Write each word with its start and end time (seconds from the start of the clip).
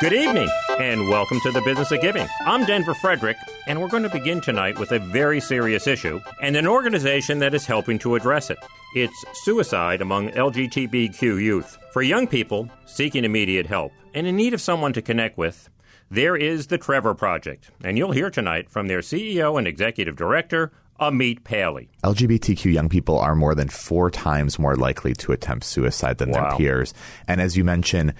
Good 0.00 0.12
evening, 0.14 0.48
and 0.78 1.08
welcome 1.10 1.40
to 1.40 1.50
the 1.52 1.60
Business 1.60 1.92
of 1.92 2.00
Giving. 2.00 2.26
I'm 2.46 2.64
Denver 2.64 2.94
Frederick, 2.94 3.36
and 3.66 3.78
we're 3.80 3.88
going 3.88 4.02
to 4.02 4.08
begin 4.08 4.40
tonight 4.40 4.78
with 4.78 4.92
a 4.92 4.98
very 4.98 5.40
serious 5.40 5.86
issue 5.86 6.20
and 6.40 6.56
an 6.56 6.66
organization 6.66 7.38
that 7.40 7.52
is 7.54 7.66
helping 7.66 7.98
to 7.98 8.14
address 8.14 8.48
it. 8.48 8.56
It's 8.94 9.24
suicide 9.44 10.00
among 10.00 10.30
LGBTQ 10.30 11.42
youth. 11.42 11.76
For 11.92 12.00
young 12.00 12.26
people 12.26 12.70
seeking 12.86 13.24
immediate 13.26 13.66
help 13.66 13.92
and 14.14 14.26
in 14.26 14.36
need 14.36 14.54
of 14.54 14.62
someone 14.62 14.94
to 14.94 15.02
connect 15.02 15.36
with, 15.36 15.68
there 16.10 16.34
is 16.34 16.68
the 16.68 16.78
Trevor 16.78 17.14
Project, 17.14 17.70
and 17.84 17.98
you'll 17.98 18.12
hear 18.12 18.30
tonight 18.30 18.70
from 18.70 18.88
their 18.88 19.00
CEO 19.00 19.58
and 19.58 19.68
executive 19.68 20.16
director, 20.16 20.72
Amit 20.98 21.44
Paley. 21.44 21.88
LGBTQ 22.04 22.72
young 22.72 22.88
people 22.90 23.18
are 23.18 23.34
more 23.34 23.54
than 23.54 23.68
four 23.68 24.10
times 24.10 24.58
more 24.58 24.76
likely 24.76 25.14
to 25.14 25.32
attempt 25.32 25.64
suicide 25.64 26.18
than 26.18 26.30
Wow. 26.30 26.48
their 26.50 26.58
peers. 26.58 26.92
And 27.26 27.40
as 27.40 27.56
you 27.56 27.64
mentioned, 27.64 28.12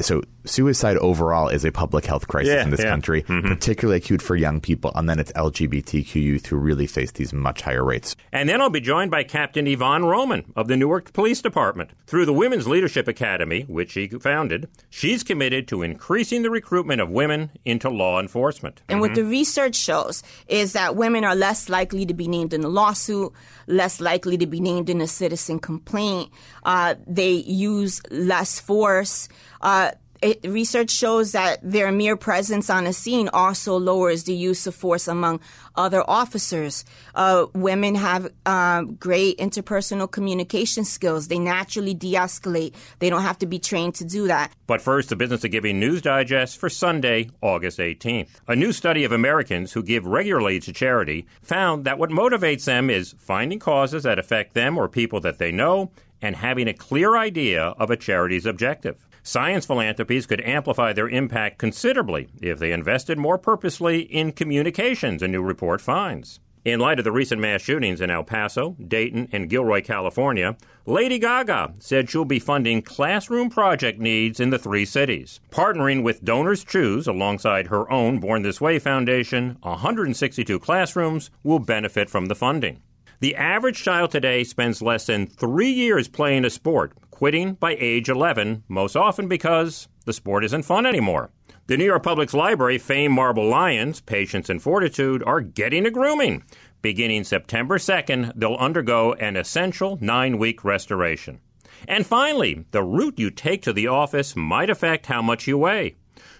so 0.00 0.22
suicide 0.44 0.96
overall 0.98 1.48
is 1.48 1.64
a 1.64 1.70
public 1.72 2.04
health 2.06 2.28
crisis 2.28 2.54
Yeah, 2.54 2.62
in 2.62 2.70
this 2.70 2.80
yeah. 2.80 2.90
country, 2.90 3.22
Mhm. 3.22 3.42
particularly 3.48 3.98
acute 3.98 4.22
for 4.22 4.34
young 4.36 4.60
people. 4.60 4.92
And 4.94 5.08
then 5.08 5.18
it's 5.18 5.32
LGBTQ 5.34 6.14
youth 6.20 6.46
who 6.46 6.56
really 6.56 6.86
face 6.86 7.12
these 7.12 7.32
much 7.32 7.62
higher 7.62 7.84
rates. 7.84 8.16
And 8.32 8.48
then 8.48 8.60
I'll 8.60 8.70
be 8.70 8.80
joined 8.80 9.10
by 9.10 9.24
Captain 9.24 9.66
Yvonne 9.66 10.04
Roman 10.04 10.44
of 10.56 10.68
the 10.68 10.76
Newark 10.76 11.12
Police 11.12 11.42
Department. 11.42 11.90
Through 12.06 12.26
the 12.26 12.32
Women's 12.32 12.66
Leadership 12.66 13.08
Academy, 13.08 13.62
which 13.68 13.92
she 13.92 14.08
founded, 14.08 14.68
she's 14.88 15.22
committed 15.22 15.68
to 15.68 15.82
increasing 15.82 16.42
the 16.42 16.50
recruitment 16.50 17.00
of 17.00 17.10
women 17.10 17.50
into 17.64 17.90
law 17.90 18.20
enforcement. 18.20 18.82
And 18.88 19.00
what 19.00 19.14
the 19.14 19.24
research 19.24 19.74
shows 19.76 20.22
is 20.48 20.72
that 20.72 20.96
women 20.96 21.24
are 21.24 21.34
less 21.34 21.68
likely 21.68 22.06
to 22.06 22.14
be 22.14 22.28
named 22.28 22.54
in 22.54 22.64
a 22.64 22.68
lawsuit, 22.68 23.32
less 23.68 24.00
likely 24.00 24.36
to 24.38 24.46
be 24.46 24.60
named 24.60 24.90
in 24.90 25.00
a 25.00 25.06
citizen 25.06 25.58
complaint. 25.60 26.30
Uh, 26.64 26.96
they 27.06 27.32
use 27.32 28.00
less 28.10 28.58
force. 28.58 29.28
Uh, 29.60 29.92
it, 30.22 30.40
research 30.44 30.90
shows 30.90 31.32
that 31.32 31.58
their 31.62 31.92
mere 31.92 32.16
presence 32.16 32.70
on 32.70 32.86
a 32.86 32.92
scene 32.92 33.28
also 33.32 33.78
lowers 33.78 34.24
the 34.24 34.34
use 34.34 34.66
of 34.66 34.74
force 34.74 35.08
among 35.08 35.40
other 35.76 36.02
officers. 36.08 36.84
Uh, 37.14 37.46
women 37.54 37.94
have 37.94 38.30
um, 38.46 38.94
great 38.96 39.38
interpersonal 39.38 40.10
communication 40.10 40.84
skills. 40.84 41.28
They 41.28 41.38
naturally 41.38 41.94
de 41.94 42.14
escalate. 42.14 42.74
They 42.98 43.10
don't 43.10 43.22
have 43.22 43.38
to 43.38 43.46
be 43.46 43.58
trained 43.58 43.94
to 43.96 44.04
do 44.04 44.26
that. 44.26 44.52
But 44.66 44.82
first, 44.82 45.08
the 45.08 45.16
Business 45.16 45.44
of 45.44 45.50
Giving 45.50 45.78
News 45.78 46.02
Digest 46.02 46.58
for 46.58 46.68
Sunday, 46.68 47.30
August 47.40 47.78
18th. 47.78 48.28
A 48.48 48.56
new 48.56 48.72
study 48.72 49.04
of 49.04 49.12
Americans 49.12 49.72
who 49.72 49.82
give 49.82 50.04
regularly 50.04 50.60
to 50.60 50.72
charity 50.72 51.26
found 51.42 51.84
that 51.84 51.98
what 51.98 52.10
motivates 52.10 52.64
them 52.64 52.90
is 52.90 53.14
finding 53.18 53.58
causes 53.58 54.02
that 54.02 54.18
affect 54.18 54.54
them 54.54 54.76
or 54.76 54.88
people 54.88 55.20
that 55.20 55.38
they 55.38 55.52
know 55.52 55.90
and 56.20 56.36
having 56.36 56.68
a 56.68 56.74
clear 56.74 57.16
idea 57.16 57.62
of 57.62 57.90
a 57.90 57.96
charity's 57.96 58.46
objective. 58.46 59.07
Science 59.28 59.66
philanthropies 59.66 60.24
could 60.24 60.40
amplify 60.40 60.90
their 60.94 61.06
impact 61.06 61.58
considerably 61.58 62.28
if 62.40 62.58
they 62.58 62.72
invested 62.72 63.18
more 63.18 63.36
purposely 63.36 64.00
in 64.00 64.32
communications, 64.32 65.22
a 65.22 65.28
new 65.28 65.42
report 65.42 65.82
finds. 65.82 66.40
In 66.64 66.80
light 66.80 66.98
of 66.98 67.04
the 67.04 67.12
recent 67.12 67.38
mass 67.38 67.60
shootings 67.60 68.00
in 68.00 68.08
El 68.08 68.24
Paso, 68.24 68.74
Dayton, 68.82 69.28
and 69.30 69.50
Gilroy, 69.50 69.82
California, 69.82 70.56
Lady 70.86 71.18
Gaga 71.18 71.74
said 71.78 72.08
she'll 72.08 72.24
be 72.24 72.38
funding 72.38 72.80
classroom 72.80 73.50
project 73.50 74.00
needs 74.00 74.40
in 74.40 74.48
the 74.48 74.58
three 74.58 74.86
cities. 74.86 75.40
Partnering 75.50 76.02
with 76.02 76.24
Donors 76.24 76.64
Choose 76.64 77.06
alongside 77.06 77.66
her 77.66 77.90
own 77.92 78.20
Born 78.20 78.40
This 78.40 78.62
Way 78.62 78.78
Foundation, 78.78 79.58
162 79.60 80.58
classrooms 80.58 81.30
will 81.42 81.58
benefit 81.58 82.08
from 82.08 82.28
the 82.28 82.34
funding. 82.34 82.80
The 83.20 83.34
average 83.34 83.82
child 83.82 84.12
today 84.12 84.44
spends 84.44 84.80
less 84.80 85.06
than 85.06 85.26
three 85.26 85.72
years 85.72 86.06
playing 86.06 86.44
a 86.44 86.50
sport, 86.50 86.92
quitting 87.18 87.54
by 87.54 87.76
age 87.80 88.08
11, 88.08 88.62
most 88.68 88.94
often 88.94 89.26
because 89.26 89.88
the 90.06 90.12
sport 90.12 90.44
isn't 90.44 90.62
fun 90.62 90.86
anymore. 90.86 91.32
The 91.66 91.76
New 91.76 91.84
York 91.84 92.04
Public 92.04 92.32
Library 92.32 92.78
famed 92.78 93.12
Marble 93.12 93.48
Lions, 93.48 94.00
Patience 94.00 94.48
and 94.48 94.62
Fortitude, 94.62 95.24
are 95.24 95.40
getting 95.40 95.84
a 95.84 95.90
grooming. 95.90 96.44
Beginning 96.80 97.24
September 97.24 97.76
2nd, 97.76 98.34
they'll 98.36 98.54
undergo 98.54 99.14
an 99.14 99.34
essential 99.34 99.98
nine 100.00 100.38
week 100.38 100.62
restoration. 100.64 101.40
And 101.88 102.06
finally, 102.06 102.66
the 102.70 102.84
route 102.84 103.18
you 103.18 103.32
take 103.32 103.62
to 103.62 103.72
the 103.72 103.88
office 103.88 104.36
might 104.36 104.70
affect 104.70 105.06
how 105.06 105.20
much 105.20 105.48
you 105.48 105.58
weigh. 105.58 105.96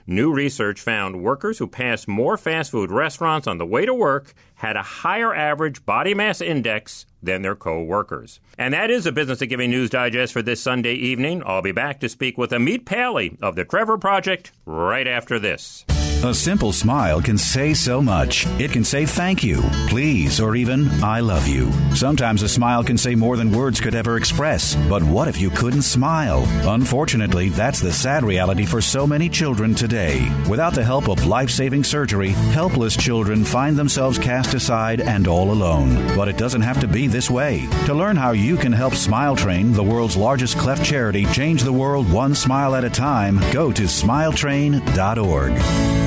New 0.07 0.33
research 0.33 0.81
found 0.81 1.25
workers 1.25 1.59
who 1.59 1.67
pass 1.67 2.07
more 2.07 2.37
fast 2.37 2.71
food 2.71 2.93
restaurants 2.93 3.49
on 3.49 3.59
the 3.59 3.67
way 3.67 3.85
to 3.85 3.93
work 3.93 4.33
had 4.59 4.77
a 4.77 4.83
higher 4.83 5.35
average 5.35 5.87
body 5.87 6.15
mass 6.15 6.41
index 6.41 7.07
than 7.23 7.43
their 7.43 7.57
co-workers. 7.57 8.41
And 8.59 8.75
that 8.75 8.91
is 8.91 9.07
a 9.07 9.13
Business 9.13 9.41
of 9.41 9.49
Giving 9.49 9.71
News 9.71 9.91
Digest 9.91 10.33
for 10.33 10.43
this 10.43 10.61
Sunday 10.61 10.95
evening. 10.95 11.43
I'll 11.47 11.63
be 11.63 11.73
back 11.73 12.01
to 12.01 12.09
speak 12.09 12.37
with 12.37 12.51
Amit 12.51 12.85
Paley 12.85 13.39
of 13.41 13.57
the 13.57 13.65
Trevor 13.65 13.99
Project 13.99 14.53
right 14.67 15.07
after 15.07 15.39
this. 15.39 15.85
A 16.25 16.35
simple 16.35 16.73
smile 16.73 17.23
can 17.23 17.39
say 17.39 17.73
so 17.73 18.03
much. 18.03 18.45
It 18.59 18.73
can 18.73 18.83
say 18.83 19.07
thank 19.07 19.45
you, 19.45 19.63
please, 19.89 20.41
or 20.41 20.57
even 20.57 20.89
I 21.01 21.21
love 21.21 21.47
you. 21.47 21.71
Sometimes 21.95 22.43
a 22.43 22.49
smile 22.49 22.83
can 22.83 22.99
say 22.99 23.15
more 23.15 23.37
than 23.37 23.53
words 23.53 23.81
could 23.81 23.95
ever 23.95 24.17
express. 24.17 24.75
But 24.89 25.05
what 25.05 25.29
if 25.29 25.41
you 25.41 25.49
couldn't 25.49 25.83
smile? 25.83 26.43
Unfortunately, 26.69 27.51
that's 27.51 27.79
the 27.79 27.93
sad 27.93 28.25
reality 28.25 28.67
for 28.67 28.81
so 28.81 29.07
many 29.07 29.29
children 29.29 29.77
today. 29.77 30.29
Without 30.51 30.75
the 30.75 30.83
help 30.83 31.09
of 31.09 31.25
life 31.25 31.51
saving 31.51 31.85
surgery, 31.85 32.31
helpless 32.31 32.97
children 32.97 33.45
find 33.45 33.77
themselves 33.77 34.19
cast 34.19 34.48
aside 34.55 35.01
and 35.01 35.27
all 35.27 35.51
alone. 35.51 35.95
But 36.17 36.29
it 36.29 36.37
doesn't 36.37 36.63
have 36.63 36.81
to 36.81 36.89
be 36.89 37.07
this 37.07 37.31
way. 37.31 37.67
To 37.87 37.95
learn 37.95 38.17
how 38.17 38.33
you 38.33 38.57
can 38.57 38.73
help 38.73 38.95
Smile 38.95 39.37
Train, 39.37 39.73
the 39.73 39.83
world's 39.83 40.17
largest 40.17 40.59
cleft 40.59 40.85
charity, 40.85 41.25
change 41.27 41.63
the 41.63 41.73
world 41.73 42.11
one 42.13 42.35
smile 42.35 42.75
at 42.75 42.85
a 42.85 42.91
time, 42.91 43.39
go 43.53 43.73
to 43.73 43.83
smiletrain.org. 43.83 45.99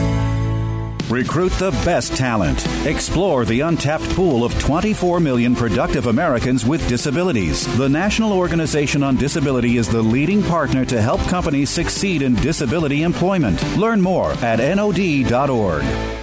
Recruit 1.11 1.51
the 1.53 1.71
best 1.83 2.15
talent. 2.15 2.65
Explore 2.85 3.43
the 3.43 3.59
untapped 3.59 4.09
pool 4.11 4.45
of 4.45 4.57
24 4.61 5.19
million 5.19 5.55
productive 5.55 6.07
Americans 6.07 6.65
with 6.65 6.87
disabilities. 6.87 7.67
The 7.77 7.89
National 7.89 8.31
Organization 8.31 9.03
on 9.03 9.17
Disability 9.17 9.75
is 9.75 9.89
the 9.89 10.01
leading 10.01 10.41
partner 10.41 10.85
to 10.85 11.01
help 11.01 11.19
companies 11.21 11.69
succeed 11.69 12.21
in 12.21 12.35
disability 12.35 13.03
employment. 13.03 13.61
Learn 13.75 13.99
more 13.99 14.31
at 14.41 14.59
NOD.org. 14.59 16.20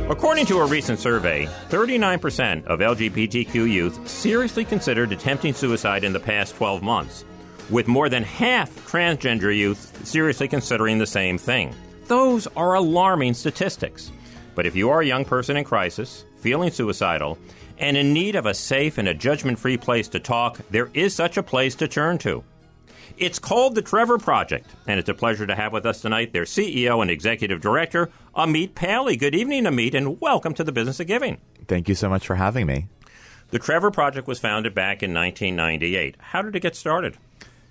According 0.07 0.45
to 0.45 0.59
a 0.59 0.67
recent 0.67 0.99
survey, 0.99 1.47
39% 1.69 2.67
of 2.67 2.81
LGBTQ 2.81 3.67
youth 3.67 4.07
seriously 4.07 4.63
considered 4.63 5.13
attempting 5.13 5.55
suicide 5.55 6.03
in 6.03 6.13
the 6.13 6.19
past 6.19 6.55
12 6.57 6.83
months, 6.83 7.25
with 7.71 7.87
more 7.87 8.07
than 8.07 8.21
half 8.21 8.69
transgender 8.87 9.57
youth 9.57 10.05
seriously 10.05 10.47
considering 10.47 10.99
the 10.99 11.07
same 11.07 11.39
thing. 11.39 11.73
Those 12.07 12.45
are 12.55 12.75
alarming 12.75 13.33
statistics. 13.33 14.11
But 14.53 14.67
if 14.67 14.75
you 14.75 14.91
are 14.91 15.01
a 15.01 15.05
young 15.05 15.25
person 15.25 15.57
in 15.57 15.63
crisis, 15.63 16.23
feeling 16.37 16.69
suicidal, 16.69 17.39
and 17.79 17.97
in 17.97 18.13
need 18.13 18.35
of 18.35 18.45
a 18.45 18.53
safe 18.53 18.99
and 18.99 19.07
a 19.07 19.13
judgment 19.13 19.57
free 19.57 19.77
place 19.77 20.07
to 20.09 20.19
talk, 20.19 20.59
there 20.69 20.91
is 20.93 21.15
such 21.15 21.37
a 21.37 21.43
place 21.43 21.73
to 21.75 21.87
turn 21.87 22.19
to. 22.19 22.43
It's 23.17 23.39
called 23.39 23.73
the 23.73 23.81
Trevor 23.81 24.19
Project, 24.19 24.69
and 24.87 24.99
it's 24.99 25.09
a 25.09 25.15
pleasure 25.15 25.47
to 25.47 25.55
have 25.55 25.73
with 25.73 25.85
us 25.85 26.01
tonight 26.01 26.31
their 26.31 26.43
CEO 26.43 27.01
and 27.01 27.09
Executive 27.09 27.59
Director, 27.59 28.11
Amit 28.35 28.75
Paley. 28.75 29.15
Good 29.15 29.33
evening, 29.33 29.63
Amit, 29.63 29.95
and 29.95 30.21
welcome 30.21 30.53
to 30.53 30.63
the 30.63 30.71
Business 30.71 30.99
of 30.99 31.07
Giving. 31.07 31.39
Thank 31.67 31.89
you 31.89 31.95
so 31.95 32.07
much 32.07 32.27
for 32.27 32.35
having 32.35 32.67
me. 32.67 32.87
The 33.49 33.59
Trevor 33.59 33.89
Project 33.89 34.27
was 34.27 34.37
founded 34.37 34.75
back 34.75 35.01
in 35.01 35.13
1998. 35.13 36.17
How 36.19 36.43
did 36.43 36.55
it 36.55 36.59
get 36.59 36.75
started? 36.75 37.17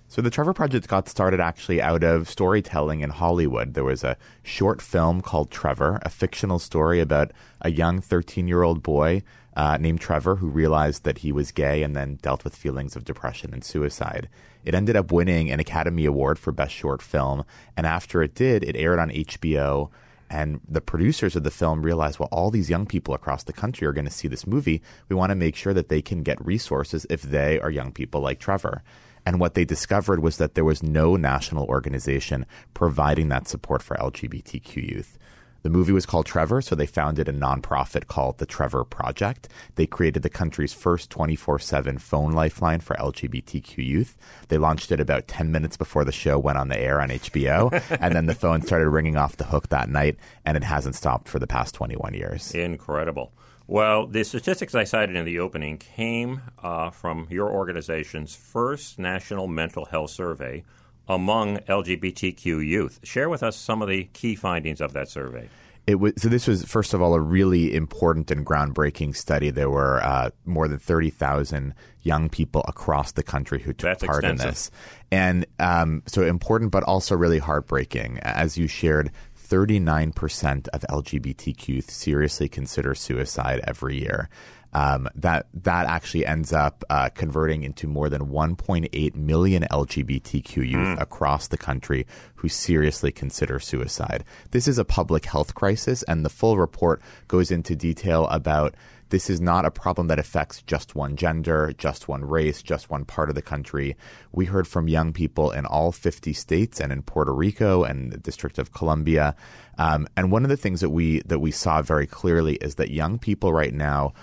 So 0.09 0.23
the 0.23 0.31
Trevor 0.31 0.53
Project 0.53 0.87
got 0.87 1.09
started 1.09 1.41
actually 1.41 1.83
out 1.83 2.05
of 2.05 2.29
storytelling 2.29 3.01
in 3.01 3.11
Hollywood. 3.11 3.75
There 3.75 3.85
was 3.85 4.05
a 4.05 4.17
short 4.43 4.81
film 4.81 5.23
called 5.23 5.51
Trevor, 5.51 5.99
a 6.03 6.11
fictional 6.11 6.59
story 6.59 7.01
about 7.01 7.33
a 7.61 7.71
young 7.71 8.01
13 8.01 8.47
year 8.47 8.63
old 8.63 8.83
boy 8.83 9.23
uh, 9.57 9.77
named 9.79 10.01
Trevor 10.01 10.37
who 10.37 10.49
realized 10.49 11.05
that 11.05 11.19
he 11.19 11.33
was 11.33 11.53
gay 11.53 11.83
and 11.83 11.97
then 11.97 12.19
dealt 12.23 12.45
with 12.45 12.57
feelings 12.57 12.97
of 12.97 13.05
depression 13.05 13.53
and 13.53 13.65
suicide. 13.65 14.29
It 14.65 14.75
ended 14.75 14.97
up 14.97 15.13
winning 15.13 15.51
an 15.51 15.61
Academy 15.61 16.05
Award 16.05 16.39
for 16.39 16.53
Best 16.53 16.75
Short 16.75 17.03
Film, 17.03 17.45
and 17.77 17.87
after 17.87 18.23
it 18.23 18.35
did, 18.35 18.65
it 18.65 18.77
aired 18.77 18.99
on 18.99 19.11
HBO. 19.11 19.91
And 20.31 20.61
the 20.69 20.81
producers 20.81 21.37
of 21.37 21.45
the 21.45 21.51
film 21.51 21.83
realized, 21.83 22.19
well, 22.19 22.31
all 22.33 22.51
these 22.51 22.71
young 22.71 22.87
people 22.87 23.15
across 23.15 23.45
the 23.45 23.53
country 23.53 23.87
are 23.87 23.93
going 23.93 24.07
to 24.07 24.11
see 24.11 24.27
this 24.27 24.47
movie. 24.47 24.83
We 25.09 25.15
want 25.15 25.31
to 25.31 25.37
make 25.37 25.55
sure 25.55 25.75
that 25.75 25.91
they 25.91 26.03
can 26.03 26.23
get 26.23 26.45
resources 26.45 27.07
if 27.11 27.23
they 27.23 27.61
are 27.61 27.71
young 27.71 27.93
people 27.93 28.21
like 28.21 28.41
Trevor. 28.41 28.83
And 29.27 29.41
what 29.41 29.55
they 29.55 29.65
discovered 29.65 30.21
was 30.21 30.37
that 30.37 30.55
there 30.55 30.65
was 30.65 30.83
no 30.83 31.17
national 31.17 31.67
organization 31.67 32.47
providing 32.75 33.29
that 33.29 33.49
support 33.49 33.83
for 33.83 33.97
LGBTQ 33.97 34.77
youth. 34.77 35.19
The 35.65 35.71
movie 35.71 35.95
was 35.95 36.05
called 36.05 36.27
Trevor, 36.27 36.61
so 36.61 36.75
they 36.75 36.85
founded 36.85 37.27
a 37.27 37.33
nonprofit 37.33 38.07
called 38.07 38.37
the 38.37 38.45
Trevor 38.45 38.85
Project. 38.85 39.49
They 39.77 39.87
created 39.87 40.23
the 40.23 40.29
country's 40.29 40.75
first 40.75 41.09
24 41.09 41.59
7 41.59 41.97
phone 41.97 42.33
lifeline 42.33 42.81
for 42.81 42.95
LGBTQ 42.97 43.79
youth. 43.79 44.15
They 44.49 44.59
launched 44.59 44.93
it 44.93 45.01
about 45.01 45.27
10 45.27 45.51
minutes 45.51 45.79
before 45.79 46.05
the 46.05 46.13
show 46.13 46.39
went 46.39 46.59
on 46.59 46.69
the 46.69 46.79
air 46.79 47.01
on 47.01 47.09
HBO, 47.09 47.73
and 47.99 48.15
then 48.15 48.27
the 48.27 48.35
phone 48.35 48.61
started 48.61 48.91
ringing 48.91 49.17
off 49.17 49.39
the 49.39 49.45
hook 49.45 49.71
that 49.71 49.89
night, 49.89 50.19
and 50.45 50.59
it 50.59 50.65
hasn't 50.65 50.97
stopped 50.97 51.31
for 51.31 51.39
the 51.39 51.47
past 51.47 51.75
21 51.75 52.13
years. 52.13 52.55
Incredible. 52.55 53.33
Well, 53.67 54.07
the 54.07 54.25
statistics 54.25 54.75
I 54.75 54.85
cited 54.85 55.17
in 55.17 55.25
the 55.25 55.39
opening 55.39 55.79
came 55.79 56.43
uh, 56.63 56.91
from 56.91 57.27
your 57.31 57.51
organization's 57.51 58.35
first 58.35 58.99
national 58.99 59.47
mental 59.47 59.87
health 59.87 60.11
survey 60.11 60.65
among 61.09 61.59
LGBTQ 61.59 62.67
youth. 62.67 63.01
Share 63.03 63.29
with 63.29 63.43
us 63.43 63.57
some 63.57 63.81
of 63.81 63.89
the 63.89 64.05
key 64.13 64.35
findings 64.35 64.81
of 64.81 64.93
that 64.93 65.09
survey. 65.09 65.49
It 65.87 65.97
was 65.97 66.15
so. 66.17 66.31
This 66.31 66.47
was 66.47 66.65
first 66.65 66.95
of 66.95 67.03
all 67.03 67.13
a 67.13 67.21
really 67.21 67.75
important 67.75 68.31
and 68.31 68.45
groundbreaking 68.45 69.15
study. 69.15 69.51
There 69.51 69.69
were 69.69 70.03
uh, 70.03 70.31
more 70.47 70.67
than 70.67 70.79
thirty 70.79 71.11
thousand 71.11 71.75
young 72.03 72.31
people 72.31 72.65
across 72.67 73.13
the 73.13 73.23
country 73.23 73.61
who 73.61 73.75
took 73.75 73.91
That's 73.91 74.05
part 74.05 74.25
extensive. 74.25 74.47
in 74.47 74.51
this, 74.51 74.71
and 75.13 75.47
um, 75.59 76.03
so 76.07 76.23
important, 76.23 76.71
but 76.71 76.85
also 76.85 77.15
really 77.15 77.39
heartbreaking. 77.39 78.19
As 78.21 78.57
you 78.57 78.67
shared, 78.67 79.11
39% 79.49 80.69
of 80.69 80.81
LGBTQ 80.91 81.69
youth 81.69 81.91
seriously 81.91 82.49
consider 82.49 82.95
suicide 82.95 83.61
every 83.67 84.01
year. 84.01 84.29
Um, 84.73 85.09
that 85.15 85.47
that 85.63 85.87
actually 85.87 86.27
ends 86.27 86.53
up 86.53 86.83
uh, 86.91 87.09
converting 87.11 87.63
into 87.63 87.87
more 87.87 88.09
than 88.09 88.27
1.8 88.27 89.15
million 89.15 89.65
LGBTQ 89.71 90.69
youth 90.69 91.01
across 91.01 91.47
the 91.47 91.57
country 91.57 92.09
who 92.35 92.49
seriously 92.49 93.13
consider 93.13 93.61
suicide. 93.61 94.25
This 94.51 94.67
is 94.67 94.77
a 94.77 94.85
public 94.85 95.27
health 95.27 95.55
crisis, 95.55 96.03
and 96.05 96.25
the 96.25 96.29
full 96.29 96.59
report 96.59 97.01
goes 97.29 97.53
into 97.53 97.77
detail 97.77 98.27
about 98.27 98.75
this 99.15 99.31
is 99.31 99.41
not 99.41 99.65
a 99.65 99.71
problem 99.71 100.09
that 100.09 100.19
affects 100.19 100.61
just 100.63 100.97
one 100.97 101.15
gender, 101.15 101.73
just 101.79 102.09
one 102.09 102.25
race, 102.25 102.61
just 102.61 102.91
one 102.91 103.05
part 103.05 103.29
of 103.29 103.37
the 103.37 103.43
country. 103.43 103.97
We 104.33 104.47
heard 104.47 104.67
from 104.67 104.89
young 104.89 105.13
people 105.13 105.53
in 105.53 105.67
all 105.67 105.93
50 105.93 106.33
states 106.33 106.81
and 106.81 106.91
in 106.91 107.01
Puerto 107.03 107.33
Rico 107.33 107.85
and 107.85 108.11
the 108.11 108.19
District 108.19 108.59
of 108.59 108.73
Columbia. 108.73 109.37
Um, 109.79 110.09
and 110.17 110.33
one 110.33 110.43
of 110.43 110.49
the 110.49 110.57
things 110.57 110.81
that 110.81 110.91
we 110.91 111.21
that 111.27 111.39
we 111.39 111.53
saw 111.53 111.81
very 111.81 112.09
clearly 112.09 112.57
is 112.57 112.75
that 112.75 112.91
young 112.91 113.21
people 113.21 113.53
right 113.53 113.73
now 113.73 114.15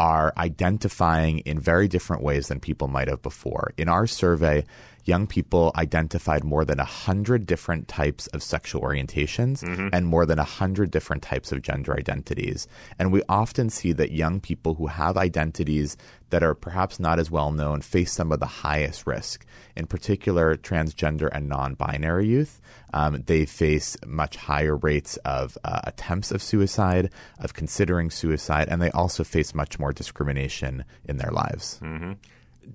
are 0.00 0.32
identifying 0.36 1.38
in 1.40 1.60
very 1.60 1.86
different 1.86 2.24
ways 2.24 2.48
than 2.48 2.58
people 2.58 2.88
might 2.88 3.06
have 3.06 3.22
before. 3.22 3.72
In 3.76 3.88
our 3.88 4.08
survey, 4.08 4.64
young 5.04 5.26
people 5.26 5.72
identified 5.76 6.44
more 6.44 6.64
than 6.64 6.78
100 6.78 7.46
different 7.46 7.88
types 7.88 8.26
of 8.28 8.42
sexual 8.42 8.82
orientations 8.82 9.62
and 9.92 10.06
more 10.06 10.26
than 10.26 10.38
100 10.38 10.90
different 10.90 11.22
types 11.22 11.52
of 11.52 11.62
gender 11.62 11.96
identities. 11.96 12.66
And 12.98 13.12
we 13.12 13.22
often 13.28 13.70
see 13.70 13.92
that 13.92 14.12
young 14.12 14.40
people 14.40 14.74
who 14.74 14.86
have 14.86 15.16
identities 15.16 15.96
that 16.30 16.42
are 16.42 16.54
perhaps 16.54 16.98
not 17.00 17.18
as 17.18 17.30
well 17.30 17.52
known 17.52 17.80
face 17.80 18.12
some 18.12 18.32
of 18.32 18.40
the 18.40 18.46
highest 18.46 19.06
risk. 19.06 19.44
In 19.76 19.86
particular, 19.86 20.56
transgender 20.56 21.28
and 21.32 21.48
non 21.48 21.74
binary 21.74 22.26
youth. 22.28 22.60
Um, 22.92 23.22
they 23.26 23.46
face 23.46 23.96
much 24.06 24.36
higher 24.36 24.76
rates 24.76 25.16
of 25.18 25.56
uh, 25.64 25.80
attempts 25.84 26.32
of 26.32 26.42
suicide, 26.42 27.10
of 27.38 27.54
considering 27.54 28.10
suicide, 28.10 28.68
and 28.68 28.80
they 28.80 28.90
also 28.90 29.24
face 29.24 29.54
much 29.54 29.78
more 29.78 29.92
discrimination 29.92 30.84
in 31.04 31.18
their 31.18 31.30
lives. 31.30 31.80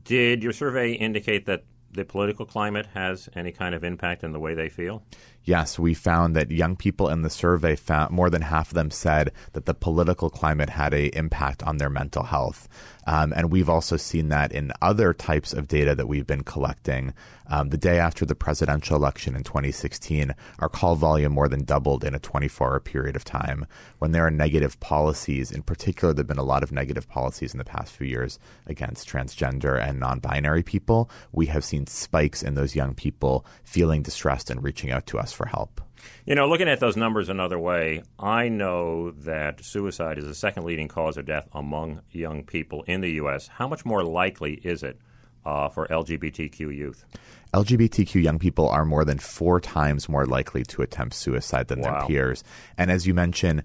Did 0.04 0.44
your 0.44 0.54
survey 0.54 0.94
indicate 0.94 1.45
that 1.45 1.63
the 1.95 2.06
political 2.06 2.45
climate 2.45 2.88
has 2.94 3.30
any 3.36 3.51
kind 3.51 3.74
of 3.74 3.83
impact 3.83 4.24
in 4.24 4.31
the 4.31 4.39
way 4.39 4.53
they 4.53 4.69
feel? 4.69 5.03
Yes, 5.45 5.77
we 5.77 5.94
found 5.94 6.36
that 6.36 6.50
young 6.50 6.75
people 6.75 7.07
in 7.07 7.21
the 7.21 7.30
survey 7.30 7.75
found 7.75 8.12
more 8.12 8.31
than 8.31 8.42
half 8.42 8.69
of 8.69 8.74
them 8.74 8.89
said 8.89 9.31
that 9.53 9.68
the 9.68 9.75
political 9.75 10.31
climate 10.31 10.71
had 10.71 10.92
a 10.92 11.15
impact 11.15 11.62
on 11.62 11.77
their 11.77 11.89
mental 11.89 12.24
health. 12.24 12.68
Um, 13.07 13.31
and 13.36 13.51
we've 13.51 13.69
also 13.69 13.97
seen 13.97 14.30
that 14.30 14.51
in 14.51 14.71
other 14.81 15.13
types 15.13 15.53
of 15.53 15.68
data 15.68 15.94
that 15.94 16.07
we've 16.07 16.25
been 16.25 16.44
collecting. 16.44 17.13
Um, 17.47 17.69
the 17.69 17.77
day 17.77 18.00
after 18.00 18.25
the 18.25 18.33
presidential 18.33 18.95
election 18.95 19.36
in 19.36 19.44
2016, 19.44 20.33
our 20.57 20.69
call 20.69 20.95
volume 20.95 21.33
more 21.33 21.47
than 21.47 21.63
doubled 21.63 22.03
in 22.03 22.15
a 22.15 22.19
24 22.19 22.71
hour 22.71 22.80
period 22.80 23.15
of 23.15 23.24
time. 23.24 23.68
When 24.00 24.12
there 24.12 24.25
are 24.25 24.31
negative 24.31 24.80
policies, 24.80 25.51
in 25.51 25.62
particular, 25.62 26.13
there 26.13 26.24
have 26.24 26.27
been 26.27 26.39
a 26.39 26.44
lot 26.44 26.63
of 26.63 26.71
negative 26.71 27.07
policies 27.07 27.53
in 27.53 27.59
the 27.59 27.63
past 27.63 27.92
few 27.92 28.07
years 28.07 28.39
against 28.65 29.07
transgender 29.07 29.80
and 29.80 30.00
non 30.00 30.18
binary 30.19 30.63
people. 30.63 31.09
We 31.31 31.45
have 31.47 31.63
seen 31.63 31.86
spikes 31.86 32.42
in 32.42 32.56
those 32.56 32.75
young 32.75 32.95
people 32.95 33.45
feeling 33.63 34.01
distressed 34.01 34.50
and 34.50 34.63
reaching 34.63 34.89
out 34.89 35.06
to 35.07 35.19
us 35.19 35.31
for 35.35 35.45
help. 35.45 35.81
You 36.25 36.35
know, 36.35 36.47
looking 36.47 36.67
at 36.67 36.79
those 36.79 36.95
numbers 36.95 37.29
another 37.29 37.59
way, 37.59 38.03
I 38.19 38.49
know 38.49 39.11
that 39.11 39.63
suicide 39.63 40.17
is 40.17 40.25
the 40.25 40.35
second 40.35 40.65
leading 40.65 40.87
cause 40.87 41.17
of 41.17 41.25
death 41.25 41.47
among 41.53 42.01
young 42.11 42.43
people 42.43 42.83
in 42.83 43.01
the 43.01 43.11
U.S. 43.13 43.47
How 43.47 43.67
much 43.67 43.85
more 43.85 44.03
likely 44.03 44.53
is 44.55 44.83
it 44.83 44.99
uh, 45.45 45.69
for 45.69 45.87
LGBTQ 45.87 46.59
youth? 46.75 47.05
LGBTQ 47.53 48.21
young 48.21 48.39
people 48.39 48.67
are 48.67 48.83
more 48.83 49.05
than 49.05 49.17
four 49.17 49.61
times 49.61 50.09
more 50.09 50.25
likely 50.25 50.63
to 50.63 50.81
attempt 50.81 51.15
suicide 51.15 51.67
than 51.67 51.81
their 51.81 52.01
peers. 52.01 52.43
And 52.77 52.91
as 52.91 53.07
you 53.07 53.13
mentioned, 53.13 53.63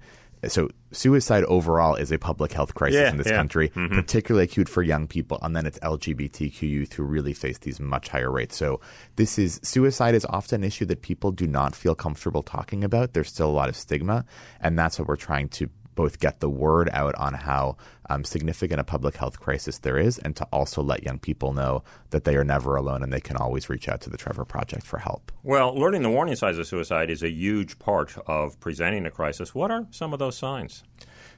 so 0.49 0.69
suicide 0.93 1.45
overall 1.45 1.95
is 1.95 2.11
a 2.11 2.19
public 2.19 2.53
health 2.53 2.75
crisis 2.75 3.01
Yeah, 3.01 3.11
in 3.11 3.17
this 3.19 3.27
yeah. 3.29 3.37
country, 3.37 3.69
Mhm. 3.71 3.91
particularly 3.91 4.45
acute 4.45 4.69
for 4.69 4.83
young 4.83 5.07
people, 5.07 5.39
and 5.43 5.55
then 5.55 5.67
it's 5.67 5.79
LGBTQ 5.83 6.63
youth 6.69 6.93
who 6.95 7.03
really 7.03 7.33
face 7.35 7.59
these 7.59 7.79
much 7.81 8.09
higher 8.09 8.31
rates. 8.31 8.57
So 8.57 8.81
this 9.17 9.39
is 9.39 9.61
suicide 9.63 10.15
is 10.15 10.25
often 10.29 10.63
an 10.63 10.67
issue 10.67 10.85
that 10.87 11.03
people 11.03 11.31
do 11.33 11.47
not 11.47 11.75
feel 11.77 11.95
comfortable 11.95 12.43
talking 12.43 12.83
about. 12.85 13.13
There's 13.13 13.29
still 13.29 13.49
a 13.49 13.53
lot 13.53 13.69
of 13.69 13.77
stigma, 13.77 14.25
and 14.61 14.79
that's 14.79 14.99
what 14.99 15.09
we're 15.09 15.17
trying 15.17 15.49
to 15.51 15.69
both 15.95 16.21
get 16.21 16.41
the 16.41 16.51
word 16.51 16.89
out 16.93 17.15
on 17.17 17.35
how 17.35 17.77
um, 18.09 18.25
significant 18.25 18.81
a 18.81 18.85
public 18.85 19.17
health 19.17 19.39
crisis 19.39 19.79
there 19.79 19.99
is, 19.99 20.19
and 20.19 20.35
to 20.37 20.45
also 20.53 20.83
let 20.83 21.05
young 21.05 21.19
people 21.19 21.53
know 21.53 21.83
that 22.11 22.25
they 22.25 22.37
are 22.37 22.45
never 22.45 22.77
alone 22.77 23.03
and 23.03 23.13
they 23.13 23.21
can 23.21 23.37
always 23.37 23.69
reach 23.69 23.89
out 23.89 24.01
to 24.03 24.11
the 24.11 24.17
Trevor 24.17 24.45
Project 24.45 24.85
for 24.85 24.99
help. 24.99 25.31
Well, 25.43 25.75
learning 25.75 26.03
the 26.03 26.11
warning 26.11 26.37
signs 26.37 26.59
of 26.59 26.67
suicide 26.67 27.11
is 27.11 27.23
a 27.23 27.31
huge 27.31 27.79
part 27.79 28.17
of 28.27 28.59
presenting 28.61 29.07
a 29.07 29.11
crisis. 29.11 29.55
What 29.55 29.71
are 29.71 29.87
some 29.91 30.13
of 30.13 30.19
those 30.19 30.37
signs? 30.37 30.83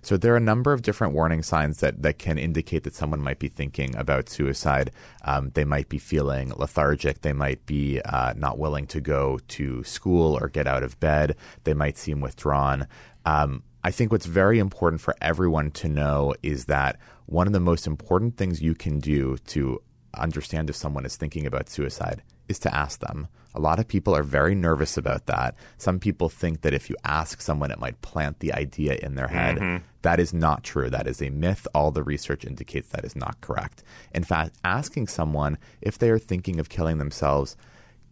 So 0.04 0.16
there 0.16 0.35
are 0.35 0.38
a 0.38 0.40
number 0.40 0.73
of 0.73 0.82
different 0.82 1.14
warning 1.14 1.44
signs 1.44 1.78
that, 1.78 2.02
that 2.02 2.18
can 2.18 2.37
indicate 2.37 2.82
that 2.82 2.94
someone 2.94 3.21
might 3.21 3.38
be 3.38 3.47
thinking 3.47 3.94
about 3.94 4.28
suicide. 4.28 4.90
Um, 5.25 5.52
they 5.54 5.64
might 5.64 5.88
be 5.88 5.99
feeling 5.99 6.52
lethargic. 6.56 7.21
They 7.21 7.32
might 7.32 7.64
be 7.66 8.00
uh, 8.00 8.35
not 8.37 8.59
willing 8.59 8.87
to 8.88 9.00
go 9.00 9.38
to 9.49 9.85
school 9.85 10.37
or 10.40 10.49
get 10.49 10.66
out 10.66 10.82
of 10.82 10.99
bed. 10.99 11.37
They 11.62 11.75
might 11.75 11.99
seem 11.99 12.21
withdrawn. 12.21 12.88
Um, 13.25 13.62
I 13.84 13.90
think 13.90 14.12
what's 14.12 14.26
very 14.26 14.58
important 14.58 15.00
for 15.00 15.14
everyone 15.20 15.70
to 15.72 15.88
know 15.88 16.34
is 16.42 16.66
that 16.66 16.98
one 17.26 17.46
of 17.46 17.52
the 17.52 17.60
most 17.60 17.86
important 17.86 18.36
things 18.36 18.62
you 18.62 18.74
can 18.74 19.00
do 19.00 19.36
to 19.48 19.82
understand 20.14 20.70
if 20.70 20.76
someone 20.76 21.04
is 21.04 21.16
thinking 21.16 21.46
about 21.46 21.68
suicide 21.68 22.22
is 22.48 22.58
to 22.60 22.74
ask 22.74 23.00
them. 23.00 23.28
A 23.54 23.60
lot 23.60 23.78
of 23.78 23.88
people 23.88 24.14
are 24.14 24.22
very 24.22 24.54
nervous 24.54 24.96
about 24.96 25.26
that. 25.26 25.54
Some 25.78 25.98
people 25.98 26.28
think 26.28 26.62
that 26.62 26.72
if 26.72 26.88
you 26.88 26.96
ask 27.04 27.40
someone, 27.40 27.70
it 27.70 27.78
might 27.78 28.00
plant 28.02 28.40
the 28.40 28.52
idea 28.54 28.94
in 28.94 29.14
their 29.14 29.28
head. 29.28 29.58
Mhm. 29.58 29.82
That 30.02 30.20
is 30.20 30.32
not 30.32 30.64
true. 30.64 30.88
That 30.88 31.06
is 31.06 31.20
a 31.20 31.30
myth. 31.30 31.66
All 31.74 31.90
the 31.90 32.02
research 32.02 32.44
indicates 32.44 32.88
that 32.88 33.04
is 33.04 33.14
not 33.14 33.40
correct. 33.40 33.82
In 34.14 34.24
fact, 34.24 34.56
asking 34.64 35.08
someone 35.08 35.58
if 35.80 35.98
they 35.98 36.10
are 36.10 36.18
thinking 36.18 36.58
of 36.58 36.68
killing 36.68 36.98
themselves 36.98 37.56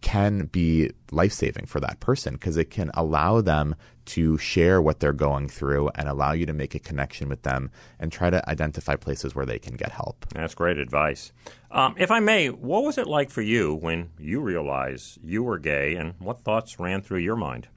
can 0.00 0.46
be 0.46 0.90
life 1.10 1.32
saving 1.32 1.66
for 1.66 1.80
that 1.80 2.00
person 2.00 2.34
because 2.34 2.56
it 2.56 2.70
can 2.70 2.90
allow 2.94 3.40
them 3.40 3.74
to 4.06 4.38
share 4.38 4.82
what 4.82 5.00
they're 5.00 5.12
going 5.12 5.48
through 5.48 5.90
and 5.94 6.08
allow 6.08 6.32
you 6.32 6.46
to 6.46 6.52
make 6.52 6.74
a 6.74 6.78
connection 6.78 7.28
with 7.28 7.42
them 7.42 7.70
and 7.98 8.10
try 8.10 8.30
to 8.30 8.48
identify 8.48 8.96
places 8.96 9.34
where 9.34 9.46
they 9.46 9.58
can 9.58 9.76
get 9.76 9.92
help. 9.92 10.26
That's 10.34 10.54
great 10.54 10.78
advice. 10.78 11.32
Um, 11.70 11.94
if 11.98 12.10
I 12.10 12.20
may, 12.20 12.48
what 12.50 12.82
was 12.82 12.98
it 12.98 13.06
like 13.06 13.30
for 13.30 13.42
you 13.42 13.74
when 13.74 14.10
you 14.18 14.40
realized 14.40 15.18
you 15.22 15.42
were 15.42 15.58
gay, 15.58 15.94
and 15.94 16.14
what 16.18 16.40
thoughts 16.40 16.80
ran 16.80 17.02
through 17.02 17.20
your 17.20 17.36
mind? 17.36 17.68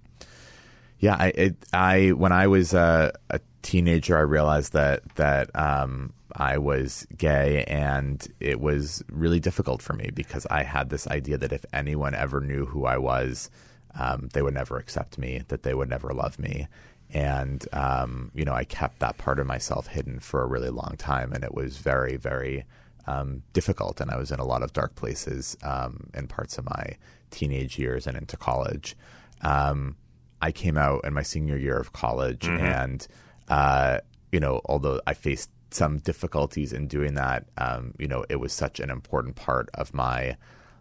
Yeah, 0.98 1.18
I, 1.20 1.28
it, 1.28 1.56
I 1.74 2.10
when 2.10 2.32
I 2.32 2.48
was 2.48 2.74
a, 2.74 3.12
a 3.30 3.40
teenager, 3.64 4.16
I 4.16 4.22
realized 4.22 4.74
that 4.74 5.16
that 5.16 5.50
um, 5.56 6.14
I 6.34 6.60
was 6.60 7.08
gay, 7.18 7.64
and 7.66 8.26
it 8.40 8.60
was 8.60 9.04
really 9.12 9.40
difficult 9.40 9.82
for 9.82 9.94
me 9.94 10.12
because 10.14 10.46
I 10.52 10.64
had 10.64 10.90
this 10.90 11.08
idea 11.08 11.38
that 11.40 11.52
if 11.52 11.66
anyone 11.74 12.14
ever 12.14 12.40
knew 12.40 12.66
who 12.66 12.86
I 12.86 12.98
was, 12.98 13.50
um, 13.96 14.30
they 14.34 14.42
would 14.42 14.54
never 14.54 14.78
accept 14.78 15.18
me, 15.18 15.42
that 15.48 15.64
they 15.64 15.74
would 15.74 15.90
never 15.90 16.14
love 16.14 16.38
me. 16.38 16.68
And, 17.14 17.64
um, 17.74 18.32
you 18.34 18.44
know, 18.44 18.54
I 18.54 18.64
kept 18.64 19.00
that 19.00 19.20
part 19.20 19.38
of 19.38 19.46
myself 19.46 19.88
hidden 19.88 20.20
for 20.20 20.42
a 20.42 20.48
really 20.48 20.70
long 20.70 20.96
time. 20.98 21.32
And 21.32 21.44
it 21.44 21.54
was 21.54 21.78
very, 21.78 22.18
very 22.18 22.66
um, 23.06 23.44
difficult. 23.54 24.02
And 24.02 24.10
I 24.10 24.18
was 24.18 24.32
in 24.32 24.40
a 24.40 24.46
lot 24.46 24.64
of 24.64 24.74
dark 24.74 24.96
places 24.96 25.56
um, 25.62 26.10
in 26.16 26.26
parts 26.28 26.58
of 26.58 26.66
my 26.66 26.98
teenage 27.30 27.78
years 27.78 28.08
and 28.08 28.18
into 28.18 28.36
college. 28.36 28.96
Um, 29.42 29.96
I 30.42 30.52
came 30.52 30.76
out 30.76 31.06
in 31.06 31.14
my 31.14 31.22
senior 31.22 31.58
year 31.58 31.78
of 31.78 31.94
college. 31.94 32.48
Mm-hmm. 32.48 32.66
And, 32.66 33.08
uh, 33.50 34.00
you 34.32 34.40
know, 34.40 34.62
although 34.66 35.00
I 35.06 35.14
faced 35.14 35.50
some 35.72 35.98
difficulties 36.00 36.74
in 36.74 36.88
doing 36.88 37.16
that, 37.16 37.46
um, 37.58 37.94
you 37.98 38.08
know, 38.08 38.26
it 38.30 38.38
was 38.38 38.54
such 38.54 38.80
an 38.80 38.90
important 38.90 39.36
part 39.36 39.70
of 39.74 39.94
my 39.94 40.38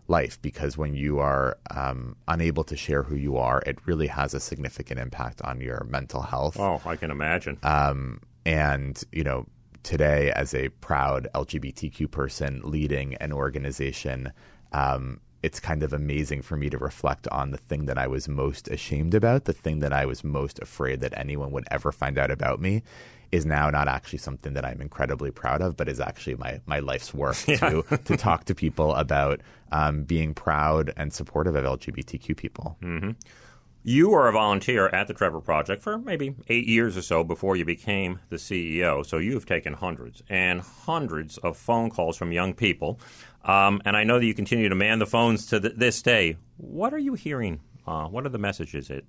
life 0.09 0.41
because 0.43 0.77
when 0.77 0.95
you 0.95 1.19
are 1.19 1.57
um, 1.71 2.17
unable 2.29 2.65
to 2.65 2.77
share 2.77 3.03
who 3.03 3.15
you 3.17 3.37
are, 3.37 3.63
it 3.67 3.79
really 3.87 4.09
has 4.09 4.35
a 4.35 4.41
significant 4.41 5.01
impact 5.01 5.41
on 5.43 5.61
your 5.61 5.85
mental 5.89 6.23
health. 6.23 6.59
Oh, 6.59 6.81
I 6.85 6.97
can 6.97 7.11
imagine. 7.11 7.59
Um, 7.63 8.21
and, 8.45 9.03
you 9.13 9.25
know, 9.25 9.47
today, 9.83 10.33
as 10.33 10.55
a 10.55 10.69
proud 10.69 11.29
LGBTQ 11.35 12.11
person 12.11 12.61
leading 12.65 13.15
an 13.17 13.33
organization, 13.33 14.33
um, 14.73 15.21
it's 15.43 15.59
kind 15.59 15.83
of 15.83 15.93
amazing 15.93 16.43
for 16.43 16.57
me 16.57 16.71
to 16.71 16.79
reflect 16.79 17.27
on 17.29 17.51
the 17.51 17.59
thing 17.59 17.87
that 17.87 17.99
I 17.99 18.07
was 18.07 18.29
most 18.29 18.69
ashamed 18.69 19.15
about, 19.15 19.45
the 19.45 19.53
thing 19.53 19.81
that 19.81 19.93
I 19.93 20.07
was 20.07 20.23
most 20.23 20.61
afraid 20.61 21.01
that 21.01 21.13
anyone 21.17 21.51
would 21.51 21.67
ever 21.71 21.91
find 21.91 22.19
out 22.19 22.31
about 22.31 22.61
me 22.61 22.83
is 23.33 23.47
now 23.47 23.71
not 23.71 23.89
actually 23.89 24.19
something 24.19 24.53
that 24.53 24.65
I'm 24.65 24.81
incredibly 24.81 25.31
proud 25.31 25.63
of, 25.63 25.77
but 25.77 25.89
is 25.89 25.99
actually 25.99 26.37
my, 26.37 26.61
my 26.67 26.79
life's 26.81 27.13
work 27.13 27.37
yeah. 27.49 27.57
to 27.57 27.83
to 28.05 28.17
talk 28.17 28.45
to 28.45 28.55
people 28.55 28.95
about 28.95 29.41
um, 29.73 30.05
being 30.05 30.35
proud 30.35 30.93
and 30.97 31.13
supportive 31.13 31.57
of 31.57 31.65
LGBTQ 31.65 32.37
people. 32.37 32.77
Mm-hmm. 32.83 33.11
You 33.85 34.11
were 34.11 34.29
a 34.29 34.33
volunteer 34.33 34.87
at 34.87 35.09
the 35.09 35.15
Trevor 35.15 35.41
Project 35.41 35.83
for 35.83 35.99
maybe 35.99 36.37
eight 36.47 36.69
years 36.69 36.97
or 36.97 37.03
so 37.03 37.25
before 37.25 37.57
you 37.57 37.65
became 37.65 38.21
the 38.29 38.37
CEO. 38.37 39.05
So 39.05 39.19
you've 39.19 39.45
taken 39.45 39.73
hundreds 39.73 40.23
and 40.29 40.61
hundreds 40.61 41.37
of 41.39 41.57
phone 41.57 41.91
calls 41.91 42.17
from 42.17 42.31
young 42.31 42.55
people. 42.55 43.01
Um, 43.45 43.83
and 43.85 43.97
I 43.97 44.05
know 44.05 44.19
that 44.19 44.27
you 44.27 44.35
continue 44.35 44.69
to 44.69 44.75
man 44.75 44.99
the 44.99 45.07
phones 45.07 45.47
to 45.47 45.61
th- 45.61 45.75
this 45.77 46.03
day. 46.03 46.37
What 46.57 46.95
are 46.95 46.99
you 46.99 47.15
hearing? 47.15 47.61
Uh, 47.87 48.07
what 48.07 48.25
are 48.25 48.29
the 48.29 48.39
messages 48.39 48.89
that 48.89 49.05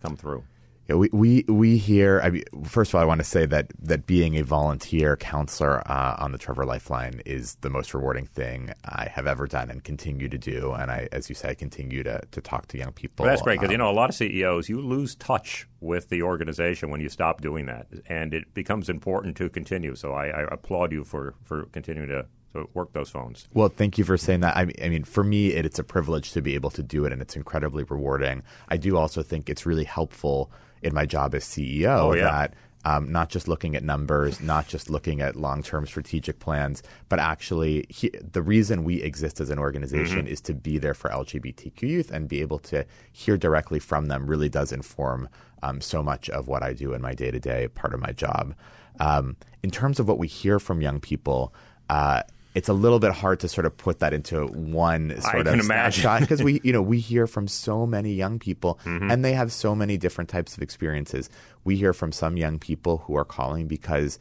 come 0.00 0.16
through? 0.16 0.44
Yeah, 0.90 0.96
we, 0.96 1.08
we 1.12 1.44
we 1.46 1.76
hear. 1.76 2.20
I 2.20 2.30
mean, 2.30 2.42
first 2.64 2.90
of 2.90 2.96
all, 2.96 3.02
I 3.02 3.04
want 3.04 3.20
to 3.20 3.24
say 3.24 3.46
that 3.46 3.70
that 3.80 4.06
being 4.06 4.36
a 4.36 4.42
volunteer 4.42 5.16
counselor 5.16 5.88
uh, 5.88 6.16
on 6.18 6.32
the 6.32 6.38
Trevor 6.38 6.64
Lifeline 6.64 7.22
is 7.24 7.54
the 7.60 7.70
most 7.70 7.94
rewarding 7.94 8.26
thing 8.26 8.72
I 8.84 9.08
have 9.08 9.28
ever 9.28 9.46
done 9.46 9.70
and 9.70 9.84
continue 9.84 10.28
to 10.28 10.36
do. 10.36 10.72
And 10.72 10.90
I, 10.90 11.08
as 11.12 11.28
you 11.28 11.36
say, 11.36 11.50
I 11.50 11.54
continue 11.54 12.02
to 12.02 12.20
to 12.28 12.40
talk 12.40 12.66
to 12.68 12.78
young 12.78 12.90
people. 12.92 13.24
Well, 13.24 13.32
that's 13.32 13.42
great 13.42 13.60
because 13.60 13.68
um, 13.68 13.72
you 13.72 13.78
know 13.78 13.88
a 13.88 13.92
lot 13.92 14.10
of 14.10 14.16
CEOs 14.16 14.68
you 14.68 14.80
lose 14.80 15.14
touch 15.14 15.68
with 15.78 16.08
the 16.08 16.22
organization 16.22 16.90
when 16.90 17.00
you 17.00 17.08
stop 17.08 17.40
doing 17.40 17.66
that, 17.66 17.86
and 18.06 18.34
it 18.34 18.52
becomes 18.52 18.88
important 18.88 19.36
to 19.36 19.48
continue. 19.48 19.94
So 19.94 20.12
I, 20.12 20.26
I 20.26 20.42
applaud 20.50 20.90
you 20.90 21.04
for 21.04 21.34
for 21.44 21.66
continuing 21.66 22.08
to 22.08 22.26
to 22.54 22.68
work 22.74 22.92
those 22.92 23.10
phones. 23.10 23.48
Well, 23.52 23.68
thank 23.68 23.98
you 23.98 24.04
for 24.04 24.16
saying 24.16 24.40
that. 24.40 24.56
I 24.56 24.64
mean, 24.64 24.76
I 24.82 24.88
mean, 24.88 25.04
for 25.04 25.24
me, 25.24 25.48
it, 25.48 25.64
it's 25.64 25.78
a 25.78 25.84
privilege 25.84 26.32
to 26.32 26.42
be 26.42 26.54
able 26.54 26.70
to 26.70 26.82
do 26.82 27.04
it, 27.04 27.12
and 27.12 27.22
it's 27.22 27.36
incredibly 27.36 27.84
rewarding. 27.84 28.42
I 28.68 28.76
do 28.76 28.96
also 28.96 29.22
think 29.22 29.48
it's 29.48 29.66
really 29.66 29.84
helpful 29.84 30.50
in 30.82 30.94
my 30.94 31.06
job 31.06 31.34
as 31.34 31.44
CEO 31.44 31.98
oh, 31.98 32.12
yeah. 32.14 32.24
that 32.24 32.54
um, 32.84 33.12
not 33.12 33.28
just 33.28 33.46
looking 33.46 33.76
at 33.76 33.84
numbers, 33.84 34.40
not 34.40 34.66
just 34.66 34.88
looking 34.88 35.20
at 35.20 35.36
long 35.36 35.62
term 35.62 35.86
strategic 35.86 36.38
plans, 36.38 36.82
but 37.08 37.18
actually 37.18 37.84
he, 37.88 38.10
the 38.10 38.42
reason 38.42 38.84
we 38.84 39.02
exist 39.02 39.40
as 39.40 39.50
an 39.50 39.58
organization 39.58 40.20
mm-hmm. 40.20 40.32
is 40.32 40.40
to 40.42 40.54
be 40.54 40.78
there 40.78 40.94
for 40.94 41.10
LGBTQ 41.10 41.82
youth 41.82 42.10
and 42.10 42.28
be 42.28 42.40
able 42.40 42.58
to 42.60 42.86
hear 43.12 43.36
directly 43.36 43.78
from 43.78 44.06
them 44.06 44.26
really 44.26 44.48
does 44.48 44.72
inform 44.72 45.28
um, 45.62 45.80
so 45.80 46.02
much 46.02 46.30
of 46.30 46.48
what 46.48 46.62
I 46.62 46.72
do 46.72 46.94
in 46.94 47.02
my 47.02 47.14
day 47.14 47.30
to 47.30 47.38
day 47.38 47.68
part 47.68 47.92
of 47.92 48.00
my 48.00 48.12
job. 48.12 48.54
Um, 48.98 49.36
in 49.62 49.70
terms 49.70 50.00
of 50.00 50.08
what 50.08 50.18
we 50.18 50.26
hear 50.26 50.58
from 50.58 50.80
young 50.80 51.00
people, 51.00 51.54
uh, 51.90 52.22
it's 52.54 52.68
a 52.68 52.72
little 52.72 52.98
bit 52.98 53.12
hard 53.12 53.40
to 53.40 53.48
sort 53.48 53.64
of 53.64 53.76
put 53.76 54.00
that 54.00 54.12
into 54.12 54.46
one 54.46 55.20
sort 55.20 55.46
I 55.46 55.52
of 55.52 55.62
snapshot 55.62 56.20
because 56.20 56.42
we 56.42 56.60
you 56.64 56.72
know 56.72 56.82
we 56.82 56.98
hear 56.98 57.26
from 57.26 57.46
so 57.46 57.86
many 57.86 58.12
young 58.12 58.38
people 58.38 58.78
mm-hmm. 58.84 59.10
and 59.10 59.24
they 59.24 59.32
have 59.32 59.52
so 59.52 59.74
many 59.74 59.96
different 59.96 60.30
types 60.30 60.56
of 60.56 60.62
experiences. 60.62 61.30
We 61.64 61.76
hear 61.76 61.92
from 61.92 62.12
some 62.12 62.36
young 62.36 62.58
people 62.58 62.98
who 62.98 63.16
are 63.16 63.24
calling 63.24 63.68
because 63.68 64.18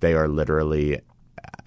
they 0.00 0.14
are 0.14 0.28
literally 0.28 1.00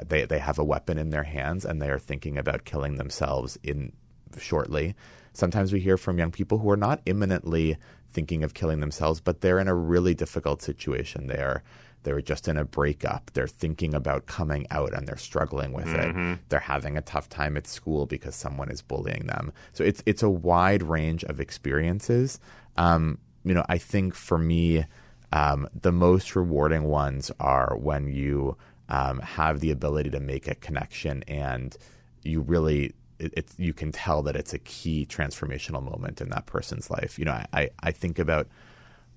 they 0.06 0.26
they 0.26 0.40
have 0.40 0.60
a 0.60 0.64
weapon 0.64 0.98
in 0.98 1.10
their 1.10 1.24
hands 1.24 1.66
and 1.66 1.82
they 1.82 1.90
are 1.90 2.00
thinking 2.00 2.38
about 2.38 2.66
killing 2.66 2.96
themselves 2.96 3.58
in 3.64 3.92
shortly. 4.38 4.96
Sometimes 5.34 5.74
we 5.74 5.82
hear 5.82 5.98
from 5.98 6.18
young 6.18 6.32
people 6.32 6.60
who 6.60 6.70
are 6.70 6.78
not 6.78 7.02
imminently 7.06 7.78
thinking 8.12 8.44
of 8.44 8.54
killing 8.54 8.80
themselves, 8.80 9.20
but 9.20 9.42
they're 9.42 9.60
in 9.60 9.68
a 9.68 9.76
really 9.76 10.14
difficult 10.14 10.62
situation. 10.62 11.28
They 11.28 11.40
are 11.40 11.62
they 12.06 12.14
were 12.14 12.22
just 12.22 12.48
in 12.48 12.56
a 12.56 12.64
breakup. 12.64 13.32
They're 13.34 13.48
thinking 13.48 13.94
about 13.94 14.28
coming 14.28 14.68
out 14.72 14.94
and 14.94 15.08
they're 15.08 15.18
struggling 15.18 15.74
with 15.74 15.88
mm-hmm. 15.88 16.34
it. 16.34 16.40
They're 16.50 16.60
having 16.60 16.98
a 16.98 17.02
tough 17.02 17.28
time 17.28 17.58
at 17.58 17.68
school 17.68 18.06
because 18.06 18.36
someone 18.36 18.70
is 18.70 18.82
bullying 18.82 19.26
them. 19.26 19.52
So 19.74 19.84
it's 19.84 20.02
it's 20.06 20.24
a 20.24 20.30
wide 20.30 20.84
range 20.84 21.24
of 21.26 21.42
experiences. 21.42 22.40
Um, 22.78 23.18
you 23.44 23.54
know, 23.54 23.66
I 23.68 23.80
think 23.80 24.14
for 24.14 24.38
me, 24.38 24.86
um, 25.34 25.68
the 25.80 25.92
most 25.92 26.36
rewarding 26.36 26.84
ones 26.84 27.32
are 27.40 27.76
when 27.76 28.08
you 28.08 28.56
um, 28.88 29.20
have 29.20 29.60
the 29.60 29.72
ability 29.72 30.12
to 30.12 30.20
make 30.20 30.48
a 30.48 30.56
connection 30.56 31.24
and 31.28 31.76
you 32.22 32.42
really 32.42 32.94
it, 33.18 33.50
you 33.58 33.74
can 33.74 33.92
tell 33.92 34.22
that 34.24 34.36
it's 34.36 34.54
a 34.54 34.60
key 34.60 35.08
transformational 35.10 35.82
moment 35.82 36.22
in 36.22 36.30
that 36.30 36.46
person's 36.46 36.90
life. 36.92 37.18
You 37.18 37.26
know, 37.26 37.42
I, 37.54 37.70
I 37.82 37.92
think 37.92 38.20
about 38.20 38.48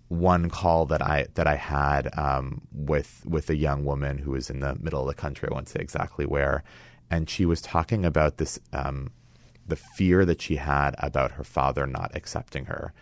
one 0.08 0.48
call 0.48 0.86
that 0.86 1.02
I 1.02 1.26
that 1.34 1.46
I 1.46 1.56
had 1.56 2.10
um, 2.18 2.62
with 2.72 3.22
with 3.26 3.50
a 3.50 3.56
young 3.56 3.84
woman 3.84 4.18
who 4.18 4.32
was 4.32 4.50
in 4.50 4.60
the 4.60 4.74
middle 4.76 5.02
of 5.02 5.06
the 5.06 5.20
country. 5.20 5.48
I 5.50 5.54
won't 5.54 5.68
say 5.68 5.80
exactly 5.80 6.26
where, 6.26 6.64
and 7.10 7.28
she 7.28 7.44
was 7.44 7.60
talking 7.60 8.04
about 8.04 8.38
this 8.38 8.58
um, 8.72 9.10
the 9.66 9.76
fear 9.76 10.24
that 10.24 10.40
she 10.40 10.56
had 10.56 10.94
about 10.98 11.32
her 11.32 11.44
father 11.44 11.86
not 11.86 12.10
accepting 12.14 12.64
her, 12.66 12.92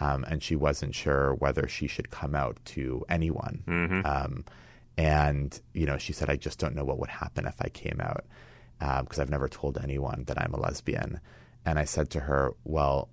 um, 0.00 0.24
and 0.24 0.42
she 0.42 0.56
wasn't 0.56 0.94
sure 0.94 1.34
whether 1.34 1.68
she 1.68 1.86
should 1.86 2.10
come 2.10 2.34
out 2.34 2.58
to 2.64 3.04
anyone. 3.08 3.62
Mm-hmm. 3.66 4.04
Um, 4.04 4.44
and 4.98 5.60
you 5.72 5.86
know, 5.86 5.98
she 5.98 6.12
said, 6.12 6.28
"I 6.28 6.36
just 6.36 6.58
don't 6.58 6.74
know 6.74 6.84
what 6.84 6.98
would 6.98 7.10
happen 7.10 7.46
if 7.46 7.56
I 7.60 7.68
came 7.68 8.00
out 8.00 8.24
because 8.78 9.18
um, 9.18 9.22
I've 9.22 9.30
never 9.30 9.48
told 9.48 9.78
anyone 9.78 10.24
that 10.26 10.40
I'm 10.40 10.52
a 10.52 10.60
lesbian." 10.60 11.20
And 11.64 11.78
I 11.78 11.84
said 11.84 12.10
to 12.10 12.20
her, 12.20 12.54
"Well." 12.64 13.08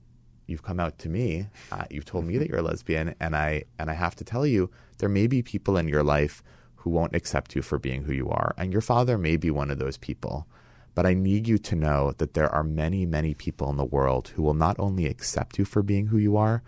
You've 0.47 0.63
come 0.63 0.79
out 0.79 0.97
to 0.99 1.09
me. 1.09 1.47
Uh, 1.71 1.85
you've 1.89 2.05
told 2.05 2.25
me 2.25 2.37
that 2.37 2.47
you're 2.47 2.59
a 2.59 2.63
lesbian, 2.63 3.15
and 3.19 3.35
I 3.35 3.63
and 3.79 3.89
I 3.89 3.93
have 3.93 4.15
to 4.17 4.23
tell 4.23 4.45
you, 4.45 4.69
there 4.97 5.09
may 5.09 5.27
be 5.27 5.41
people 5.41 5.77
in 5.77 5.87
your 5.87 6.03
life 6.03 6.43
who 6.75 6.89
won't 6.89 7.15
accept 7.15 7.55
you 7.55 7.61
for 7.61 7.79
being 7.79 8.03
who 8.03 8.13
you 8.13 8.29
are, 8.29 8.53
and 8.57 8.71
your 8.71 8.81
father 8.81 9.17
may 9.17 9.37
be 9.37 9.51
one 9.51 9.71
of 9.71 9.79
those 9.79 9.97
people. 9.97 10.47
But 10.95 11.05
I 11.05 11.13
need 11.15 11.47
you 11.47 11.57
to 11.57 11.75
know 11.75 12.13
that 12.19 12.35
there 12.35 12.49
are 12.49 12.63
many, 12.63 13.05
many 13.05 13.33
people 13.33 13.69
in 13.69 13.77
the 13.77 13.85
world 13.85 14.27
who 14.29 14.43
will 14.43 14.53
not 14.53 14.77
only 14.77 15.07
accept 15.07 15.57
you 15.57 15.65
for 15.65 15.81
being 15.81 16.07
who 16.07 16.17
you 16.17 16.37
are, 16.37 16.61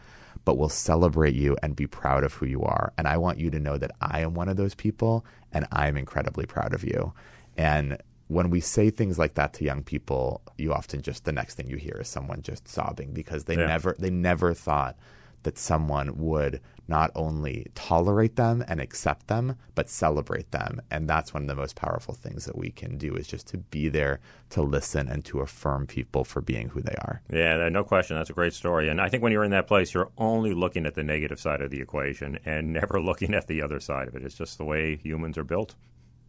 but 0.46 0.58
will 0.58 0.70
celebrate 0.70 1.36
you 1.36 1.58
and 1.62 1.75
be 1.75 1.86
proud 1.86 2.24
of 2.24 2.34
who 2.34 2.46
you 2.46 2.63
are. 2.63 2.94
And 2.98 3.08
I 3.08 3.17
want 3.17 3.39
you 3.39 3.51
to 3.51 3.60
know 3.60 3.77
that 3.77 3.91
I 4.01 4.22
am 4.22 4.34
one 4.34 4.50
of 4.50 4.58
those 4.58 4.74
people, 4.74 5.25
and 5.51 5.67
I 5.72 5.88
am 5.88 5.98
incredibly 5.98 6.46
proud 6.46 6.74
of 6.74 6.84
you. 6.84 7.13
And 7.58 7.98
when 8.27 8.50
we 8.50 8.60
say 8.60 8.89
things 8.89 9.20
like 9.20 9.36
that 9.36 9.53
to 9.53 9.63
young 9.63 9.84
people, 9.84 10.41
you 10.58 10.74
often 10.74 11.01
just 11.01 11.25
the 11.25 11.32
next 11.32 11.55
thing 11.55 11.70
you 11.70 11.77
hear 11.77 11.98
is 12.01 12.08
someone 12.08 12.41
just 12.41 12.67
sobbing 12.67 13.13
because 13.13 13.44
they 13.46 13.58
yeah. 13.58 13.67
never 13.67 13.96
they 14.00 14.10
never 14.10 14.53
thought 14.53 14.96
that 15.44 15.58
someone 15.60 16.17
would 16.17 16.60
not 16.88 17.12
only 17.15 17.67
tolerate 17.75 18.36
them 18.36 18.63
and 18.67 18.79
accept 18.79 19.27
them, 19.27 19.55
but 19.74 19.89
celebrate 19.89 20.51
them. 20.51 20.82
And 20.91 21.08
that's 21.08 21.34
one 21.34 21.44
of 21.44 21.48
the 21.48 21.55
most 21.55 21.75
powerful 21.75 22.13
things 22.13 22.46
that 22.46 22.58
we 22.58 22.70
can 22.70 22.98
do 22.98 23.15
is 23.15 23.27
just 23.27 23.48
to 23.48 23.58
be 23.58 23.89
there 23.89 24.20
to 24.51 24.62
listen 24.62 25.08
and 25.08 25.24
to 25.25 25.39
affirm 25.39 25.88
people 25.88 26.24
for 26.24 26.41
being 26.41 26.70
who 26.70 26.82
they 26.82 26.96
are. 27.00 27.22
Yeah, 27.32 27.70
no 27.70 27.84
question. 27.84 28.15
That's 28.17 28.29
a 28.29 28.34
great 28.34 28.53
story. 28.53 28.89
And 28.89 29.00
I 29.00 29.10
think 29.10 29.24
when 29.24 29.32
you're 29.32 29.44
in 29.44 29.51
that 29.51 29.67
place, 29.67 29.94
you're 29.94 30.12
only 30.17 30.53
looking 30.53 30.86
at 30.86 30.96
the 30.96 31.03
negative 31.03 31.39
side 31.39 31.62
of 31.62 31.72
the 31.72 31.82
equation 31.82 32.39
and 32.46 32.74
never 32.74 33.00
looking 33.00 33.34
at 33.34 33.48
the 33.48 33.62
other 33.62 33.79
side 33.79 34.08
of 34.08 34.15
it. 34.15 34.24
It's 34.24 34.36
just 34.36 34.58
the 34.58 34.65
way 34.65 34.96
humans 34.96 35.38
are 35.38 35.44
built. 35.44 35.75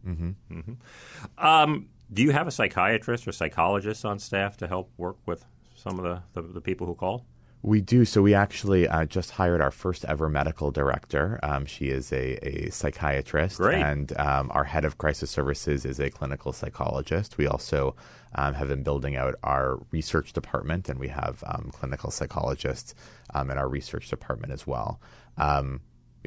Mm-hmm. 0.05 0.29
Mm-hmm. 0.51 1.45
Um, 1.45 1.87
do 2.11 2.21
you 2.23 2.31
have 2.31 2.47
a 2.47 2.51
psychiatrist 2.51 3.27
or 3.27 3.31
psychologist 3.31 4.05
on 4.05 4.19
staff 4.19 4.57
to 4.57 4.67
help 4.67 4.91
work 4.97 5.17
with 5.25 5.45
some 5.75 5.99
of 5.99 6.03
the, 6.03 6.23
the, 6.33 6.47
the 6.47 6.61
people 6.61 6.87
who 6.87 6.95
call? 6.95 7.25
We 7.63 7.81
do. 7.81 8.05
So 8.05 8.21
we 8.21 8.33
actually 8.33 8.87
uh, 8.87 9.05
just 9.05 9.31
hired 9.31 9.61
our 9.61 9.71
first 9.71 10.05
ever 10.05 10.29
medical 10.29 10.71
director. 10.71 11.39
Um, 11.41 11.65
she 11.65 11.87
is 11.87 12.13
a, 12.13 12.37
a 12.47 12.69
psychiatrist, 12.69 13.57
Great. 13.57 13.81
and 13.81 14.17
um, 14.17 14.51
our 14.53 14.63
head 14.63 14.85
of 14.85 14.97
crisis 14.99 15.31
services 15.31 15.83
is 15.83 15.99
a 15.99 16.09
clinical 16.09 16.53
psychologist. 16.53 17.37
We 17.37 17.47
also 17.47 17.95
um, 18.35 18.53
have 18.53 18.67
been 18.67 18.83
building 18.83 19.15
out 19.15 19.35
our 19.43 19.79
research 19.91 20.33
department, 20.33 20.87
and 20.87 20.99
we 20.99 21.07
have 21.07 21.43
um, 21.47 21.71
clinical 21.73 22.11
psychologists 22.11 22.93
um, 23.33 23.49
in 23.49 23.57
our 23.57 23.67
research 23.67 24.09
department 24.09 24.53
as 24.53 24.67
well. 24.67 25.01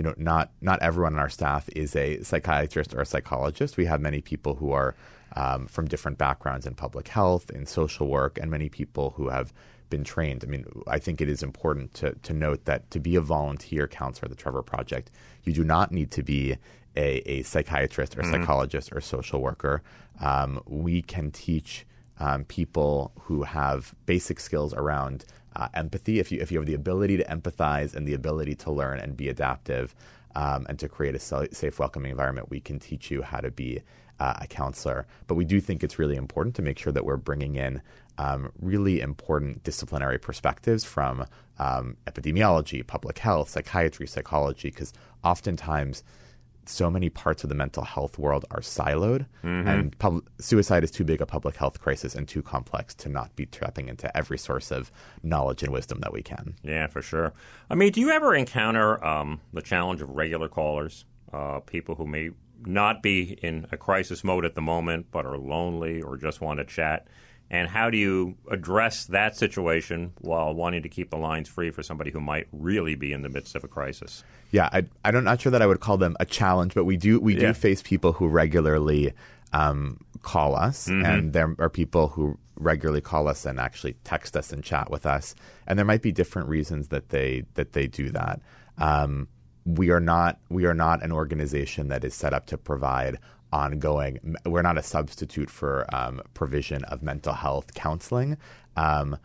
You 0.00 0.04
know, 0.04 0.14
not 0.16 0.50
not 0.62 0.80
everyone 0.80 1.12
on 1.12 1.21
our 1.21 1.28
staff 1.28 1.69
is 1.76 1.95
a 1.95 2.23
psychiatrist 2.23 2.95
or 2.95 3.02
a 3.02 3.04
psychologist. 3.04 3.76
We 3.76 3.85
have 3.85 4.00
many 4.00 4.23
people 4.23 4.54
who 4.54 4.73
are 4.73 4.95
um, 5.37 5.66
from 5.66 5.88
different 5.88 6.16
backgrounds 6.16 6.64
in 6.64 6.75
public 6.75 7.09
health, 7.09 7.50
in 7.50 7.66
social 7.66 8.07
work, 8.09 8.38
and 8.40 8.50
many 8.50 8.71
people 8.71 9.11
who 9.11 9.28
have 9.28 9.52
been 9.90 10.02
trained. 10.02 10.42
I 10.42 10.47
mean, 10.47 10.64
I 10.87 10.99
think 10.99 11.21
it 11.21 11.28
is 11.28 11.42
important 11.42 11.92
to, 12.00 12.14
to 12.14 12.33
note 12.33 12.64
that 12.64 12.90
to 12.92 12.99
be 12.99 13.14
a 13.14 13.21
volunteer 13.21 13.87
counselor 13.87 14.25
at 14.25 14.30
the 14.30 14.42
Trevor 14.42 14.62
Project, 14.62 15.11
you 15.45 15.52
do 15.52 15.64
not 15.64 15.92
need 15.92 16.11
to 16.12 16.23
be 16.23 16.57
a, 16.97 17.30
a 17.30 17.42
psychiatrist 17.42 18.16
or 18.16 18.23
mm-hmm. 18.23 18.33
psychologist 18.33 18.88
or 18.95 19.02
social 19.02 19.42
worker. 19.42 19.83
Um, 20.19 20.62
we 20.64 21.02
can 21.02 21.30
teach 21.30 21.85
um, 22.21 22.45
people 22.47 23.12
who 23.21 23.42
have 23.42 23.95
basic 24.07 24.40
skills 24.40 24.73
around 24.73 25.26
uh, 25.57 25.69
empathy. 25.75 26.19
If 26.19 26.30
you 26.33 26.40
if 26.40 26.50
you 26.50 26.59
have 26.59 26.66
the 26.66 26.75
ability 26.75 27.16
to 27.19 27.25
empathize 27.25 27.95
and 27.95 28.07
the 28.07 28.14
ability 28.14 28.54
to 28.57 28.71
learn 28.71 29.00
and 29.00 29.16
be 29.16 29.28
adaptive, 29.28 29.95
um, 30.35 30.66
and 30.69 30.78
to 30.78 30.88
create 30.88 31.14
a 31.14 31.19
safe, 31.19 31.78
welcoming 31.78 32.11
environment, 32.11 32.50
we 32.50 32.61
can 32.61 32.78
teach 32.78 33.11
you 33.11 33.23
how 33.23 33.40
to 33.40 33.50
be 33.50 33.83
uh, 34.19 34.35
a 34.40 34.47
counselor. 34.47 35.07
But 35.26 35.35
we 35.35 35.45
do 35.45 35.61
think 35.61 35.83
it's 35.83 35.99
really 35.99 36.16
important 36.16 36.54
to 36.57 36.62
make 36.62 36.78
sure 36.78 36.92
that 36.92 37.04
we're 37.04 37.16
bringing 37.16 37.57
in 37.57 37.83
um, 38.19 38.52
really 38.61 39.00
important 39.00 39.64
disciplinary 39.64 40.19
perspectives 40.19 40.85
from 40.85 41.26
um, 41.59 41.97
epidemiology, 42.07 42.87
public 42.87 43.19
health, 43.19 43.49
psychiatry, 43.50 44.07
psychology, 44.07 44.71
because 44.71 44.92
oftentimes 45.25 46.04
so 46.67 46.90
many 46.90 47.09
parts 47.09 47.43
of 47.43 47.49
the 47.49 47.55
mental 47.55 47.85
health 47.85 48.19
world 48.19 48.45
are 48.50 48.61
siloed, 48.61 49.26
mm-hmm. 49.45 49.69
and 49.69 49.99
pub- 49.99 50.29
suicide 50.38 50.85
is 50.85 50.90
too 50.90 51.05
big 51.05 51.21
a 51.21 51.26
public 51.26 51.57
health 51.57 51.81
crisis 51.81 52.14
and 52.14 52.29
too 52.29 52.43
complex 52.43 52.95
to 52.95 53.09
not 53.09 53.35
be 53.37 53.47
tapping 53.47 53.88
into 53.88 54.14
every 54.17 54.38
source 54.38 54.71
of 54.71 54.93
knowledge 55.23 55.62
and 55.62 55.73
wisdom 55.73 56.00
that 56.00 56.12
we 56.12 56.23
can. 56.23 56.55
Yeah, 56.62 56.87
for 56.87 57.02
sure. 57.02 57.33
I 57.69 57.75
mean, 57.75 57.93
do 57.93 58.00
you 58.00 58.11
ever 58.11 58.35
encounter 58.35 59.05
um, 59.05 59.40
the 59.52 59.62
challenge 59.62 60.00
of 60.00 60.11
regular 60.11 60.49
callers, 60.49 61.05
uh, 61.33 61.61
people 61.61 61.95
who 61.97 62.07
may 62.07 62.31
not 62.67 63.02
be 63.02 63.38
in 63.43 63.67
a 63.73 63.76
crisis 63.76 64.23
mode 64.23 64.45
at 64.45 64.55
the 64.55 64.61
moment, 64.61 65.07
but 65.11 65.25
are 65.25 65.38
lonely 65.38 66.02
or 66.02 66.17
just 66.17 66.40
want 66.40 66.59
to 66.59 66.64
chat? 66.64 67.07
And 67.50 67.69
how 67.69 67.90
do 67.90 67.99
you 67.99 68.37
address 68.49 69.04
that 69.07 69.37
situation 69.37 70.12
while 70.21 70.54
wanting 70.54 70.83
to 70.83 70.88
keep 70.88 71.11
the 71.11 71.16
lines 71.16 71.49
free 71.49 71.71
for 71.71 71.83
somebody 71.83 72.12
who 72.12 72.21
might 72.21 72.47
really 72.52 72.95
be 72.95 73.12
in 73.12 73.23
the 73.23 73.28
midst 73.28 73.57
of 73.57 73.64
a 73.64 73.69
crisis? 73.69 74.23
Yeah, 74.52 74.69
I, 74.73 74.85
I'm 75.04 75.25
not 75.25 75.40
sure 75.40 75.50
that 75.50 75.61
I 75.61 75.66
would 75.66 75.80
call 75.80 75.99
them 75.99 76.16
a 76.21 76.25
challenge, 76.25 76.75
but 76.75 76.85
we 76.85 76.97
do 76.97 77.19
we 77.19 77.35
yeah. 77.35 77.49
do 77.49 77.52
face 77.54 77.83
people 77.83 78.12
who 78.12 78.28
regularly 78.28 79.12
um, 79.52 79.99
call 80.23 80.54
us, 80.54 80.87
mm-hmm. 80.87 81.04
and 81.04 81.33
there 81.33 81.54
are 81.59 81.69
people 81.69 82.09
who 82.09 82.38
regularly 82.57 83.00
call 83.00 83.26
us 83.26 83.45
and 83.45 83.59
actually 83.59 83.95
text 84.04 84.37
us 84.37 84.52
and 84.52 84.62
chat 84.62 84.90
with 84.90 85.07
us, 85.07 85.35
and 85.66 85.78
there 85.78 85.87
might 85.87 86.02
be 86.02 86.12
different 86.12 86.49
reasons 86.49 86.88
that 86.88 87.09
they 87.09 87.45
that 87.54 87.73
they 87.73 87.87
do 87.87 88.11
that. 88.11 88.40
Um, 88.78 89.28
we 89.64 89.90
are 89.90 90.00
not 90.00 90.38
we 90.49 90.66
are 90.66 90.75
not 90.75 91.02
an 91.02 91.12
organization 91.12 91.88
that 91.88 92.04
is 92.04 92.14
set 92.14 92.33
up 92.33 92.47
to 92.47 92.59
provide 92.59 93.19
ongoing. 93.52 94.37
We're 94.47 94.62
not 94.62 94.78
a 94.78 94.83
substitute 94.83 95.50
for 95.50 95.87
um, 95.95 96.23
provision 96.35 96.85
of 96.85 97.02
mental 97.02 97.35
health 97.35 97.75
counseling. 97.75 98.37
Um, 98.76 99.19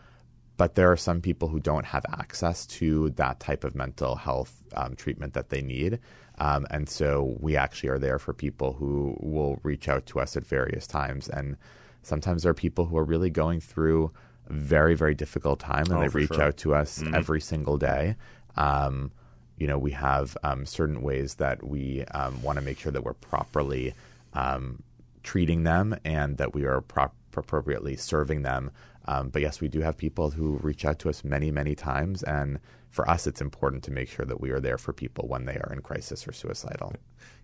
but 0.57 0.75
there 0.75 0.91
are 0.91 0.97
some 0.97 1.21
people 1.21 1.49
who 1.49 1.59
don't 1.59 1.85
have 1.85 2.05
access 2.13 2.65
to 2.65 3.09
that 3.11 3.39
type 3.39 3.63
of 3.63 3.75
mental 3.75 4.15
health 4.15 4.63
um, 4.75 4.95
treatment 4.95 5.33
that 5.33 5.49
they 5.49 5.61
need. 5.61 5.99
Um, 6.37 6.65
and 6.69 6.87
so 6.87 7.35
we 7.39 7.55
actually 7.55 7.89
are 7.89 7.99
there 7.99 8.19
for 8.19 8.33
people 8.33 8.73
who 8.73 9.17
will 9.19 9.59
reach 9.63 9.87
out 9.87 10.05
to 10.07 10.19
us 10.19 10.37
at 10.37 10.45
various 10.45 10.87
times. 10.87 11.27
And 11.27 11.57
sometimes 12.03 12.43
there 12.43 12.51
are 12.51 12.55
people 12.55 12.85
who 12.85 12.97
are 12.97 13.03
really 13.03 13.29
going 13.29 13.59
through 13.59 14.11
a 14.49 14.53
very, 14.53 14.95
very 14.95 15.15
difficult 15.15 15.59
time 15.59 15.85
and 15.89 15.95
oh, 15.95 16.01
they 16.01 16.07
reach 16.07 16.33
sure. 16.33 16.43
out 16.43 16.57
to 16.57 16.73
us 16.73 16.99
mm-hmm. 16.99 17.15
every 17.15 17.41
single 17.41 17.77
day. 17.77 18.15
Um, 18.55 19.11
you 19.57 19.67
know, 19.67 19.77
we 19.77 19.91
have 19.91 20.37
um, 20.43 20.65
certain 20.65 21.01
ways 21.01 21.35
that 21.35 21.65
we 21.65 22.03
um, 22.13 22.41
want 22.41 22.59
to 22.59 22.63
make 22.63 22.79
sure 22.79 22.91
that 22.91 23.03
we're 23.03 23.13
properly 23.13 23.93
um, 24.35 24.83
treating 25.23 25.63
them 25.63 25.95
and 26.05 26.37
that 26.37 26.53
we 26.53 26.65
are 26.65 26.81
pro- 26.81 27.11
appropriately 27.35 27.95
serving 27.95 28.43
them. 28.43 28.71
Um, 29.05 29.29
but 29.29 29.41
yes, 29.41 29.61
we 29.61 29.67
do 29.67 29.81
have 29.81 29.97
people 29.97 30.31
who 30.31 30.57
reach 30.61 30.85
out 30.85 30.99
to 30.99 31.09
us 31.09 31.23
many, 31.23 31.51
many 31.51 31.75
times. 31.75 32.23
And 32.23 32.59
for 32.89 33.09
us, 33.09 33.27
it's 33.27 33.41
important 33.41 33.83
to 33.83 33.91
make 33.91 34.09
sure 34.09 34.25
that 34.25 34.39
we 34.39 34.51
are 34.51 34.59
there 34.59 34.77
for 34.77 34.93
people 34.93 35.27
when 35.27 35.45
they 35.45 35.55
are 35.55 35.71
in 35.71 35.81
crisis 35.81 36.27
or 36.27 36.31
suicidal. 36.31 36.93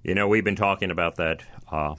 You 0.03 0.15
know, 0.15 0.27
we've 0.27 0.43
been 0.43 0.55
talking 0.55 0.91
about 0.91 1.15
that 1.15 1.43
uh, 1.71 1.95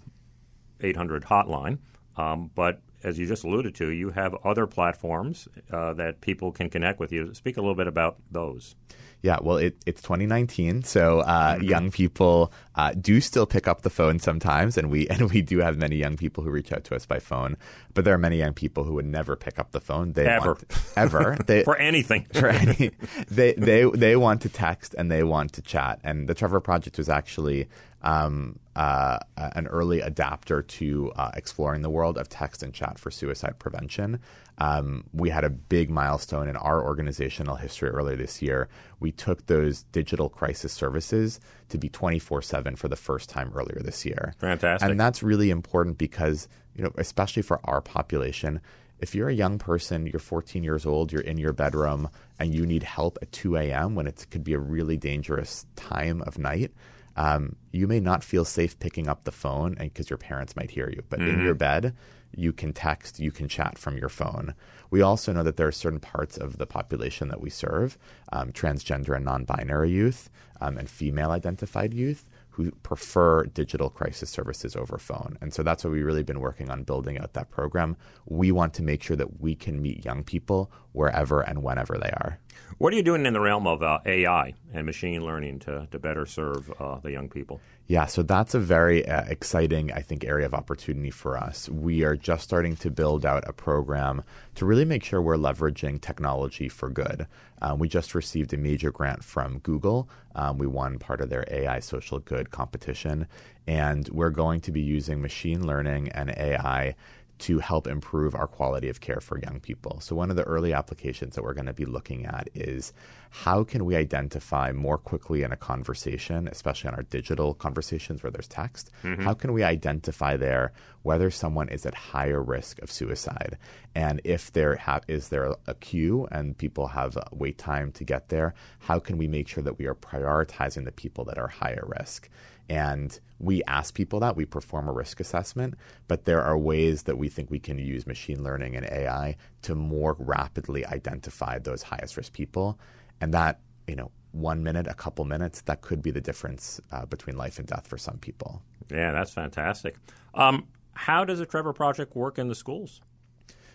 800 0.81 1.25
hotline, 1.25 1.79
um, 2.17 2.51
but 2.55 2.81
as 3.05 3.19
you 3.19 3.27
just 3.27 3.45
alluded 3.45 3.75
to, 3.77 3.91
you 3.91 4.11
have 4.11 4.35
other 4.45 4.67
platforms 4.67 5.49
uh, 5.71 5.93
that 5.95 6.21
people 6.21 6.53
can 6.53 6.71
connect 6.71 7.01
with 7.01 7.12
you. 7.12 7.35
Speak 7.35 7.57
a 7.57 7.61
little 7.61 7.75
bit 7.75 7.88
about 7.88 8.16
those. 8.31 8.77
Yeah, 9.23 9.39
well, 9.41 9.57
it, 9.57 9.77
it's 9.87 10.03
2019, 10.03 10.83
so 10.83 11.21
uh, 11.21 11.55
mm-hmm. 11.55 11.63
young 11.63 11.91
people 11.93 12.53
uh, 12.75 12.93
do 12.93 13.21
still 13.21 13.47
pick 13.47 13.69
up 13.69 13.83
the 13.83 13.91
phone 13.91 14.19
sometimes, 14.19 14.77
and 14.77 14.91
we 14.91 15.09
and 15.11 15.31
we 15.31 15.43
do 15.43 15.59
have 15.59 15.79
many 15.79 15.97
young 15.97 16.17
people 16.17 16.43
who 16.43 16.51
reach 16.51 16.73
out 16.73 16.83
to 16.85 16.97
us 16.97 17.07
by 17.07 17.21
phone. 17.21 17.57
But 17.95 18.05
there 18.05 18.15
are 18.15 18.19
many 18.19 18.39
young 18.39 18.53
people 18.53 18.83
who 18.83 18.95
would 18.95 19.07
never 19.07 19.37
pick 19.37 19.61
up 19.61 19.71
the 19.71 19.81
phone. 19.81 20.13
They 20.15 20.27
ever, 20.27 20.55
want, 20.55 20.65
ever 20.97 21.39
they, 21.47 21.63
for 21.63 21.77
anything. 21.77 22.27
for 22.33 22.49
any, 22.49 22.91
they 23.31 23.55
they 23.55 23.85
they 23.85 24.17
want 24.17 24.43
to 24.43 24.49
text 24.49 24.95
and 24.99 25.11
they 25.11 25.23
want 25.23 25.53
to 25.53 25.63
chat. 25.63 26.01
And 26.03 26.29
the 26.29 26.35
Trevor 26.35 26.61
Project 26.61 26.99
was 26.99 27.09
actually 27.09 27.69
um, 28.03 28.59
uh, 28.75 29.19
an 29.37 29.69
early 29.69 30.01
adapter 30.01 30.63
to 30.63 31.13
uh, 31.15 31.31
exploring 31.35 31.83
the 31.83 31.91
world 31.91 32.19
of 32.19 32.29
text 32.29 32.63
and 32.63 32.75
chat 32.75 32.99
for 32.99 33.13
suicide 33.13 33.59
prevention. 33.61 34.19
Um, 34.59 35.05
we 35.12 35.31
had 35.31 35.45
a 35.45 35.51
big 35.51 35.91
milestone 35.91 36.49
in 36.49 36.57
our 36.57 36.85
organizational 36.85 37.57
history 37.57 37.88
earlier 37.88 38.17
this 38.17 38.43
year. 38.43 38.69
We 39.01 39.11
took 39.12 39.47
those 39.47 39.85
digital 39.85 40.29
crisis 40.29 40.73
services 40.73 41.41
to 41.71 41.79
be 41.79 41.88
24 41.88 42.43
7 42.43 42.77
for 42.77 42.88
the 42.88 42.97
first 42.97 43.29
time 43.29 43.53
earlier 43.55 43.81
this 43.83 44.05
year. 44.05 44.35
Fantastic. 44.38 44.88
And 44.88 45.01
that's 45.01 45.23
really 45.23 45.51
important 45.51 45.99
because, 45.99 46.49
you 46.75 46.85
know, 46.85 46.93
especially 46.97 47.43
for 47.43 47.61
our 47.65 47.81
population, 47.81 48.61
if 49.03 49.17
you're 49.17 49.29
a 49.29 49.35
young 49.35 49.59
person, 49.59 50.07
you're 50.07 50.21
14 50.21 50.62
years 50.62 50.87
old, 50.87 51.12
you're 51.12 51.23
in 51.23 51.37
your 51.37 51.53
bedroom, 51.53 52.09
and 52.38 52.55
you 52.55 52.65
need 52.65 52.85
help 52.85 53.19
at 53.21 53.33
2 53.33 53.57
a.m. 53.57 53.97
when 53.97 54.07
it 54.07 54.27
could 54.31 54.45
be 54.45 54.55
a 54.55 54.61
really 54.61 54.97
dangerous 54.97 55.67
time 55.75 56.23
of 56.23 56.38
night, 56.38 56.73
um, 57.17 57.57
you 57.73 57.88
may 57.88 58.01
not 58.01 58.23
feel 58.23 58.45
safe 58.45 58.79
picking 58.79 59.09
up 59.09 59.25
the 59.25 59.33
phone 59.33 59.75
because 59.75 60.09
your 60.09 60.19
parents 60.19 60.57
might 60.57 60.71
hear 60.71 60.88
you. 60.88 61.03
But 61.09 61.19
mm-hmm. 61.19 61.41
in 61.41 61.45
your 61.45 61.55
bed, 61.55 61.95
you 62.35 62.53
can 62.53 62.73
text, 62.73 63.18
you 63.18 63.31
can 63.31 63.49
chat 63.49 63.79
from 63.79 63.97
your 63.97 64.09
phone. 64.09 64.55
We 64.90 65.01
also 65.03 65.33
know 65.33 65.42
that 65.42 65.57
there 65.57 65.66
are 65.66 65.73
certain 65.73 66.01
parts 66.01 66.37
of 66.37 66.59
the 66.59 66.66
population 66.66 67.29
that 67.29 67.40
we 67.40 67.51
serve, 67.51 67.97
um, 68.33 68.53
transgender 68.53 69.16
and 69.16 69.25
non 69.25 69.45
binary 69.45 69.90
youth, 69.90 70.31
um, 70.61 70.79
and 70.79 70.88
female 70.88 71.31
identified 71.31 71.95
youth, 71.95 72.29
who 72.51 72.71
prefer 72.83 73.45
digital 73.45 73.88
crisis 73.88 74.29
services 74.29 74.77
over 74.77 74.99
phone. 74.99 75.38
And 75.40 75.53
so 75.55 75.62
that's 75.62 75.85
what 75.85 75.92
we've 75.92 76.05
really 76.05 76.23
been 76.23 76.40
working 76.40 76.71
on 76.71 76.83
building 76.85 77.18
out 77.18 77.33
that 77.33 77.51
program. 77.51 77.97
We 78.27 78.53
want 78.53 78.75
to 78.75 78.83
make 78.83 79.03
sure 79.03 79.16
that 79.16 79.40
we 79.40 79.55
can 79.55 79.81
meet 79.81 80.05
young 80.05 80.23
people 80.23 80.71
wherever 80.92 81.40
and 81.40 81.62
whenever 81.62 81.97
they 81.97 82.11
are. 82.11 82.38
What 82.77 82.92
are 82.92 82.97
you 82.97 83.03
doing 83.03 83.25
in 83.25 83.33
the 83.33 83.40
realm 83.40 83.66
of 83.66 83.83
uh, 83.83 84.01
AI 84.05 84.55
and 84.73 84.85
machine 84.85 85.25
learning 85.25 85.61
to, 85.61 85.88
to 85.90 85.99
better 85.99 86.27
serve 86.27 86.71
uh, 86.79 86.99
the 87.01 87.11
young 87.11 87.31
people? 87.31 87.61
Yeah, 87.88 88.07
so 88.07 88.23
that's 88.23 88.55
a 88.55 88.61
very 88.61 89.07
uh, 89.07 89.25
exciting, 89.25 89.92
I 89.92 90.01
think, 90.01 90.25
area 90.25 90.47
of 90.47 90.55
opportunity 90.55 91.11
for 91.11 91.37
us. 91.37 91.68
We 91.68 92.05
are 92.05 92.16
just 92.16 92.45
starting 92.45 92.77
to 92.77 92.90
build 92.90 93.27
out 93.27 93.47
a 93.47 93.53
program 93.53 94.23
to 94.55 94.64
really 94.64 94.85
make 94.85 95.05
sure 95.05 95.21
we're 95.21 95.37
leveraging 95.37 96.01
technology 96.01 96.68
for 96.68 96.88
good. 96.88 97.27
Um, 97.61 97.79
we 97.79 97.88
just 97.88 98.14
received 98.14 98.55
a 98.55 98.57
major 98.57 98.92
grant 98.92 99.25
from 99.25 99.59
Google. 99.59 100.09
Um, 100.35 100.59
we 100.59 100.66
won 100.66 100.99
part 100.99 101.21
of 101.21 101.29
their 101.29 101.45
AI 101.51 101.81
social 101.81 102.21
good 102.21 102.51
competition, 102.51 103.27
and 103.66 104.09
we're 104.11 104.31
going 104.31 104.61
to 104.61 104.73
be 104.73 104.81
using 104.81 105.21
machine 105.21 105.66
learning 105.66 106.09
and 106.11 106.31
AI 106.31 106.95
to 107.40 107.59
help 107.59 107.88
improve 107.88 108.37
our 108.37 108.47
quality 108.47 108.88
of 108.88 109.01
care 109.01 109.21
for 109.21 109.38
young 109.40 109.59
people. 109.59 109.99
So, 110.01 110.14
one 110.14 110.31
of 110.31 110.37
the 110.37 110.45
early 110.45 110.73
applications 110.73 111.35
that 111.35 111.42
we're 111.42 111.55
going 111.55 111.66
to 111.66 111.73
be 111.73 111.85
looking 111.85 112.25
at 112.25 112.49
is 112.55 112.92
how 113.35 113.64
can 113.64 113.87
we 113.87 113.97
identify 113.97 114.73
more 114.73 114.99
quickly 114.99 115.42
in 115.42 115.53
a 115.53 115.57
conversation, 115.57 116.47
especially 116.49 116.88
on 116.88 116.95
our 116.95 117.03
digital 117.05 117.55
conversations 117.55 118.23
where 118.23 118.31
there's 118.31 118.47
text, 118.47 118.90
mm-hmm. 119.03 119.23
how 119.23 119.33
can 119.33 119.55
we 119.55 119.62
identify 119.62 120.37
there 120.37 120.71
whether 121.03 121.31
someone 121.31 121.71
is 121.71 121.87
at 121.87 121.95
higher 121.95 122.42
risk 122.42 122.79
of 122.83 122.92
suicide? 122.92 123.57
And 123.95 124.21
if 124.23 124.53
there 124.53 124.77
ha- 124.77 125.01
is 125.09 125.31
there 125.31 125.55
a 125.66 125.75
queue 125.75 126.29
and 126.31 126.59
people 126.59 126.88
have 126.88 127.16
wait 127.33 127.57
time 127.57 127.90
to 127.92 128.05
get 128.05 128.29
there, 128.29 128.53
how 128.81 128.99
can 128.99 129.16
we 129.16 129.29
make 129.29 129.49
sure 129.49 129.64
that 129.64 129.79
we 129.79 129.87
are 129.87 129.95
prioritizing 129.95 130.85
the 130.85 130.92
people 130.92 131.25
that 131.25 131.38
are 131.38 131.49
higher 131.49 131.85
risk? 131.99 132.29
And 132.68 133.18
we 133.38 133.64
ask 133.64 133.95
people 133.95 134.21
that, 134.21 134.37
we 134.37 134.45
perform 134.45 134.88
a 134.88 134.92
risk 134.92 135.21
assessment, 135.21 135.75
but 136.07 136.27
there 136.27 136.42
are 136.42 136.59
ways 136.59 137.05
that 137.05 137.16
we 137.16 137.31
think 137.31 137.51
we 137.51 137.59
can 137.59 137.79
use 137.79 138.07
machine 138.07 138.45
learning 138.45 138.77
and 138.77 138.85
AI 138.85 139.37
to 139.62 139.75
more 139.75 140.16
rapidly 140.18 140.85
identify 140.85 141.59
those 141.59 141.83
highest 141.83 142.18
risk 142.18 142.35
people. 142.35 142.79
And 143.23 143.33
that, 143.35 143.61
you 143.87 143.95
know, 143.95 144.11
one 144.33 144.65
minute, 144.65 144.89
a 144.89 144.95
couple 144.95 145.25
minutes, 145.25 145.61
that 145.63 145.81
could 145.81 146.03
be 146.03 146.11
the 146.11 146.21
difference 146.21 146.81
uh, 146.91 147.07
between 147.07 147.37
life 147.37 147.61
and 147.61 147.69
death 147.69 147.87
for 147.87 147.97
some 147.97 148.19
people. 148.19 148.63
Yeah, 148.91 149.13
that's 149.13 149.31
fantastic. 149.31 149.95
Um, 150.35 150.67
how 150.95 151.25
does 151.25 151.39
the 151.39 151.47
Trevor 151.47 151.73
Project 151.73 152.17
work 152.17 152.37
in 152.37 152.49
the 152.49 152.57
schools? 152.57 153.01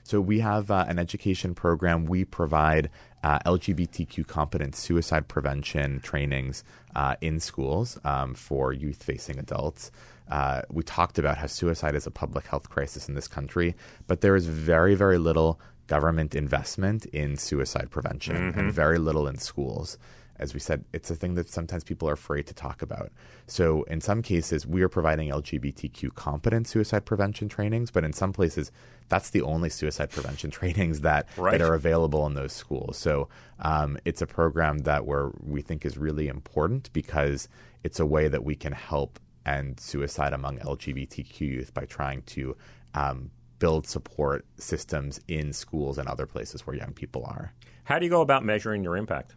So 0.04 0.20
we 0.20 0.40
have 0.40 0.70
uh, 0.70 0.86
an 0.88 1.00
education 1.00 1.56
program. 1.56 2.06
We 2.06 2.26
provide 2.26 2.90
uh, 3.24 3.40
LGBTQ 3.40 4.28
competent 4.28 4.76
suicide 4.76 5.30
prevention 5.30 6.02
trainings 6.02 6.66
uh, 6.94 7.16
in 7.22 7.40
schools 7.40 7.98
um, 8.04 8.34
for 8.34 8.74
youth 8.74 9.02
facing 9.02 9.40
adults. 9.40 9.92
Uh, 10.30 10.62
we 10.70 10.84
talked 10.84 11.20
about 11.20 11.38
how 11.38 11.48
suicide 11.48 11.96
is 11.96 12.06
a 12.06 12.12
public 12.12 12.48
health 12.48 12.70
crisis 12.70 13.08
in 13.08 13.16
this 13.16 13.30
country, 13.30 13.76
but 14.08 14.20
there 14.20 14.36
is 14.36 14.46
very, 14.46 14.94
very 14.94 15.18
little 15.18 15.60
government 15.88 16.36
investment 16.36 17.06
in 17.08 17.38
suicide 17.38 17.90
prevention 17.90 18.36
mm-hmm. 18.36 18.60
and 18.60 18.72
very 18.72 18.98
little 18.98 19.28
in 19.28 19.38
schools. 19.38 19.98
As 20.40 20.54
we 20.54 20.60
said, 20.60 20.86
it's 20.94 21.10
a 21.10 21.16
thing 21.16 21.34
that 21.34 21.50
sometimes 21.50 21.84
people 21.84 22.08
are 22.08 22.14
afraid 22.14 22.46
to 22.46 22.54
talk 22.54 22.84
about. 22.84 23.12
So, 23.48 23.84
in 23.84 24.02
some 24.02 24.22
cases, 24.22 24.68
we 24.68 24.84
are 24.84 24.90
providing 24.90 25.30
LGBTQ 25.30 26.14
competent 26.14 26.68
suicide 26.68 27.06
prevention 27.06 27.50
trainings, 27.50 27.90
but 27.90 28.04
in 28.04 28.14
some 28.14 28.34
places, 28.34 28.72
that's 29.10 29.32
the 29.32 29.42
only 29.42 29.70
suicide 29.70 30.12
prevention 30.12 30.52
trainings 30.60 31.02
that, 31.02 31.28
right. 31.38 31.58
that 31.58 31.62
are 31.62 31.74
available 31.74 32.28
in 32.28 32.36
those 32.36 32.54
schools. 32.54 32.98
So, 32.98 33.30
um, 33.60 33.98
it's 34.06 34.22
a 34.22 34.28
program 34.28 34.80
that 34.80 35.08
where 35.08 35.32
we 35.42 35.62
think 35.64 35.86
is 35.86 35.98
really 35.98 36.28
important 36.28 36.94
because 36.94 37.50
it's 37.84 38.00
a 38.00 38.06
way 38.06 38.28
that 38.28 38.44
we 38.44 38.56
can 38.56 38.74
help 38.74 39.20
end 39.44 39.80
suicide 39.80 40.34
among 40.34 40.60
LGBTQ 40.60 41.40
youth 41.40 41.74
by 41.74 41.86
trying 41.86 42.22
to 42.24 42.56
um, 42.94 43.32
build 43.60 43.88
support 43.88 44.46
systems 44.58 45.20
in 45.28 45.54
schools 45.54 45.98
and 45.98 46.08
other 46.08 46.26
places 46.26 46.66
where 46.66 46.76
young 46.76 46.94
people 46.94 47.26
are. 47.26 47.54
How 47.84 48.00
do 48.00 48.06
you 48.06 48.12
go 48.12 48.22
about 48.22 48.44
measuring 48.44 48.84
your 48.84 48.98
impact? 48.98 49.36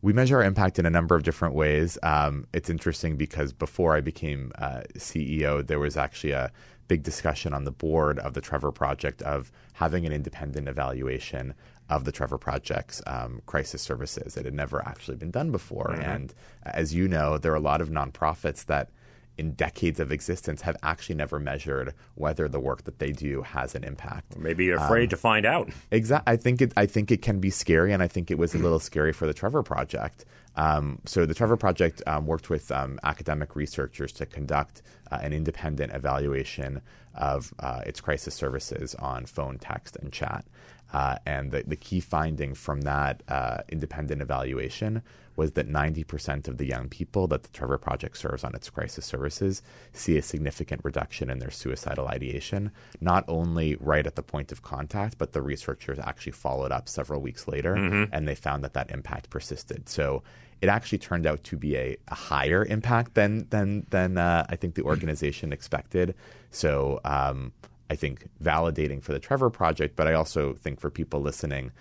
We 0.00 0.12
measure 0.12 0.38
our 0.38 0.42
impact 0.42 0.78
in 0.78 0.86
a 0.86 0.90
number 0.90 1.14
of 1.14 1.22
different 1.22 1.54
ways. 1.54 1.96
Um, 2.02 2.46
it's 2.52 2.68
interesting 2.68 3.16
because 3.16 3.52
before 3.52 3.94
I 3.96 4.00
became 4.00 4.50
uh, 4.58 4.82
CEO, 4.96 5.64
there 5.64 5.78
was 5.78 5.96
actually 5.96 6.32
a 6.32 6.50
big 6.88 7.04
discussion 7.04 7.54
on 7.54 7.64
the 7.64 7.70
board 7.70 8.18
of 8.18 8.34
the 8.34 8.40
Trevor 8.40 8.72
Project 8.72 9.22
of 9.22 9.52
having 9.74 10.04
an 10.04 10.12
independent 10.12 10.68
evaluation 10.68 11.54
of 11.88 12.04
the 12.04 12.12
Trevor 12.12 12.38
Project's 12.38 13.00
um, 13.06 13.42
crisis 13.46 13.82
services. 13.82 14.36
It 14.36 14.44
had 14.44 14.54
never 14.54 14.84
actually 14.86 15.16
been 15.16 15.30
done 15.30 15.50
before. 15.50 15.90
Mm-hmm. 15.92 16.10
And 16.10 16.34
as 16.64 16.94
you 16.94 17.06
know, 17.06 17.38
there 17.38 17.52
are 17.52 17.56
a 17.56 17.60
lot 17.60 17.80
of 17.80 17.88
nonprofits 17.88 18.64
that 18.66 18.90
in 19.38 19.52
decades 19.52 19.98
of 19.98 20.12
existence 20.12 20.62
have 20.62 20.76
actually 20.82 21.14
never 21.14 21.40
measured 21.40 21.94
whether 22.14 22.48
the 22.48 22.60
work 22.60 22.84
that 22.84 22.98
they 22.98 23.12
do 23.12 23.42
has 23.42 23.74
an 23.74 23.84
impact. 23.84 24.36
Maybe 24.36 24.66
you're 24.66 24.78
afraid 24.78 25.04
um, 25.04 25.08
to 25.08 25.16
find 25.16 25.46
out. 25.46 25.70
Exactly. 25.90 26.32
I 26.32 26.36
think 26.36 26.60
it. 26.62 26.72
I 26.76 26.86
think 26.86 27.10
it 27.10 27.22
can 27.22 27.40
be 27.40 27.50
scary, 27.50 27.92
and 27.92 28.02
I 28.02 28.08
think 28.08 28.30
it 28.30 28.38
was 28.38 28.54
a 28.54 28.58
little 28.58 28.80
scary 28.80 29.12
for 29.12 29.26
the 29.26 29.34
Trevor 29.34 29.62
Project. 29.62 30.24
Um, 30.54 30.98
so 31.06 31.24
the 31.24 31.34
Trevor 31.34 31.56
Project 31.56 32.02
um, 32.06 32.26
worked 32.26 32.50
with 32.50 32.70
um, 32.70 33.00
academic 33.04 33.56
researchers 33.56 34.12
to 34.12 34.26
conduct 34.26 34.82
uh, 35.10 35.18
an 35.22 35.32
independent 35.32 35.94
evaluation 35.94 36.82
of 37.14 37.52
uh, 37.58 37.82
its 37.86 38.00
crisis 38.00 38.34
services 38.34 38.94
on 38.96 39.26
phone, 39.26 39.58
text, 39.58 39.96
and 39.96 40.12
chat. 40.12 40.44
Uh, 40.92 41.16
and 41.24 41.50
the, 41.50 41.62
the, 41.66 41.76
key 41.76 42.00
finding 42.00 42.54
from 42.54 42.82
that 42.82 43.22
uh, 43.28 43.58
independent 43.70 44.20
evaluation 44.20 45.02
was 45.36 45.52
that 45.52 45.68
90% 45.68 46.48
of 46.48 46.58
the 46.58 46.66
young 46.66 46.88
people 46.88 47.26
that 47.28 47.42
the 47.42 47.48
Trevor 47.48 47.78
Project 47.78 48.18
serves 48.18 48.44
on 48.44 48.54
its 48.54 48.68
crisis 48.68 49.06
services 49.06 49.62
see 49.94 50.18
a 50.18 50.22
significant 50.22 50.82
reduction 50.84 51.30
in 51.30 51.38
their 51.38 51.50
suicidal 51.50 52.08
ideation, 52.08 52.70
not 53.00 53.24
only 53.28 53.76
right 53.76 54.06
at 54.06 54.16
the 54.16 54.22
point 54.22 54.52
of 54.52 54.62
contact, 54.62 55.16
but 55.16 55.32
the 55.32 55.40
researchers 55.40 55.98
actually 55.98 56.32
followed 56.32 56.72
up 56.72 56.88
several 56.88 57.22
weeks 57.22 57.48
later 57.48 57.74
mm-hmm. 57.74 58.12
and 58.12 58.28
they 58.28 58.34
found 58.34 58.62
that 58.62 58.74
that 58.74 58.90
impact 58.90 59.30
persisted. 59.30 59.88
So 59.88 60.22
it 60.60 60.68
actually 60.68 60.98
turned 60.98 61.26
out 61.26 61.42
to 61.44 61.56
be 61.56 61.76
a, 61.76 61.96
a 62.08 62.14
higher 62.14 62.64
impact 62.66 63.14
than, 63.14 63.48
than, 63.48 63.86
than 63.90 64.18
uh, 64.18 64.46
I 64.48 64.56
think 64.56 64.74
the 64.74 64.82
organization 64.82 65.52
expected. 65.52 66.14
So, 66.50 67.00
um, 67.04 67.52
I 67.92 67.94
think, 67.94 68.26
validating 68.42 69.02
for 69.02 69.12
the 69.12 69.18
Trevor 69.18 69.50
Project, 69.50 69.96
but 69.96 70.06
I 70.08 70.14
also 70.14 70.54
think 70.54 70.80
for 70.80 70.88
people 70.88 71.20
listening, 71.20 71.72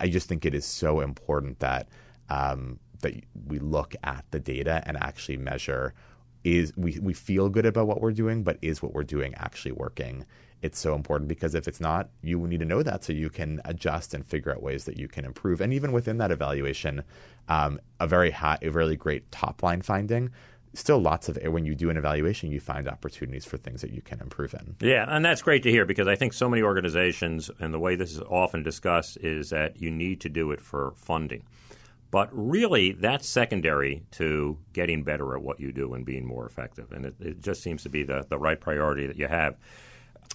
I 0.00 0.08
just 0.08 0.28
think 0.28 0.44
it 0.44 0.54
is 0.54 0.66
so 0.66 1.00
important 1.00 1.60
that 1.60 1.86
um, 2.28 2.80
that 3.02 3.14
we 3.46 3.60
look 3.60 3.94
at 4.02 4.24
the 4.32 4.40
data 4.40 4.82
and 4.86 4.96
actually 4.96 5.36
measure 5.36 5.94
is 6.42 6.72
we, 6.76 6.98
we 6.98 7.14
feel 7.14 7.48
good 7.48 7.64
about 7.64 7.86
what 7.86 8.00
we're 8.00 8.10
doing, 8.10 8.42
but 8.42 8.58
is 8.60 8.82
what 8.82 8.92
we're 8.92 9.04
doing 9.04 9.34
actually 9.36 9.70
working? 9.70 10.26
It's 10.62 10.80
so 10.80 10.96
important 10.96 11.28
because 11.28 11.54
if 11.54 11.68
it's 11.68 11.80
not, 11.80 12.10
you 12.22 12.44
need 12.48 12.58
to 12.58 12.64
know 12.64 12.82
that 12.82 13.04
so 13.04 13.12
you 13.12 13.30
can 13.30 13.60
adjust 13.64 14.14
and 14.14 14.26
figure 14.26 14.52
out 14.52 14.62
ways 14.62 14.84
that 14.86 14.96
you 14.96 15.06
can 15.06 15.24
improve. 15.24 15.60
And 15.60 15.72
even 15.72 15.92
within 15.92 16.18
that 16.18 16.32
evaluation, 16.32 17.04
um, 17.48 17.78
a 18.00 18.08
very 18.08 18.32
high, 18.32 18.58
a 18.62 18.70
really 18.70 18.96
great 18.96 19.30
top 19.30 19.62
line 19.62 19.82
finding 19.82 20.30
still 20.74 21.00
lots 21.00 21.28
of 21.28 21.38
when 21.44 21.64
you 21.64 21.74
do 21.74 21.90
an 21.90 21.96
evaluation, 21.96 22.50
you 22.50 22.60
find 22.60 22.88
opportunities 22.88 23.44
for 23.44 23.56
things 23.56 23.82
that 23.82 23.92
you 23.92 24.00
can 24.00 24.20
improve 24.20 24.54
in. 24.54 24.76
Yeah, 24.80 25.04
and 25.08 25.24
that's 25.24 25.42
great 25.42 25.62
to 25.64 25.70
hear 25.70 25.84
because 25.84 26.08
I 26.08 26.16
think 26.16 26.32
so 26.32 26.48
many 26.48 26.62
organizations 26.62 27.50
and 27.58 27.74
the 27.74 27.78
way 27.78 27.96
this 27.96 28.12
is 28.12 28.20
often 28.20 28.62
discussed 28.62 29.18
is 29.18 29.50
that 29.50 29.80
you 29.80 29.90
need 29.90 30.20
to 30.22 30.28
do 30.28 30.50
it 30.50 30.60
for 30.60 30.92
funding. 30.96 31.44
But 32.10 32.28
really, 32.32 32.92
that's 32.92 33.26
secondary 33.26 34.04
to 34.12 34.58
getting 34.74 35.02
better 35.02 35.34
at 35.34 35.42
what 35.42 35.60
you 35.60 35.72
do 35.72 35.94
and 35.94 36.04
being 36.04 36.26
more 36.26 36.46
effective. 36.46 36.92
And 36.92 37.06
it, 37.06 37.14
it 37.20 37.40
just 37.40 37.62
seems 37.62 37.82
to 37.84 37.88
be 37.88 38.02
the, 38.02 38.26
the 38.28 38.38
right 38.38 38.60
priority 38.60 39.06
that 39.06 39.16
you 39.16 39.28
have. 39.28 39.56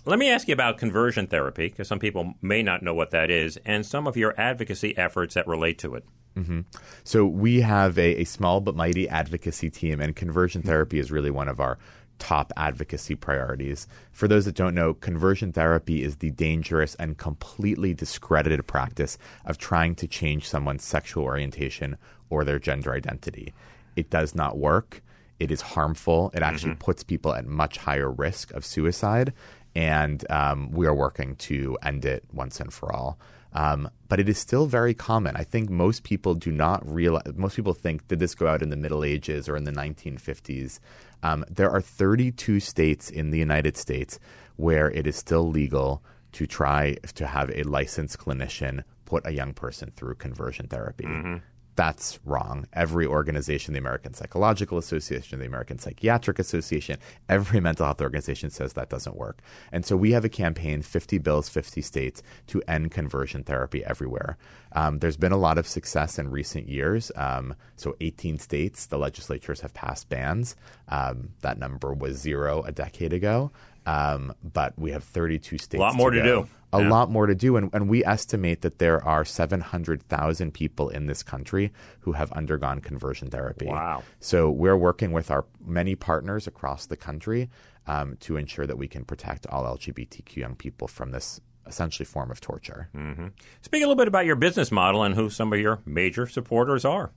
Let 0.06 0.18
me 0.18 0.30
ask 0.30 0.48
you 0.48 0.54
about 0.54 0.78
conversion 0.78 1.28
therapy, 1.28 1.68
because 1.68 1.88
some 1.88 2.00
people 2.00 2.34
may 2.42 2.64
not 2.64 2.82
know 2.82 2.94
what 2.94 3.12
that 3.12 3.30
is, 3.30 3.58
and 3.66 3.86
some 3.86 4.08
of 4.08 4.16
your 4.18 4.34
advocacy 4.40 4.98
efforts 4.98 5.36
that 5.36 5.48
relate 5.48 5.78
to 5.80 5.96
it. 5.96 6.06
Mm-hmm. 6.38 6.62
So 7.04 7.26
we 7.26 7.62
have 7.62 7.98
a, 7.98 8.22
a, 8.22 8.24
small 8.24 8.62
but 8.62 8.76
mighty 8.76 9.10
advocacy 9.10 9.72
team, 9.72 10.00
and 10.00 10.16
conversion 10.16 10.62
therapy 10.62 11.00
is 11.00 11.12
really 11.12 11.32
one 11.32 11.48
of 11.48 11.60
our 11.60 11.80
top 12.20 12.54
advocacy 12.58 13.16
priorities. 13.16 13.88
For 14.12 14.28
those 14.28 14.46
that 14.46 14.56
don't 14.56 14.76
know, 14.76 14.94
conversion 14.94 15.52
therapy 15.52 16.04
is 16.04 16.18
the 16.18 16.32
dangerous 16.32 16.96
and 16.96 17.18
completely 17.18 17.94
discredited 17.94 18.66
practice 18.68 19.18
of 19.46 19.58
trying 19.58 19.96
to 19.96 20.08
change 20.08 20.48
someone's 20.48 20.84
sexual 20.84 21.24
orientation 21.24 21.98
or 22.30 22.44
their 22.44 22.60
gender 22.60 22.94
identity. 22.94 23.54
It 23.96 24.10
does 24.10 24.36
not 24.36 24.58
work. 24.58 25.02
It 25.40 25.52
is 25.52 25.62
harmful. 25.62 26.32
It 26.34 26.42
actually 26.42 26.74
mm-hmm. 26.74 26.80
puts 26.80 27.04
people 27.04 27.34
at 27.34 27.46
much 27.46 27.78
higher 27.78 28.12
risk 28.12 28.52
of 28.52 28.66
suicide. 28.66 29.34
And 29.76 30.30
um, 30.32 30.72
we 30.72 30.88
are 30.88 30.96
working 30.96 31.36
to 31.36 31.78
end 31.84 32.06
it 32.06 32.24
once 32.34 32.60
and 32.60 32.74
for 32.74 32.92
all. 32.92 33.20
Um, 33.54 33.90
but 34.08 34.20
it 34.20 34.30
is 34.30 34.38
still 34.38 34.68
very 34.68 34.94
common. 34.94 35.36
I 35.36 35.44
think 35.44 35.70
most 35.70 36.04
people 36.04 36.36
do 36.36 36.52
not 36.52 36.90
realize, 36.90 37.24
most 37.36 37.56
people 37.56 37.74
think, 37.74 38.08
did 38.08 38.20
this 38.20 38.36
go 38.36 38.48
out 38.48 38.62
in 38.62 38.70
the 38.70 38.76
Middle 38.76 39.04
Ages 39.04 39.50
or 39.50 39.56
in 39.56 39.64
the 39.64 39.72
1950s? 39.72 40.80
Um, 41.24 41.46
there 41.50 41.70
are 41.72 41.82
32 41.82 42.60
states 42.60 43.10
in 43.10 43.32
the 43.32 43.40
United 43.40 43.76
States 43.78 44.20
where 44.56 44.92
it 44.92 45.08
is 45.08 45.16
still 45.16 45.50
legal 45.50 46.04
to 46.34 46.46
try 46.46 46.96
to 47.16 47.28
have 47.28 47.50
a 47.52 47.64
licensed 47.64 48.20
clinician 48.20 48.84
put 49.06 49.26
a 49.26 49.32
young 49.32 49.54
person 49.54 49.92
through 49.96 50.16
conversion 50.16 50.68
therapy. 50.68 51.06
Mm-hmm. 51.06 51.38
That's 51.78 52.20
wrong. 52.26 52.66
Every 52.74 53.06
organization, 53.06 53.74
the 53.76 53.80
American 53.80 54.16
Psychological 54.16 54.80
Association, 54.80 55.38
the 55.38 55.46
American 55.46 55.78
Psychiatric 55.78 56.40
Association, 56.40 56.98
every 57.30 57.60
mental 57.60 57.86
health 57.86 58.02
organization 58.02 58.50
says 58.50 58.74
that 58.74 58.90
doesn't 58.90 59.16
work. 59.16 59.42
And 59.72 59.86
so 59.86 59.96
we 59.96 60.12
have 60.14 60.26
a 60.26 60.30
campaign, 60.30 60.82
50 60.82 61.20
bills, 61.20 61.50
50 61.50 61.84
states, 61.84 62.24
to 62.48 62.64
end 62.68 62.90
conversion 62.90 63.44
therapy 63.44 63.86
everywhere. 63.86 64.38
Um, 64.72 64.98
there's 64.98 65.18
been 65.18 65.32
a 65.32 65.38
lot 65.38 65.60
of 65.60 65.68
success 65.68 66.18
in 66.18 66.32
recent 66.32 66.68
years. 66.68 67.12
Um, 67.16 67.54
so 67.76 67.96
18 68.02 68.40
states, 68.40 68.88
the 68.88 68.98
legislatures 68.98 69.62
have 69.62 69.76
passed 69.76 70.10
bans. 70.10 70.56
Um, 70.90 71.30
that 71.42 71.60
number 71.60 71.94
was 71.94 72.18
zero 72.18 72.64
a 72.64 72.72
decade 72.72 73.14
ago. 73.14 73.52
Um, 73.88 74.34
but 74.44 74.78
we 74.78 74.92
have 74.92 75.04
32 75.04 75.58
states. 75.58 75.76
A 75.76 75.80
lot 75.80 75.96
more 75.96 76.12
to, 76.12 76.18
to 76.18 76.24
do. 76.24 76.48
A 76.74 76.82
yeah. 76.82 76.90
lot 76.90 77.10
more 77.10 77.26
to 77.26 77.34
do. 77.34 77.56
And, 77.56 77.70
and 77.74 77.88
we 77.88 78.04
estimate 78.04 78.62
that 78.62 78.80
there 78.80 79.04
are 79.04 79.24
700,000 79.24 80.54
people 80.54 80.90
in 80.90 81.06
this 81.06 81.24
country 81.24 81.72
who 82.02 82.12
have 82.12 82.30
undergone 82.34 82.82
conversion 82.82 83.30
therapy. 83.30 83.68
Wow. 83.68 84.04
So 84.20 84.52
we're 84.52 84.76
working 84.76 85.14
with 85.14 85.32
our 85.32 85.46
many 85.66 85.96
partners 85.96 86.46
across 86.46 86.88
the 86.88 86.98
country 86.98 87.50
um, 87.88 88.18
to 88.20 88.36
ensure 88.36 88.68
that 88.68 88.78
we 88.78 88.90
can 88.90 89.06
protect 89.06 89.48
all 89.48 89.64
LGBTQ 89.64 90.36
young 90.36 90.56
people 90.56 90.90
from 90.90 91.12
this 91.12 91.40
essentially 91.66 92.06
form 92.06 92.30
of 92.30 92.42
torture. 92.42 92.90
Mm-hmm. 92.94 93.28
Speak 93.62 93.82
a 93.82 93.86
little 93.86 93.96
bit 93.96 94.10
about 94.10 94.26
your 94.26 94.36
business 94.36 94.70
model 94.70 95.04
and 95.04 95.16
who 95.16 95.30
some 95.30 95.54
of 95.54 95.60
your 95.60 95.80
major 95.86 96.28
supporters 96.28 96.84
are. 96.84 97.12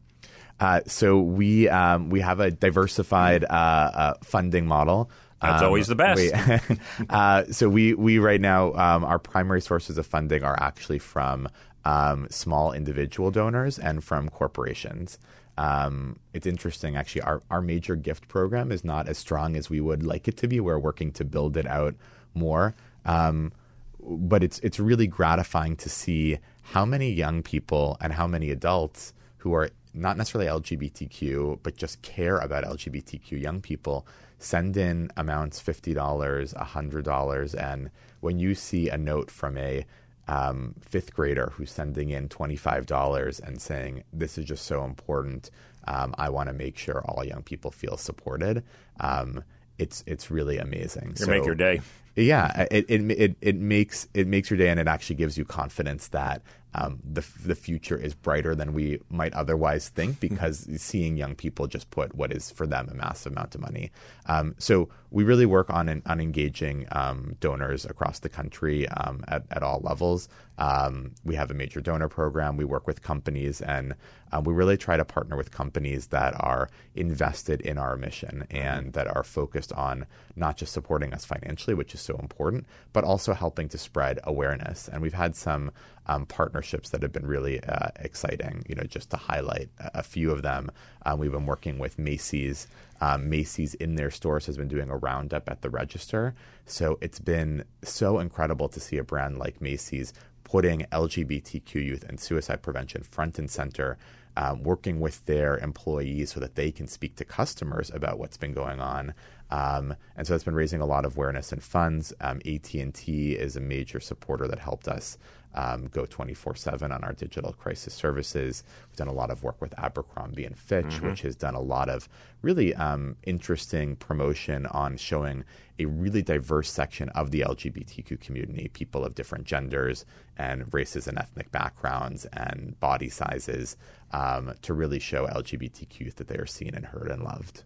Uh, 0.60 0.82
so 0.86 1.18
we 1.18 1.68
um, 1.68 2.10
we 2.10 2.20
have 2.20 2.38
a 2.38 2.50
diversified 2.50 3.44
uh, 3.44 3.46
uh, 3.46 4.14
funding 4.22 4.66
model. 4.66 5.10
That's 5.40 5.62
um, 5.62 5.66
always 5.66 5.86
the 5.86 5.94
best. 5.94 6.20
We, 6.68 6.76
uh, 7.10 7.44
so 7.50 7.68
we 7.68 7.94
we 7.94 8.18
right 8.18 8.40
now 8.40 8.74
um, 8.74 9.04
our 9.04 9.18
primary 9.18 9.60
sources 9.60 9.96
of 9.98 10.06
funding 10.06 10.42
are 10.42 10.60
actually 10.60 10.98
from 10.98 11.48
um, 11.84 12.26
small 12.30 12.72
individual 12.72 13.30
donors 13.30 13.78
and 13.78 14.04
from 14.04 14.28
corporations. 14.28 15.18
Um, 15.56 16.18
it's 16.32 16.46
interesting, 16.46 16.96
actually. 16.96 17.22
Our 17.22 17.42
our 17.50 17.62
major 17.62 17.96
gift 17.96 18.28
program 18.28 18.70
is 18.70 18.84
not 18.84 19.08
as 19.08 19.18
strong 19.18 19.56
as 19.56 19.70
we 19.70 19.80
would 19.80 20.02
like 20.02 20.28
it 20.28 20.36
to 20.38 20.48
be. 20.48 20.60
We're 20.60 20.78
working 20.78 21.12
to 21.12 21.24
build 21.24 21.56
it 21.56 21.66
out 21.66 21.94
more, 22.34 22.74
um, 23.04 23.52
but 24.00 24.42
it's 24.42 24.58
it's 24.60 24.78
really 24.78 25.06
gratifying 25.06 25.76
to 25.76 25.88
see 25.88 26.38
how 26.62 26.84
many 26.84 27.10
young 27.10 27.42
people 27.42 27.96
and 28.00 28.12
how 28.12 28.26
many 28.26 28.50
adults 28.50 29.12
who 29.38 29.54
are 29.54 29.70
not 29.92 30.16
necessarily 30.16 30.48
LGBTQ, 30.48 31.58
but 31.62 31.76
just 31.76 32.00
care 32.02 32.38
about 32.38 32.64
LGBTQ 32.64 33.40
young 33.40 33.60
people, 33.60 34.06
send 34.40 34.76
in 34.76 35.10
amounts 35.16 35.62
$50, 35.62 35.94
$100. 35.94 37.54
And 37.54 37.90
when 38.20 38.38
you 38.38 38.54
see 38.54 38.88
a 38.88 38.98
note 38.98 39.30
from 39.30 39.56
a 39.56 39.86
um, 40.28 40.74
fifth 40.80 41.14
grader 41.14 41.52
who's 41.54 41.70
sending 41.70 42.10
in 42.10 42.28
$25 42.28 43.40
and 43.40 43.60
saying, 43.60 44.02
This 44.12 44.38
is 44.38 44.44
just 44.44 44.64
so 44.64 44.84
important. 44.84 45.50
Um, 45.86 46.14
I 46.18 46.30
want 46.30 46.48
to 46.48 46.52
make 46.52 46.76
sure 46.76 47.02
all 47.02 47.24
young 47.24 47.42
people 47.42 47.70
feel 47.70 47.96
supported. 47.96 48.64
Um, 49.00 49.44
it's 49.78 50.04
it's 50.06 50.30
really 50.30 50.58
amazing. 50.58 51.14
You 51.18 51.24
so, 51.24 51.30
make 51.30 51.44
your 51.44 51.54
day. 51.54 51.80
Yeah, 52.14 52.66
it, 52.70 52.84
it 52.88 53.10
it 53.10 53.36
it 53.40 53.56
makes 53.56 54.08
it 54.12 54.26
makes 54.26 54.50
your 54.50 54.58
day, 54.58 54.68
and 54.68 54.78
it 54.78 54.86
actually 54.86 55.16
gives 55.16 55.38
you 55.38 55.44
confidence 55.44 56.08
that 56.08 56.42
um, 56.74 57.00
the 57.04 57.24
the 57.44 57.54
future 57.54 57.96
is 57.96 58.14
brighter 58.14 58.54
than 58.54 58.72
we 58.72 59.00
might 59.08 59.34
otherwise 59.34 59.88
think 59.88 60.20
because 60.20 60.68
seeing 60.76 61.16
young 61.16 61.34
people 61.34 61.66
just 61.66 61.90
put 61.90 62.14
what 62.14 62.32
is 62.32 62.50
for 62.50 62.66
them 62.66 62.88
a 62.90 62.94
massive 62.94 63.32
amount 63.32 63.54
of 63.54 63.60
money. 63.60 63.90
Um, 64.26 64.54
so 64.58 64.88
we 65.10 65.24
really 65.24 65.46
work 65.46 65.70
on 65.70 66.02
on 66.06 66.20
engaging 66.20 66.86
um, 66.92 67.36
donors 67.40 67.84
across 67.84 68.20
the 68.20 68.28
country 68.28 68.88
um, 68.88 69.24
at 69.28 69.44
at 69.50 69.62
all 69.62 69.80
levels. 69.80 70.28
Um, 70.58 71.14
we 71.24 71.34
have 71.36 71.50
a 71.50 71.54
major 71.54 71.80
donor 71.80 72.08
program. 72.08 72.56
We 72.56 72.64
work 72.64 72.86
with 72.86 73.02
companies, 73.02 73.60
and 73.60 73.94
uh, 74.32 74.40
we 74.44 74.52
really 74.52 74.76
try 74.76 74.96
to 74.96 75.04
partner 75.04 75.36
with 75.36 75.50
companies 75.50 76.08
that 76.08 76.34
are 76.38 76.68
invested 76.94 77.60
in 77.60 77.78
our 77.78 77.96
mission 77.96 78.46
and 78.50 78.92
that 78.92 79.06
are 79.14 79.22
focused 79.22 79.72
on 79.72 80.06
not 80.36 80.56
just 80.56 80.72
supporting 80.72 81.12
us 81.12 81.24
financially, 81.24 81.74
which 81.74 81.94
is 81.94 82.00
so 82.00 82.16
important, 82.16 82.66
but 82.92 83.04
also 83.04 83.32
helping 83.32 83.68
to 83.68 83.78
spread 83.78 84.18
awareness. 84.24 84.88
And 84.88 85.02
we've 85.02 85.14
had 85.14 85.36
some 85.36 85.70
um, 86.06 86.26
partnerships 86.26 86.90
that 86.90 87.02
have 87.02 87.12
been 87.12 87.26
really 87.26 87.62
uh, 87.62 87.88
exciting. 87.96 88.64
You 88.68 88.74
know, 88.74 88.84
just 88.84 89.10
to 89.10 89.16
highlight 89.16 89.68
a, 89.78 90.02
few 90.02 90.30
of 90.30 90.42
them, 90.42 90.70
um, 91.06 91.18
we've 91.18 91.32
been 91.32 91.46
working 91.46 91.78
with 91.78 91.98
Macy's. 91.98 92.66
Um, 93.00 93.30
Macy's 93.30 93.74
in 93.74 93.94
their 93.94 94.10
stores 94.10 94.46
has 94.46 94.56
been 94.56 94.68
doing 94.68 94.90
a 94.90 94.96
roundup 94.96 95.48
at 95.48 95.62
the 95.62 95.70
register. 95.70 96.34
So 96.66 96.98
it's 97.00 97.20
been 97.20 97.64
so 97.82 98.18
incredible 98.18 98.68
to 98.68 98.80
see 98.80 98.98
a 98.98 99.04
brand 99.04 99.38
like 99.38 99.60
Macy's 99.60 100.12
putting 100.50 100.80
LGBTQ 100.90 101.74
youth 101.74 102.04
and 102.08 102.18
suicide 102.18 102.60
prevention 102.60 103.02
front 103.02 103.38
and 103.38 103.48
center. 103.48 103.96
Um, 104.36 104.62
working 104.62 105.00
with 105.00 105.26
their 105.26 105.58
employees 105.58 106.32
so 106.32 106.40
that 106.40 106.54
they 106.54 106.70
can 106.70 106.86
speak 106.86 107.16
to 107.16 107.24
customers 107.24 107.90
about 107.92 108.18
what's 108.18 108.36
been 108.36 108.54
going 108.54 108.80
on, 108.80 109.12
um, 109.50 109.94
and 110.16 110.26
so 110.26 110.34
it's 110.34 110.44
been 110.44 110.54
raising 110.54 110.80
a 110.80 110.86
lot 110.86 111.04
of 111.04 111.16
awareness 111.16 111.52
and 111.52 111.62
funds. 111.62 112.12
Um, 112.20 112.40
AT 112.46 112.72
and 112.74 112.94
T 112.94 113.32
is 113.32 113.56
a 113.56 113.60
major 113.60 114.00
supporter 114.00 114.46
that 114.46 114.60
helped 114.60 114.88
us 114.88 115.18
um, 115.54 115.88
go 115.88 116.06
24 116.06 116.54
7 116.54 116.92
on 116.92 117.04
our 117.04 117.12
digital 117.12 117.52
crisis 117.52 117.94
services. 117.94 118.62
We've 118.88 118.96
done 118.96 119.08
a 119.08 119.12
lot 119.12 119.30
of 119.30 119.42
work 119.42 119.60
with 119.60 119.78
Abercrombie 119.78 120.44
and 120.44 120.56
Fitch, 120.56 120.86
mm-hmm. 120.86 121.08
which 121.08 121.22
has 121.22 121.36
done 121.36 121.54
a 121.54 121.60
lot 121.60 121.88
of 121.88 122.08
really 122.42 122.74
um, 122.74 123.16
interesting 123.24 123.96
promotion 123.96 124.66
on 124.66 124.96
showing 124.96 125.44
a 125.78 125.86
really 125.86 126.22
diverse 126.22 126.70
section 126.70 127.08
of 127.10 127.30
the 127.30 127.40
LGBTQ 127.40 128.20
community, 128.20 128.68
people 128.68 129.04
of 129.04 129.14
different 129.14 129.44
genders 129.44 130.04
and 130.36 130.72
races 130.72 131.08
and 131.08 131.18
ethnic 131.18 131.50
backgrounds 131.50 132.26
and 132.26 132.78
body 132.80 133.08
sizes, 133.08 133.76
um, 134.12 134.52
to 134.62 134.74
really 134.74 134.98
show 134.98 135.26
LGBTQ 135.26 136.14
that 136.14 136.28
they 136.28 136.36
are 136.36 136.46
seen 136.46 136.74
and 136.74 136.84
heard 136.86 137.10
and 137.10 137.22
loved. 137.22 137.64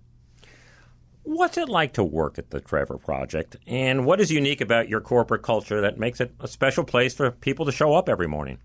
What's 1.24 1.56
it 1.56 1.70
like 1.70 1.94
to 1.94 2.04
work 2.04 2.38
at 2.38 2.50
the 2.50 2.60
Trevor 2.60 2.98
Project? 2.98 3.56
And 3.66 4.04
what 4.04 4.20
is 4.20 4.30
unique 4.30 4.60
about 4.60 4.90
your 4.90 5.00
corporate 5.00 5.42
culture 5.42 5.80
that 5.80 5.98
makes 5.98 6.20
it 6.20 6.34
a 6.38 6.46
special 6.46 6.84
place 6.84 7.14
for 7.14 7.30
people 7.30 7.64
to 7.64 7.72
show 7.72 7.94
up 7.94 8.10
every 8.10 8.28
morning? 8.28 8.58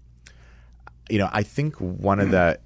You 1.09 1.19
know, 1.19 1.29
I 1.31 1.43
think 1.43 1.75
one 1.77 2.19
of 2.19 2.31
the 2.31 2.59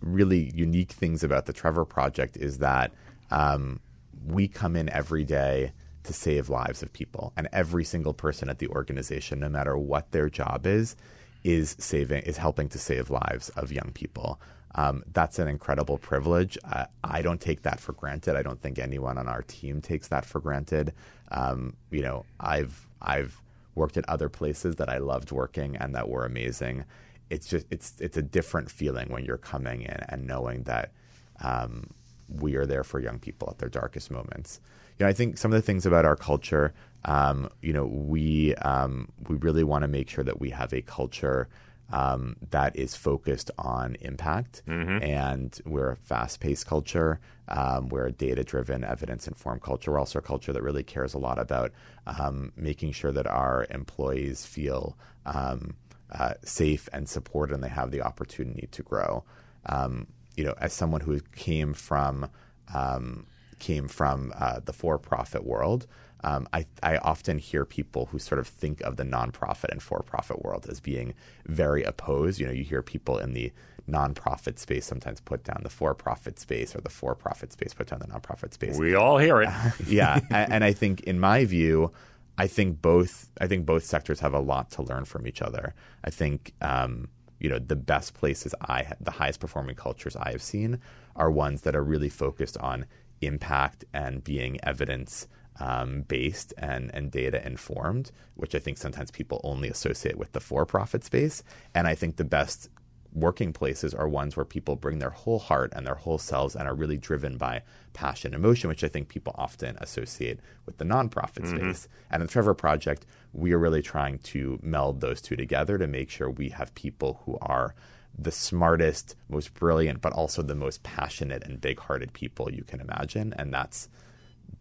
really 0.00 0.50
unique 0.54 0.92
things 0.92 1.22
about 1.22 1.46
the 1.46 1.52
Trevor 1.52 1.84
Project 1.84 2.36
is 2.36 2.58
that 2.58 2.92
um, 3.30 3.80
we 4.26 4.48
come 4.48 4.74
in 4.74 4.88
every 4.90 5.24
day 5.24 5.72
to 6.02 6.12
save 6.12 6.48
lives 6.48 6.82
of 6.82 6.92
people. 6.92 7.32
And 7.36 7.48
every 7.52 7.84
single 7.84 8.14
person 8.14 8.48
at 8.48 8.58
the 8.58 8.68
organization, 8.68 9.40
no 9.40 9.48
matter 9.48 9.78
what 9.78 10.10
their 10.10 10.28
job 10.28 10.66
is, 10.66 10.96
is 11.44 11.76
saving 11.78 12.22
is 12.24 12.36
helping 12.36 12.68
to 12.70 12.78
save 12.78 13.10
lives 13.10 13.48
of 13.50 13.70
young 13.70 13.92
people. 13.94 14.40
Um, 14.76 15.02
that's 15.14 15.38
an 15.38 15.48
incredible 15.48 15.96
privilege. 15.96 16.58
Uh, 16.70 16.84
I 17.02 17.22
don't 17.22 17.40
take 17.40 17.62
that 17.62 17.80
for 17.80 17.92
granted. 17.92 18.36
I 18.36 18.42
don't 18.42 18.60
think 18.60 18.78
anyone 18.78 19.16
on 19.16 19.26
our 19.26 19.42
team 19.42 19.80
takes 19.80 20.08
that 20.08 20.24
for 20.26 20.38
granted. 20.38 20.92
Um, 21.30 21.74
you 21.90 22.02
know, 22.02 22.26
I've 22.38 22.86
I've 23.00 23.40
worked 23.74 23.96
at 23.96 24.08
other 24.08 24.28
places 24.28 24.76
that 24.76 24.88
I 24.88 24.98
loved 24.98 25.32
working 25.32 25.76
and 25.76 25.94
that 25.94 26.08
were 26.08 26.26
amazing. 26.26 26.84
It's 27.30 27.48
just 27.48 27.66
it's 27.70 27.94
it's 28.00 28.18
a 28.18 28.22
different 28.22 28.70
feeling 28.70 29.08
when 29.08 29.24
you're 29.24 29.38
coming 29.38 29.82
in 29.82 29.98
and 30.10 30.26
knowing 30.26 30.64
that 30.64 30.92
um, 31.40 31.88
we 32.28 32.56
are 32.56 32.66
there 32.66 32.84
for 32.84 33.00
young 33.00 33.18
people 33.18 33.48
at 33.50 33.58
their 33.58 33.68
darkest 33.70 34.10
moments. 34.10 34.60
You 34.98 35.04
know, 35.04 35.10
I 35.10 35.14
think 35.14 35.38
some 35.38 35.52
of 35.52 35.56
the 35.56 35.62
things 35.62 35.86
about 35.86 36.04
our 36.04 36.16
culture, 36.16 36.74
um, 37.06 37.48
you 37.62 37.72
know, 37.72 37.86
we 37.86 38.54
um, 38.56 39.08
we 39.28 39.36
really 39.36 39.64
want 39.64 39.82
to 39.82 39.88
make 39.88 40.10
sure 40.10 40.24
that 40.24 40.38
we 40.38 40.50
have 40.50 40.74
a 40.74 40.82
culture 40.82 41.48
um, 41.92 42.36
that 42.50 42.76
is 42.76 42.96
focused 42.96 43.50
on 43.58 43.96
impact. 44.00 44.62
Mm-hmm. 44.66 45.02
And 45.02 45.60
we're 45.64 45.92
a 45.92 45.96
fast 45.96 46.40
paced 46.40 46.66
culture. 46.66 47.20
Um, 47.48 47.88
we're 47.88 48.06
a 48.06 48.12
data 48.12 48.42
driven, 48.42 48.84
evidence 48.84 49.28
informed 49.28 49.62
culture. 49.62 49.92
We're 49.92 49.98
also 49.98 50.18
a 50.18 50.22
culture 50.22 50.52
that 50.52 50.62
really 50.62 50.82
cares 50.82 51.14
a 51.14 51.18
lot 51.18 51.38
about 51.38 51.72
um, 52.06 52.52
making 52.56 52.92
sure 52.92 53.12
that 53.12 53.26
our 53.26 53.66
employees 53.70 54.44
feel 54.44 54.96
um, 55.26 55.76
uh, 56.10 56.34
safe 56.44 56.88
and 56.92 57.08
supported 57.08 57.54
and 57.54 57.62
they 57.62 57.68
have 57.68 57.90
the 57.90 58.02
opportunity 58.02 58.68
to 58.72 58.82
grow. 58.82 59.24
Um, 59.66 60.06
you 60.36 60.44
know, 60.44 60.54
as 60.58 60.72
someone 60.72 61.00
who 61.00 61.20
came 61.34 61.72
from 61.72 62.28
um, 62.74 63.26
came 63.58 63.88
from 63.88 64.32
uh, 64.36 64.60
the 64.64 64.72
for 64.72 64.98
profit 64.98 65.44
world, 65.44 65.86
um, 66.24 66.48
I, 66.52 66.66
I 66.82 66.96
often 66.98 67.38
hear 67.38 67.64
people 67.64 68.06
who 68.06 68.18
sort 68.18 68.38
of 68.38 68.46
think 68.48 68.80
of 68.82 68.96
the 68.96 69.04
nonprofit 69.04 69.70
and 69.70 69.82
for-profit 69.82 70.42
world 70.42 70.66
as 70.68 70.80
being 70.80 71.14
very 71.46 71.82
opposed. 71.82 72.40
You 72.40 72.46
know, 72.46 72.52
you 72.52 72.64
hear 72.64 72.82
people 72.82 73.18
in 73.18 73.32
the 73.32 73.52
nonprofit 73.88 74.58
space 74.58 74.84
sometimes 74.84 75.20
put 75.20 75.44
down 75.44 75.60
the 75.62 75.70
for-profit 75.70 76.38
space, 76.38 76.74
or 76.74 76.80
the 76.80 76.90
for-profit 76.90 77.52
space 77.52 77.74
put 77.74 77.88
down 77.88 78.00
the 78.00 78.06
nonprofit 78.06 78.52
space. 78.54 78.78
We 78.78 78.94
all 78.94 79.18
hear 79.18 79.42
it. 79.42 79.50
yeah, 79.86 80.20
and, 80.30 80.54
and 80.54 80.64
I 80.64 80.72
think, 80.72 81.02
in 81.02 81.20
my 81.20 81.44
view, 81.44 81.92
I 82.38 82.46
think 82.46 82.82
both 82.82 83.30
I 83.40 83.46
think 83.46 83.64
both 83.64 83.84
sectors 83.84 84.20
have 84.20 84.34
a 84.34 84.40
lot 84.40 84.70
to 84.72 84.82
learn 84.82 85.04
from 85.04 85.26
each 85.26 85.42
other. 85.42 85.74
I 86.04 86.10
think 86.10 86.52
um, 86.60 87.08
you 87.38 87.48
know 87.48 87.58
the 87.58 87.76
best 87.76 88.14
places 88.14 88.54
I 88.60 88.92
the 89.00 89.12
highest 89.12 89.40
performing 89.40 89.76
cultures 89.76 90.16
I 90.16 90.32
have 90.32 90.42
seen 90.42 90.80
are 91.14 91.30
ones 91.30 91.62
that 91.62 91.74
are 91.74 91.82
really 91.82 92.08
focused 92.08 92.58
on 92.58 92.86
impact 93.22 93.84
and 93.94 94.22
being 94.22 94.58
evidence 94.62 95.28
um, 95.60 96.02
based 96.02 96.52
and, 96.58 96.90
and 96.94 97.10
data 97.10 97.44
informed, 97.46 98.10
which 98.34 98.54
I 98.54 98.58
think 98.58 98.78
sometimes 98.78 99.10
people 99.10 99.40
only 99.44 99.68
associate 99.68 100.18
with 100.18 100.32
the 100.32 100.40
for 100.40 100.66
profit 100.66 101.04
space. 101.04 101.42
And 101.74 101.86
I 101.86 101.94
think 101.94 102.16
the 102.16 102.24
best 102.24 102.68
working 103.12 103.50
places 103.52 103.94
are 103.94 104.06
ones 104.06 104.36
where 104.36 104.44
people 104.44 104.76
bring 104.76 104.98
their 104.98 105.10
whole 105.10 105.38
heart 105.38 105.72
and 105.74 105.86
their 105.86 105.94
whole 105.94 106.18
selves 106.18 106.54
and 106.54 106.68
are 106.68 106.74
really 106.74 106.98
driven 106.98 107.38
by 107.38 107.62
passion 107.94 108.34
and 108.34 108.44
emotion, 108.44 108.68
which 108.68 108.84
I 108.84 108.88
think 108.88 109.08
people 109.08 109.34
often 109.38 109.76
associate 109.80 110.38
with 110.66 110.76
the 110.76 110.84
nonprofit 110.84 111.44
mm-hmm. 111.44 111.56
space. 111.56 111.88
And 112.10 112.20
in 112.20 112.26
the 112.26 112.32
Trevor 112.32 112.54
Project, 112.54 113.06
we 113.32 113.52
are 113.52 113.58
really 113.58 113.80
trying 113.80 114.18
to 114.18 114.58
meld 114.62 115.00
those 115.00 115.22
two 115.22 115.34
together 115.34 115.78
to 115.78 115.86
make 115.86 116.10
sure 116.10 116.28
we 116.28 116.50
have 116.50 116.74
people 116.74 117.22
who 117.24 117.38
are 117.40 117.74
the 118.18 118.32
smartest, 118.32 119.14
most 119.28 119.54
brilliant, 119.54 120.00
but 120.00 120.12
also 120.12 120.42
the 120.42 120.54
most 120.54 120.82
passionate 120.82 121.42
and 121.44 121.60
big 121.60 121.80
hearted 121.80 122.12
people 122.12 122.52
you 122.52 122.64
can 122.64 122.80
imagine. 122.80 123.34
And 123.38 123.52
that's 123.52 123.88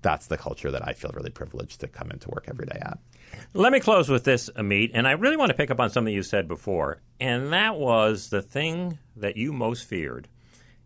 that's 0.06 0.28
the 0.28 0.38
culture 0.38 0.70
that 0.70 0.88
I 0.88 0.94
feel 0.94 1.12
really 1.16 1.32
privileged 1.32 1.80
to 1.80 1.88
come 1.88 2.12
into 2.12 2.30
work 2.30 2.46
every 2.48 2.68
day 2.68 2.78
at. 2.80 3.00
Let 3.56 3.74
me 3.74 3.80
close 3.80 4.08
with 4.08 4.24
this, 4.24 4.52
Amit, 4.52 4.92
and 4.94 5.08
I 5.08 5.14
really 5.14 5.36
want 5.36 5.50
to 5.50 5.58
pick 5.58 5.72
up 5.72 5.80
on 5.80 5.90
something 5.90 6.14
you 6.14 6.22
said 6.22 6.48
before, 6.48 7.02
and 7.20 7.52
that 7.52 7.76
was 7.78 8.30
the 8.30 8.44
thing 8.44 9.00
that 9.16 9.36
you 9.36 9.52
most 9.52 9.88
feared 9.90 10.28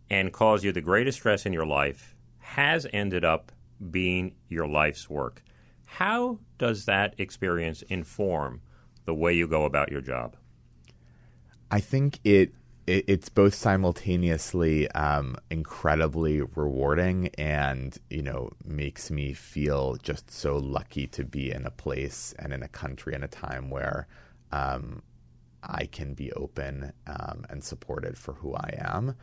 and 0.10 0.32
caused 0.32 0.64
you 0.64 0.72
the 0.72 0.80
greatest 0.80 1.18
stress 1.18 1.46
in 1.46 1.52
your 1.52 1.66
life 1.66 2.16
has 2.38 2.88
ended 2.94 3.26
up 3.26 3.52
being 3.92 4.36
your 4.48 4.70
life's 4.70 5.10
work. 5.10 5.44
How 5.84 6.40
does 6.58 6.86
that 6.86 7.14
experience 7.18 7.82
inform 7.90 8.62
the 9.04 9.14
way 9.14 9.34
you 9.34 9.50
go 9.50 9.66
about 9.66 9.92
your 9.92 10.02
job? 10.02 10.38
I 11.70 11.82
think 11.82 12.20
it 12.24 12.54
it, 12.90 13.06
it's 13.08 13.30
both 13.30 13.54
simultaneously 13.54 14.90
um, 14.92 15.38
incredibly 15.52 16.42
rewarding 16.42 17.30
and 17.38 17.98
you 18.10 18.24
know 18.24 18.50
makes 18.66 19.12
me 19.12 19.34
feel 19.34 19.96
just 19.98 20.32
so 20.32 20.58
lucky 20.58 21.06
to 21.08 21.24
be 21.24 21.52
in 21.52 21.66
a 21.66 21.72
place 21.72 22.34
and 22.40 22.52
in 22.52 22.64
a 22.64 22.68
country 22.68 23.14
and 23.14 23.24
a 23.24 23.28
time 23.28 23.70
where 23.70 24.08
um, 24.52 25.04
I 25.62 25.86
can 25.86 26.16
be 26.16 26.32
open 26.34 26.92
um, 27.06 27.46
and 27.50 27.64
supported 27.64 28.18
for 28.18 28.34
who 28.34 28.56
I 28.56 28.74
am. 28.80 29.16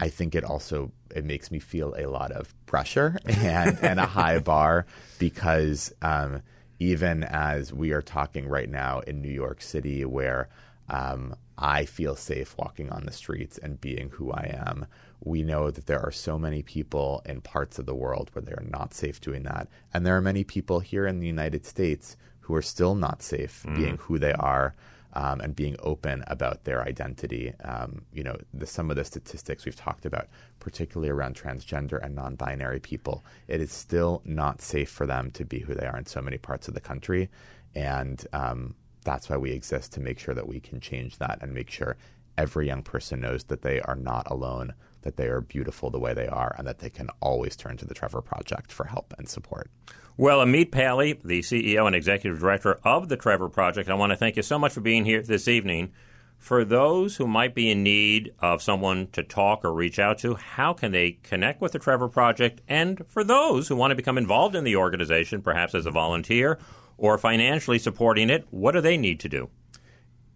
I 0.00 0.08
think 0.08 0.34
it 0.34 0.42
also 0.42 0.90
it 1.14 1.24
makes 1.24 1.52
me 1.52 1.60
feel 1.60 1.94
a 1.96 2.06
lot 2.06 2.32
of 2.32 2.52
pressure 2.66 3.16
and, 3.26 3.78
and 3.82 4.00
a 4.00 4.06
high 4.06 4.40
bar 4.40 4.86
because 5.20 5.92
um, 6.02 6.42
even 6.80 7.22
as 7.22 7.72
we 7.72 7.92
are 7.92 8.02
talking 8.02 8.48
right 8.48 8.68
now 8.68 8.98
in 9.00 9.22
New 9.22 9.30
York 9.30 9.62
City, 9.62 10.04
where 10.04 10.48
um, 10.88 11.36
I 11.58 11.84
feel 11.84 12.16
safe 12.16 12.56
walking 12.56 12.90
on 12.90 13.04
the 13.04 13.12
streets 13.12 13.58
and 13.58 13.80
being 13.80 14.10
who 14.10 14.32
I 14.32 14.62
am. 14.66 14.86
We 15.20 15.42
know 15.42 15.70
that 15.70 15.86
there 15.86 16.00
are 16.00 16.10
so 16.10 16.38
many 16.38 16.62
people 16.62 17.22
in 17.26 17.40
parts 17.40 17.78
of 17.78 17.86
the 17.86 17.94
world 17.94 18.30
where 18.32 18.42
they 18.42 18.52
are 18.52 18.66
not 18.68 18.94
safe 18.94 19.20
doing 19.20 19.42
that. 19.44 19.68
And 19.92 20.04
there 20.04 20.16
are 20.16 20.22
many 20.22 20.44
people 20.44 20.80
here 20.80 21.06
in 21.06 21.20
the 21.20 21.26
United 21.26 21.64
States 21.66 22.16
who 22.40 22.54
are 22.54 22.62
still 22.62 22.94
not 22.94 23.22
safe 23.22 23.64
mm. 23.66 23.76
being 23.76 23.96
who 23.98 24.18
they 24.18 24.32
are. 24.32 24.74
Um, 25.14 25.42
and 25.42 25.54
being 25.54 25.76
open 25.80 26.24
about 26.26 26.64
their 26.64 26.82
identity. 26.82 27.52
Um, 27.62 28.06
you 28.14 28.24
know, 28.24 28.34
the, 28.54 28.66
some 28.66 28.88
of 28.88 28.96
the 28.96 29.04
statistics 29.04 29.66
we've 29.66 29.76
talked 29.76 30.06
about, 30.06 30.28
particularly 30.58 31.10
around 31.10 31.36
transgender 31.36 32.02
and 32.02 32.14
non 32.14 32.34
binary 32.34 32.80
people, 32.80 33.22
it 33.46 33.60
is 33.60 33.70
still 33.70 34.22
not 34.24 34.62
safe 34.62 34.88
for 34.88 35.04
them 35.04 35.30
to 35.32 35.44
be 35.44 35.58
who 35.58 35.74
they 35.74 35.84
are 35.84 35.98
in 35.98 36.06
so 36.06 36.22
many 36.22 36.38
parts 36.38 36.66
of 36.66 36.72
the 36.72 36.80
country. 36.80 37.28
And 37.74 38.26
um, 38.32 38.74
that's 39.04 39.28
why 39.28 39.36
we 39.36 39.52
exist 39.52 39.92
to 39.92 40.00
make 40.00 40.18
sure 40.18 40.34
that 40.34 40.48
we 40.48 40.60
can 40.60 40.80
change 40.80 41.18
that 41.18 41.38
and 41.42 41.52
make 41.52 41.70
sure 41.70 41.96
every 42.38 42.66
young 42.66 42.82
person 42.82 43.20
knows 43.20 43.44
that 43.44 43.62
they 43.62 43.80
are 43.80 43.96
not 43.96 44.30
alone, 44.30 44.74
that 45.02 45.16
they 45.16 45.26
are 45.26 45.40
beautiful 45.40 45.90
the 45.90 45.98
way 45.98 46.14
they 46.14 46.28
are, 46.28 46.54
and 46.56 46.66
that 46.66 46.78
they 46.78 46.90
can 46.90 47.08
always 47.20 47.56
turn 47.56 47.76
to 47.76 47.84
the 47.84 47.94
Trevor 47.94 48.22
Project 48.22 48.72
for 48.72 48.84
help 48.84 49.14
and 49.18 49.28
support. 49.28 49.70
Well, 50.16 50.40
Amit 50.40 50.70
Paley, 50.70 51.18
the 51.24 51.40
CEO 51.40 51.86
and 51.86 51.96
executive 51.96 52.38
director 52.38 52.78
of 52.84 53.08
the 53.08 53.16
Trevor 53.16 53.48
Project, 53.48 53.88
I 53.88 53.94
want 53.94 54.10
to 54.10 54.16
thank 54.16 54.36
you 54.36 54.42
so 54.42 54.58
much 54.58 54.72
for 54.72 54.80
being 54.80 55.04
here 55.04 55.22
this 55.22 55.48
evening. 55.48 55.92
For 56.36 56.64
those 56.64 57.16
who 57.16 57.26
might 57.28 57.54
be 57.54 57.70
in 57.70 57.84
need 57.84 58.34
of 58.40 58.62
someone 58.62 59.06
to 59.12 59.22
talk 59.22 59.64
or 59.64 59.72
reach 59.72 59.98
out 59.98 60.18
to, 60.18 60.34
how 60.34 60.72
can 60.72 60.90
they 60.90 61.12
connect 61.22 61.60
with 61.60 61.72
the 61.72 61.78
Trevor 61.78 62.08
Project? 62.08 62.60
And 62.68 63.06
for 63.06 63.22
those 63.22 63.68
who 63.68 63.76
want 63.76 63.92
to 63.92 63.94
become 63.94 64.18
involved 64.18 64.56
in 64.56 64.64
the 64.64 64.76
organization, 64.76 65.40
perhaps 65.40 65.74
as 65.74 65.86
a 65.86 65.90
volunteer 65.92 66.58
or 67.02 67.18
financially 67.18 67.80
supporting 67.80 68.30
it, 68.30 68.46
what 68.50 68.72
do 68.72 68.80
they 68.80 68.96
need 68.96 69.20
to 69.20 69.28
do? 69.28 69.50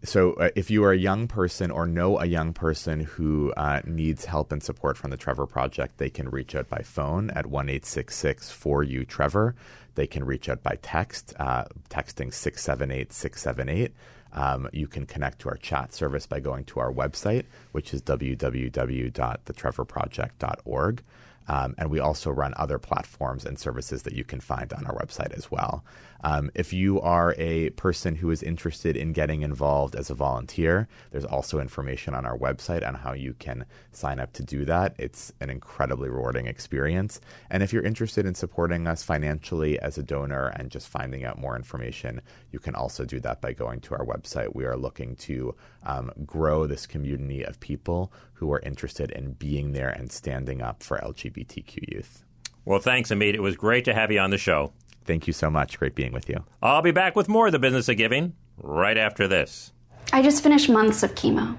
So, 0.02 0.34
uh, 0.34 0.50
if 0.54 0.70
you 0.70 0.84
are 0.84 0.92
a 0.92 0.98
young 0.98 1.26
person 1.26 1.70
or 1.70 1.86
know 1.86 2.18
a 2.18 2.26
young 2.26 2.52
person 2.52 3.00
who 3.00 3.54
uh, 3.56 3.80
needs 3.86 4.26
help 4.26 4.52
and 4.52 4.62
support 4.62 4.98
from 4.98 5.10
the 5.10 5.16
Trevor 5.16 5.46
Project, 5.46 5.98
they 5.98 6.10
can 6.10 6.28
reach 6.28 6.54
out 6.54 6.68
by 6.68 6.82
phone 6.82 7.30
at 7.30 7.46
1 7.46 7.80
4 7.80 8.82
u 8.82 9.04
Trevor. 9.04 9.54
They 9.94 10.06
can 10.06 10.24
reach 10.24 10.48
out 10.48 10.62
by 10.62 10.78
text, 10.82 11.34
uh, 11.38 11.64
texting 11.88 12.34
678 12.34 13.12
678. 13.12 13.92
Um, 14.32 14.68
you 14.72 14.88
can 14.88 15.06
connect 15.06 15.38
to 15.40 15.48
our 15.48 15.56
chat 15.56 15.92
service 15.94 16.26
by 16.26 16.40
going 16.40 16.64
to 16.64 16.80
our 16.80 16.92
website, 16.92 17.44
which 17.72 17.94
is 17.94 18.02
www.thetrevorproject.org. 18.02 21.02
Um, 21.48 21.74
and 21.78 21.90
we 21.90 22.00
also 22.00 22.30
run 22.30 22.54
other 22.56 22.78
platforms 22.78 23.44
and 23.44 23.58
services 23.58 24.02
that 24.02 24.14
you 24.14 24.24
can 24.24 24.40
find 24.40 24.72
on 24.72 24.86
our 24.86 24.94
website 24.94 25.32
as 25.32 25.50
well. 25.50 25.84
Um, 26.24 26.50
if 26.54 26.72
you 26.72 27.00
are 27.00 27.34
a 27.38 27.70
person 27.70 28.16
who 28.16 28.30
is 28.30 28.42
interested 28.42 28.96
in 28.96 29.12
getting 29.12 29.42
involved 29.42 29.94
as 29.94 30.10
a 30.10 30.14
volunteer, 30.14 30.88
there's 31.10 31.24
also 31.24 31.60
information 31.60 32.14
on 32.14 32.24
our 32.24 32.36
website 32.36 32.86
on 32.86 32.94
how 32.94 33.12
you 33.12 33.34
can 33.34 33.64
sign 33.92 34.18
up 34.18 34.32
to 34.32 34.42
do 34.42 34.64
that. 34.64 34.94
It's 34.98 35.32
an 35.40 35.50
incredibly 35.50 36.08
rewarding 36.08 36.46
experience. 36.46 37.20
And 37.50 37.62
if 37.62 37.72
you're 37.72 37.82
interested 37.82 38.26
in 38.26 38.34
supporting 38.34 38.86
us 38.86 39.02
financially 39.02 39.78
as 39.78 39.98
a 39.98 40.02
donor 40.02 40.48
and 40.48 40.70
just 40.70 40.88
finding 40.88 41.24
out 41.24 41.38
more 41.38 41.54
information, 41.54 42.22
you 42.50 42.58
can 42.58 42.74
also 42.74 43.04
do 43.04 43.20
that 43.20 43.40
by 43.40 43.52
going 43.52 43.80
to 43.82 43.94
our 43.94 44.04
website. 44.04 44.54
We 44.54 44.64
are 44.64 44.76
looking 44.76 45.16
to 45.16 45.54
um, 45.86 46.10
grow 46.26 46.66
this 46.66 46.86
community 46.86 47.44
of 47.44 47.60
people 47.60 48.12
who 48.34 48.52
are 48.52 48.60
interested 48.60 49.10
in 49.12 49.32
being 49.32 49.72
there 49.72 49.88
and 49.88 50.10
standing 50.10 50.60
up 50.60 50.82
for 50.82 50.98
LGBTQ 50.98 51.94
youth. 51.94 52.24
Well, 52.64 52.80
thanks, 52.80 53.10
Amit. 53.10 53.34
It 53.34 53.42
was 53.42 53.56
great 53.56 53.84
to 53.84 53.94
have 53.94 54.10
you 54.10 54.18
on 54.18 54.30
the 54.30 54.38
show. 54.38 54.72
Thank 55.04 55.28
you 55.28 55.32
so 55.32 55.48
much. 55.48 55.78
Great 55.78 55.94
being 55.94 56.12
with 56.12 56.28
you. 56.28 56.44
I'll 56.60 56.82
be 56.82 56.90
back 56.90 57.14
with 57.14 57.28
more 57.28 57.46
of 57.46 57.52
the 57.52 57.60
business 57.60 57.88
of 57.88 57.96
giving 57.96 58.34
right 58.58 58.98
after 58.98 59.28
this. 59.28 59.72
I 60.12 60.22
just 60.22 60.42
finished 60.42 60.68
months 60.68 61.04
of 61.04 61.14
chemo, 61.14 61.56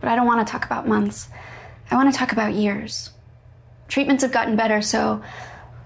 but 0.00 0.08
I 0.08 0.16
don't 0.16 0.26
want 0.26 0.44
to 0.44 0.50
talk 0.50 0.64
about 0.64 0.88
months. 0.88 1.28
I 1.90 1.94
want 1.94 2.12
to 2.12 2.18
talk 2.18 2.32
about 2.32 2.54
years. 2.54 3.10
Treatments 3.86 4.24
have 4.24 4.32
gotten 4.32 4.56
better, 4.56 4.82
so 4.82 5.22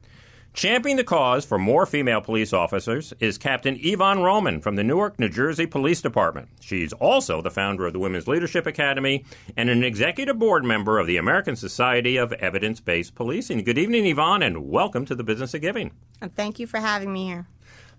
Championing 0.53 0.97
the 0.97 1.03
cause 1.03 1.45
for 1.45 1.59
more 1.59 1.85
female 1.85 2.21
police 2.21 2.53
officers 2.53 3.13
is 3.19 3.37
Captain 3.37 3.77
Yvonne 3.79 4.23
Roman 4.23 4.59
from 4.59 4.75
the 4.75 4.83
Newark, 4.83 5.19
New 5.19 5.29
Jersey 5.29 5.67
Police 5.67 6.01
Department. 6.01 6.47
She's 6.61 6.93
also 6.93 7.41
the 7.41 7.51
founder 7.51 7.85
of 7.85 7.93
the 7.93 7.99
Women's 7.99 8.27
Leadership 8.27 8.65
Academy 8.65 9.23
and 9.55 9.69
an 9.69 9.83
executive 9.83 10.39
board 10.39 10.63
member 10.63 10.97
of 10.97 11.05
the 11.05 11.17
American 11.17 11.55
Society 11.55 12.17
of 12.17 12.33
Evidence 12.33 12.79
Based 12.79 13.13
Policing. 13.13 13.65
Good 13.65 13.77
evening, 13.77 14.07
Yvonne, 14.07 14.41
and 14.41 14.67
welcome 14.67 15.05
to 15.05 15.13
the 15.13 15.23
Business 15.23 15.53
of 15.53 15.61
Giving. 15.61 15.91
And 16.21 16.33
Thank 16.35 16.57
you 16.57 16.65
for 16.65 16.79
having 16.79 17.13
me 17.13 17.25
here. 17.25 17.47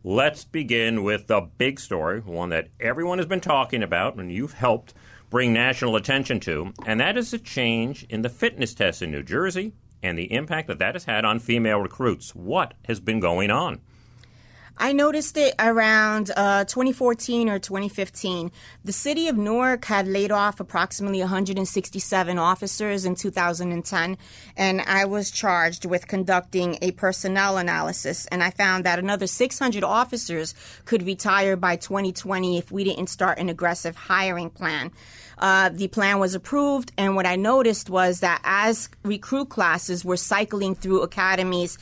Let's 0.02 0.44
begin 0.44 1.04
with 1.04 1.26
the 1.26 1.40
big 1.40 1.78
story, 1.78 2.20
one 2.20 2.48
that 2.48 2.68
everyone 2.80 3.18
has 3.18 3.26
been 3.26 3.40
talking 3.40 3.82
about, 3.82 4.16
and 4.16 4.32
you've 4.32 4.54
helped 4.54 4.94
bring 5.30 5.52
national 5.52 5.96
attention 5.96 6.40
to, 6.40 6.72
and 6.86 7.00
that 7.00 7.16
is 7.16 7.32
a 7.32 7.38
change 7.38 8.04
in 8.04 8.22
the 8.22 8.28
fitness 8.28 8.74
test 8.74 9.02
in 9.02 9.10
New 9.10 9.22
Jersey 9.22 9.72
and 10.02 10.16
the 10.16 10.32
impact 10.32 10.68
that 10.68 10.78
that 10.78 10.94
has 10.94 11.04
had 11.04 11.24
on 11.24 11.38
female 11.38 11.80
recruits. 11.80 12.34
What 12.34 12.74
has 12.84 13.00
been 13.00 13.20
going 13.20 13.50
on? 13.50 13.80
I 14.80 14.92
noticed 14.92 15.36
it 15.36 15.54
around 15.58 16.30
uh, 16.36 16.64
2014 16.64 17.48
or 17.48 17.58
2015. 17.58 18.52
The 18.84 18.92
city 18.92 19.26
of 19.26 19.36
Newark 19.36 19.84
had 19.86 20.06
laid 20.06 20.30
off 20.30 20.60
approximately 20.60 21.18
167 21.18 22.38
officers 22.38 23.04
in 23.04 23.16
2010, 23.16 24.16
and 24.56 24.80
I 24.82 25.04
was 25.04 25.32
charged 25.32 25.84
with 25.84 26.06
conducting 26.06 26.78
a 26.80 26.92
personnel 26.92 27.58
analysis. 27.58 28.26
And 28.26 28.40
I 28.40 28.50
found 28.50 28.84
that 28.84 29.00
another 29.00 29.26
600 29.26 29.82
officers 29.82 30.54
could 30.84 31.02
retire 31.02 31.56
by 31.56 31.74
2020 31.74 32.58
if 32.58 32.70
we 32.70 32.84
didn't 32.84 33.08
start 33.08 33.38
an 33.38 33.48
aggressive 33.48 33.96
hiring 33.96 34.50
plan. 34.50 34.92
Uh, 35.38 35.68
the 35.68 35.88
plan 35.88 36.18
was 36.18 36.34
approved, 36.34 36.92
and 36.96 37.16
what 37.16 37.26
I 37.26 37.36
noticed 37.36 37.90
was 37.90 38.20
that 38.20 38.40
as 38.44 38.88
recruit 39.04 39.48
classes 39.48 40.04
were 40.04 40.16
cycling 40.16 40.74
through 40.74 41.02
academies, 41.02 41.79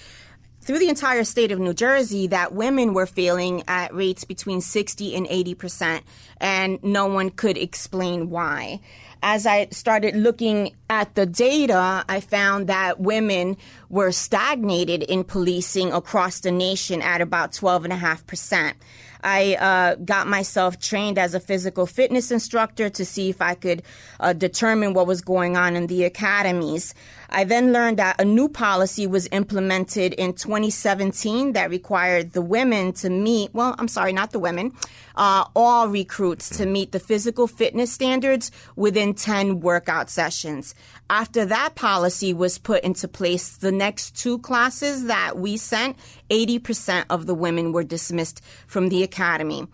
through 0.67 0.81
the 0.81 0.89
entire 0.89 1.23
state 1.23 1.53
of 1.53 1.61
New 1.61 1.73
Jersey 1.73 2.27
that 2.27 2.53
women 2.53 2.93
were 2.93 3.07
failing 3.07 3.62
at 3.69 3.95
rates 3.95 4.25
between 4.25 4.61
60 4.61 5.14
and 5.14 5.27
80 5.31 5.55
percent, 5.55 6.05
and 6.41 6.83
no 6.83 7.07
one 7.07 7.31
could 7.31 7.57
explain 7.57 8.31
why. 8.31 8.81
As 9.23 9.47
I 9.47 9.69
started 9.71 10.17
looking 10.17 10.75
at 10.91 11.14
the 11.14 11.25
data, 11.25 12.05
I 12.09 12.21
found 12.21 12.67
that 12.67 13.01
women 13.01 13.57
were 13.89 14.11
stagnated 14.11 15.05
in 15.05 15.25
policing 15.25 15.93
across 15.93 16.41
the 16.41 16.51
nation 16.51 17.01
at 17.01 17.21
about 17.21 17.53
12.5 17.53 18.27
percent. 18.27 18.77
I 19.23 19.55
uh, 19.55 19.95
got 19.97 20.27
myself 20.27 20.79
trained 20.79 21.19
as 21.19 21.35
a 21.35 21.41
physical 21.41 21.87
fitness 21.87 22.31
instructor 22.31 22.89
to 22.91 23.05
see 23.05 23.31
if 23.31 23.41
I 23.41 23.55
could 23.55 23.83
uh, 24.21 24.33
determine 24.33 24.95
what 24.95 25.07
was 25.07 25.21
going 25.21 25.57
on 25.57 25.77
in 25.77 25.87
the 25.87 26.05
academies. 26.05 26.95
I 27.31 27.45
then 27.45 27.73
learned 27.73 27.99
that 27.99 28.21
a 28.21 28.25
new 28.25 28.49
policy 28.49 29.07
was 29.07 29.29
implemented 29.33 30.14
in 30.14 30.33
2017 30.35 31.53
that 31.53 31.71
required 31.71 32.33
the 32.33 32.43
women 32.43 32.93
to 32.95 33.11
meet, 33.11 33.53
well, 33.53 33.75
I'm 33.79 33.89
sorry, 33.89 34.12
not 34.12 34.31
the 34.31 34.39
women, 34.39 34.73
uh, 35.17 35.45
all 35.55 35.89
recruits 35.89 36.57
to 36.59 36.67
meet 36.67 36.93
the 36.93 37.01
physical 37.01 37.47
fitness 37.47 37.93
standards 37.93 38.51
within 38.77 39.14
10 39.14 39.61
workout 39.61 40.11
sessions. 40.11 40.75
After 41.09 41.45
that 41.47 41.75
policy 41.75 42.33
was 42.33 42.59
put 42.59 42.83
into 42.83 43.09
place, 43.09 43.57
the 43.57 43.73
next 43.73 44.17
two 44.17 44.39
classes 44.39 45.05
that 45.05 45.39
we 45.39 45.57
sent, 45.57 45.97
80% 46.31 47.07
of 47.11 47.27
the 47.27 47.35
women 47.35 47.73
were 47.73 47.85
dismissed 47.85 48.43
from 48.67 48.89
the 48.89 49.03
academy. 49.03 49.67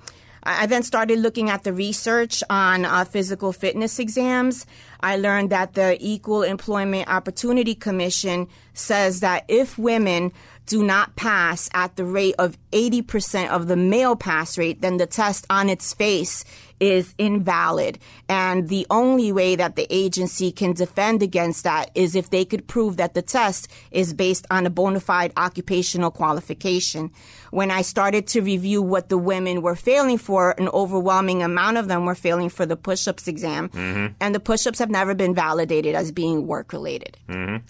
I 0.45 0.67
then 0.67 0.83
started 0.83 1.21
looking 1.21 1.51
at 1.51 1.63
the 1.63 1.73
research 1.73 2.43
on 2.51 2.85
uh, 2.85 3.05
physical 3.05 3.53
fitness 3.53 4.01
exams. 4.01 4.67
I 5.01 5.17
learned 5.17 5.51
that 5.51 5.75
the 5.75 5.97
Equal 6.01 6.43
Employment 6.43 7.09
Opportunity 7.09 7.77
Commission 7.77 8.49
says 8.75 9.21
that 9.21 9.45
if 9.47 9.79
women 9.79 10.33
do 10.67 10.83
not 10.83 11.17
pass 11.17 11.69
at 11.75 11.97
the 11.97 12.05
rate 12.05 12.35
of 12.39 12.57
80% 12.73 13.49
of 13.51 13.67
the 13.67 13.77
male 13.77 14.17
pass 14.17 14.57
rate, 14.57 14.81
then 14.81 14.97
the 14.97 15.07
test 15.07 15.47
on 15.51 15.69
its 15.69 15.93
face 15.93 16.45
is 16.81 17.15
invalid. 17.17 17.99
And 18.29 18.69
the 18.69 18.87
only 18.91 19.31
way 19.31 19.55
that 19.55 19.77
the 19.77 19.87
agency 19.89 20.51
can 20.51 20.73
defend 20.73 21.23
against 21.23 21.63
that 21.65 21.91
is 21.95 22.17
if 22.17 22.31
they 22.31 22.45
could 22.45 22.67
prove 22.67 22.97
that 22.97 23.15
the 23.15 23.23
test 23.23 23.69
is 23.91 24.13
based 24.13 24.47
on 24.51 24.67
a 24.67 24.71
bona 24.71 24.99
fide 24.99 25.33
occupational 25.37 26.11
qualification. 26.11 27.13
When 27.51 27.71
I 27.71 27.83
started 27.83 28.27
to 28.29 28.41
review 28.41 28.83
what 28.83 29.11
the 29.11 29.19
women 29.19 29.63
were 29.63 29.77
failing 29.77 30.19
for, 30.19 30.53
an 30.59 30.69
overwhelming 30.69 31.43
amount 31.43 31.77
of 31.77 31.87
them 31.87 32.05
were 32.05 32.17
failing 32.17 32.49
for 32.49 32.67
the 32.67 32.77
push 32.77 33.07
ups 33.07 33.29
exam. 33.29 33.69
Mm-hmm. 33.69 34.15
And 34.21 34.35
the 34.35 34.41
push 34.41 34.67
ups 34.67 34.81
have 34.81 34.91
never 34.91 35.15
been 35.15 35.35
validated 35.35 35.95
as 35.95 36.11
being 36.11 36.47
work 36.47 36.73
related. 36.73 37.17
Mm-hmm. 37.29 37.65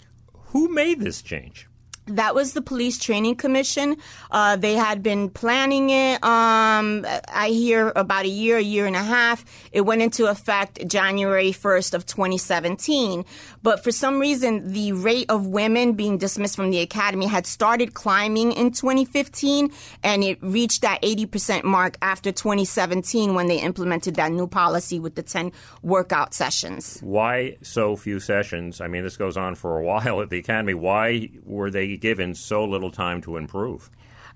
Who 0.53 0.69
made 0.69 1.01
this 1.01 1.21
change? 1.21 1.67
That 2.07 2.35
was 2.35 2.53
the 2.53 2.61
police 2.61 2.97
training 2.97 3.35
commission. 3.35 3.97
Uh, 4.31 4.55
they 4.55 4.75
had 4.75 5.01
been 5.01 5.29
planning 5.29 5.89
it. 5.89 6.23
Um, 6.23 7.05
I 7.27 7.49
hear 7.49 7.93
about 7.95 8.25
a 8.25 8.29
year, 8.29 8.57
a 8.57 8.61
year 8.61 8.85
and 8.85 8.95
a 8.95 9.03
half. 9.03 9.45
It 9.71 9.81
went 9.81 10.01
into 10.01 10.25
effect 10.25 10.85
January 10.87 11.51
1st 11.51 11.93
of 11.93 12.05
2017. 12.05 13.25
But 13.61 13.83
for 13.83 13.91
some 13.91 14.19
reason, 14.19 14.73
the 14.73 14.91
rate 14.91 15.29
of 15.29 15.47
women 15.47 15.93
being 15.93 16.17
dismissed 16.17 16.55
from 16.55 16.71
the 16.71 16.79
academy 16.79 17.27
had 17.27 17.45
started 17.45 17.93
climbing 17.93 18.51
in 18.51 18.71
2015, 18.71 19.71
and 20.03 20.23
it 20.23 20.37
reached 20.41 20.81
that 20.81 21.01
80% 21.01 21.63
mark 21.63 21.97
after 22.01 22.31
2017 22.31 23.33
when 23.33 23.47
they 23.47 23.59
implemented 23.59 24.15
that 24.15 24.31
new 24.31 24.47
policy 24.47 24.99
with 24.99 25.15
the 25.15 25.23
10 25.23 25.51
workout 25.81 26.33
sessions. 26.33 26.99
Why 27.01 27.55
so 27.61 27.95
few 27.95 28.19
sessions? 28.19 28.81
I 28.81 28.87
mean, 28.87 29.03
this 29.03 29.15
goes 29.15 29.37
on 29.37 29.55
for 29.55 29.79
a 29.79 29.83
while 29.85 30.21
at 30.21 30.29
the 30.29 30.39
academy. 30.39 30.73
Why 30.73 31.29
were 31.45 31.71
they 31.71 31.92
given 31.97 32.33
so 32.35 32.63
little 32.63 32.91
time 32.91 33.21
to 33.21 33.37
improve? 33.37 33.89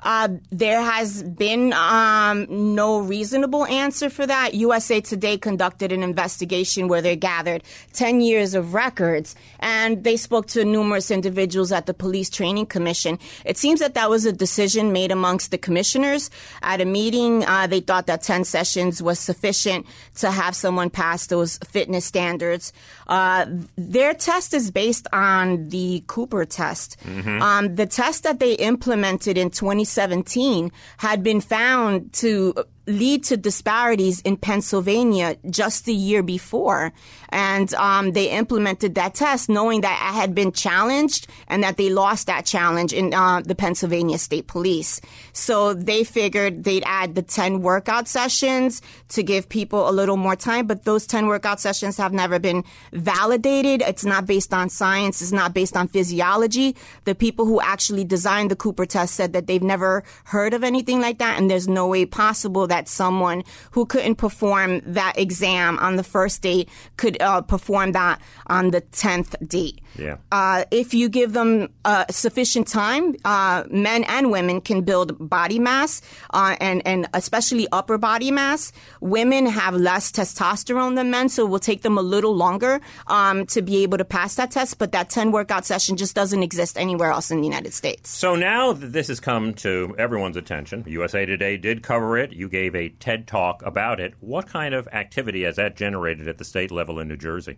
Uh, 0.04 0.30
there 0.52 0.82
has 0.82 1.24
been 1.24 1.74
um, 1.74 2.46
no 2.50 3.00
reasonable 3.00 3.66
answer 3.66 4.10
for 4.10 4.26
that. 4.26 4.54
USA 4.54 5.02
Today 5.02 5.38
conducted 5.38 5.92
an 5.92 6.04
investigation 6.04 6.88
where 6.88 7.02
they 7.02 7.16
gathered 7.16 7.64
10 7.94 8.22
years 8.22 8.54
of 8.54 8.74
records 8.74 9.36
and 9.60 10.04
they 10.04 10.18
spoke 10.18 10.48
to 10.48 10.64
numerous 10.64 11.10
individuals 11.10 11.72
at 11.72 11.86
the 11.86 11.94
Police 11.94 12.30
Training 12.30 12.68
Commission. 12.68 13.18
It 13.46 13.58
seems 13.58 13.80
that 13.80 13.96
that 13.96 14.10
was 14.10 14.26
a 14.26 14.32
decision 14.32 14.92
made 14.92 15.12
amongst 15.12 15.52
the 15.52 15.58
commissioners. 15.58 16.30
At 16.62 16.82
a 16.82 16.86
meeting, 16.86 17.44
uh, 17.46 17.68
they 17.68 17.80
thought 17.80 18.08
that 18.08 18.22
10 18.22 18.44
sessions 18.44 19.02
was 19.02 19.20
sufficient 19.20 19.86
to 20.16 20.32
have 20.32 20.56
someone 20.56 20.90
pass 20.90 21.28
those 21.28 21.58
fitness 21.70 22.06
standards. 22.06 22.72
Uh, 23.08 23.46
their 23.78 24.14
test 24.14 24.54
is 24.54 24.70
based 24.72 25.08
on 25.12 25.70
the 25.70 26.04
Cooper 26.08 26.46
test. 26.46 26.98
Mm-hmm. 27.04 27.42
Um, 27.42 27.76
the 27.76 27.86
test 27.86 28.24
that 28.24 28.40
they 28.40 28.54
implemented 28.54 29.38
in 29.38 29.50
20 29.50 29.87
2017 29.88 30.72
had 30.98 31.24
been 31.24 31.42
found 31.42 32.14
to 32.14 32.54
lead 32.88 33.24
to 33.26 33.38
disparities 33.38 34.22
in 34.22 34.38
Pennsylvania 34.38 35.36
just 35.50 35.86
the 35.86 35.94
year 35.94 36.24
before. 36.24 36.94
And 37.30 37.74
um, 37.74 38.14
they 38.14 38.30
implemented 38.32 38.96
that 38.96 39.14
test 39.14 39.50
knowing 39.50 39.82
that 39.82 40.00
I 40.02 40.18
had 40.18 40.34
been 40.34 40.54
challenged 40.54 41.28
and 41.48 41.62
that 41.64 41.76
they 41.76 41.90
lost 41.90 42.28
that 42.28 42.46
challenge 42.46 42.94
in 42.94 43.14
uh, 43.14 43.42
the 43.42 43.56
Pennsylvania 43.56 44.18
State 44.18 44.48
Police. 44.48 45.02
So 45.34 45.74
they 45.74 46.06
figured 46.06 46.64
they'd 46.64 46.84
add 46.86 47.16
the 47.16 47.22
10 47.22 47.62
workout 47.62 48.08
sessions 48.08 48.82
to 49.10 49.22
give 49.22 49.50
people 49.50 49.90
a 49.90 49.92
little 49.92 50.18
more 50.18 50.38
time. 50.38 50.66
But 50.66 50.86
those 50.86 51.06
10 51.06 51.28
workout 51.28 51.60
sessions 51.60 51.98
have 51.98 52.14
never 52.14 52.40
been 52.40 52.64
validated. 52.94 53.82
It's 53.82 54.06
not 54.06 54.26
based 54.26 54.54
on 54.54 54.70
science. 54.70 55.22
It's 55.22 55.34
not 55.34 55.54
based 55.54 55.76
on 55.76 55.90
physiology. 55.90 56.76
The 57.04 57.16
people 57.16 57.46
who 57.46 57.60
actually 57.60 58.06
designed 58.06 58.50
the 58.50 58.56
Cooper 58.56 58.86
test 58.86 59.16
said 59.16 59.34
that 59.34 59.48
they've 59.48 59.62
never 59.62 60.04
heard 60.26 60.54
of 60.54 60.64
anything 60.64 61.02
like 61.02 61.18
that. 61.18 61.38
And 61.38 61.52
there's 61.52 61.68
no 61.68 61.88
way 61.88 62.06
possible 62.06 62.68
that 62.68 62.77
that 62.78 62.88
someone 62.88 63.44
who 63.72 63.88
couldn't 63.88 64.16
perform 64.16 64.82
that 64.86 65.18
exam 65.18 65.80
on 65.80 65.96
the 65.96 66.04
first 66.04 66.44
date 66.44 66.70
could 66.96 67.20
uh, 67.22 67.42
perform 67.42 67.92
that 67.94 68.22
on 68.48 68.70
the 68.70 68.82
10th 68.82 69.36
date. 69.48 69.82
Yeah. 69.98 70.18
Uh, 70.32 70.66
if 70.72 70.94
you 70.94 71.10
give 71.10 71.34
them 71.34 71.70
uh, 71.86 72.06
sufficient 72.10 72.68
time, 72.68 73.16
uh, 73.26 73.64
men 73.70 74.04
and 74.06 74.32
women 74.32 74.62
can 74.62 74.82
build 74.82 75.30
body 75.30 75.60
mass 75.60 76.02
uh, 76.32 76.56
and, 76.60 76.86
and 76.86 77.08
especially 77.14 77.68
upper 77.72 77.98
body 77.98 78.32
mass. 78.32 78.72
Women 79.02 79.46
have 79.46 79.76
less 79.76 80.12
testosterone 80.12 80.96
than 80.96 81.12
men, 81.12 81.30
so 81.30 81.46
it 81.46 81.50
will 81.50 81.60
take 81.60 81.82
them 81.82 81.98
a 81.98 82.02
little 82.02 82.36
longer 82.36 82.82
um, 83.08 83.46
to 83.48 83.62
be 83.62 83.84
able 83.84 83.98
to 83.98 84.06
pass 84.06 84.36
that 84.36 84.52
test. 84.52 84.78
But 84.78 84.92
that 84.92 85.10
10 85.10 85.32
workout 85.32 85.66
session 85.66 85.98
just 85.98 86.16
doesn't 86.16 86.44
exist 86.44 86.78
anywhere 86.78 87.12
else 87.12 87.32
in 87.32 87.38
the 87.38 87.48
United 87.48 87.74
States. 87.74 88.10
So 88.10 88.36
now 88.36 88.74
that 88.74 88.94
this 88.94 89.08
has 89.08 89.20
come 89.20 89.54
to 89.56 89.96
everyone's 89.98 90.38
attention, 90.38 90.84
USA 90.88 91.26
Today 91.26 91.58
did 91.58 91.84
cover 91.84 92.18
it. 92.18 92.32
You 92.34 92.50
gave 92.50 92.76
a 92.76 92.90
TED 92.90 93.28
talk 93.28 93.62
about 93.64 94.00
it. 94.00 94.14
What 94.20 94.48
kind 94.48 94.74
of 94.74 94.88
activity 94.92 95.44
has 95.44 95.58
that 95.58 95.76
generated 95.76 96.28
at 96.28 96.38
the 96.38 96.46
state 96.46 96.72
level 96.72 97.00
in 97.00 97.08
New 97.08 97.18
Jersey? 97.18 97.58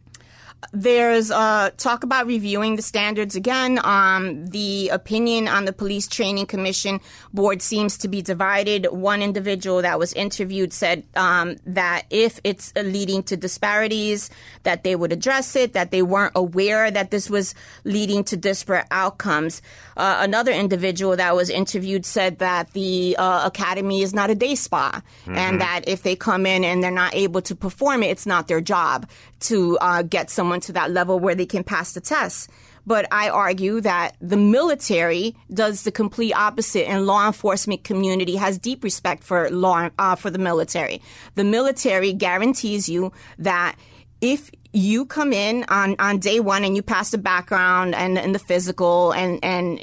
There's 0.72 1.32
uh, 1.32 1.72
talk 1.78 2.04
about 2.04 2.28
reviewing 2.28 2.76
the 2.76 2.82
standards 2.82 3.36
again. 3.36 3.80
Um, 3.84 4.48
the 4.48 4.90
opinion 4.90 5.48
on 5.48 5.66
the 5.66 5.74
Police 5.74 6.08
Training 6.08 6.46
Commission 6.46 7.00
board 7.34 7.62
seems 7.62 7.98
to 8.00 8.08
be 8.08 8.22
divided. 8.22 8.88
One 8.92 9.22
individual 9.22 9.82
that 9.82 9.98
was 9.98 10.14
interviewed 10.14 10.74
said 10.74 11.06
um, 11.16 11.56
that 11.66 12.04
if 12.10 12.40
it's 12.44 12.74
leading 12.76 13.24
to 13.24 13.38
disparities, 13.38 14.30
that 14.64 14.84
they 14.84 14.96
would 14.96 15.12
address 15.14 15.56
it, 15.56 15.74
that 15.74 15.92
they 15.92 16.02
weren't 16.02 16.34
aware 16.36 16.92
that 16.92 17.10
this 17.10 17.30
was 17.30 17.56
leading 17.84 18.24
to 18.26 18.38
disparate 18.38 18.86
outcomes. 18.92 19.62
Uh, 19.98 20.18
another 20.20 20.52
individual 20.52 21.16
that 21.16 21.36
was 21.36 21.50
interviewed 21.50 22.06
said 22.06 22.40
that 22.40 22.72
the 22.74 23.16
uh, 23.18 23.46
academy 23.46 24.02
is 24.02 24.14
not 24.14 24.30
a 24.30 24.36
day 24.36 24.56
spa, 24.56 25.02
mm-hmm. 25.22 25.38
and 25.38 25.62
that 25.62 25.82
if 25.88 26.04
they 26.04 26.16
come 26.16 26.46
in 26.46 26.64
and 26.64 26.84
they're 26.84 26.92
not 26.92 27.16
able 27.16 27.42
to 27.42 27.56
perform 27.56 28.04
it, 28.04 28.08
it's 28.08 28.26
not 28.26 28.48
their 28.48 28.62
job 28.62 29.10
to 29.42 29.78
uh, 29.80 30.02
get 30.02 30.30
someone 30.30 30.60
to 30.62 30.74
that 30.74 30.92
level 30.92 31.20
where 31.20 31.36
they 31.36 31.46
can 31.46 31.64
pass 31.64 31.94
the 31.94 32.02
test. 32.02 32.50
But 32.86 33.08
I 33.12 33.30
argue 33.30 33.82
that 33.82 34.16
the 34.20 34.38
military 34.38 35.36
does 35.54 35.84
the 35.84 35.92
complete 35.92 36.34
opposite, 36.34 36.88
and 36.90 37.06
law 37.06 37.28
enforcement 37.28 37.84
community 37.84 38.36
has 38.38 38.58
deep 38.58 38.84
respect 38.84 39.24
for 39.24 39.50
law 39.50 39.90
uh, 40.00 40.16
for 40.16 40.30
the 40.30 40.40
military. 40.40 41.02
The 41.36 41.44
military 41.44 42.14
guarantees 42.14 42.90
you 42.90 43.12
that 43.38 43.76
if 44.22 44.50
you 44.72 45.06
come 45.06 45.34
in 45.34 45.66
on, 45.70 45.96
on 45.98 46.20
day 46.20 46.40
one 46.40 46.64
and 46.64 46.76
you 46.76 46.84
pass 46.84 47.10
the 47.10 47.18
background 47.18 47.96
and, 47.96 48.20
and 48.20 48.36
the 48.36 48.40
physical 48.40 49.12
and, 49.14 49.44
and 49.44 49.80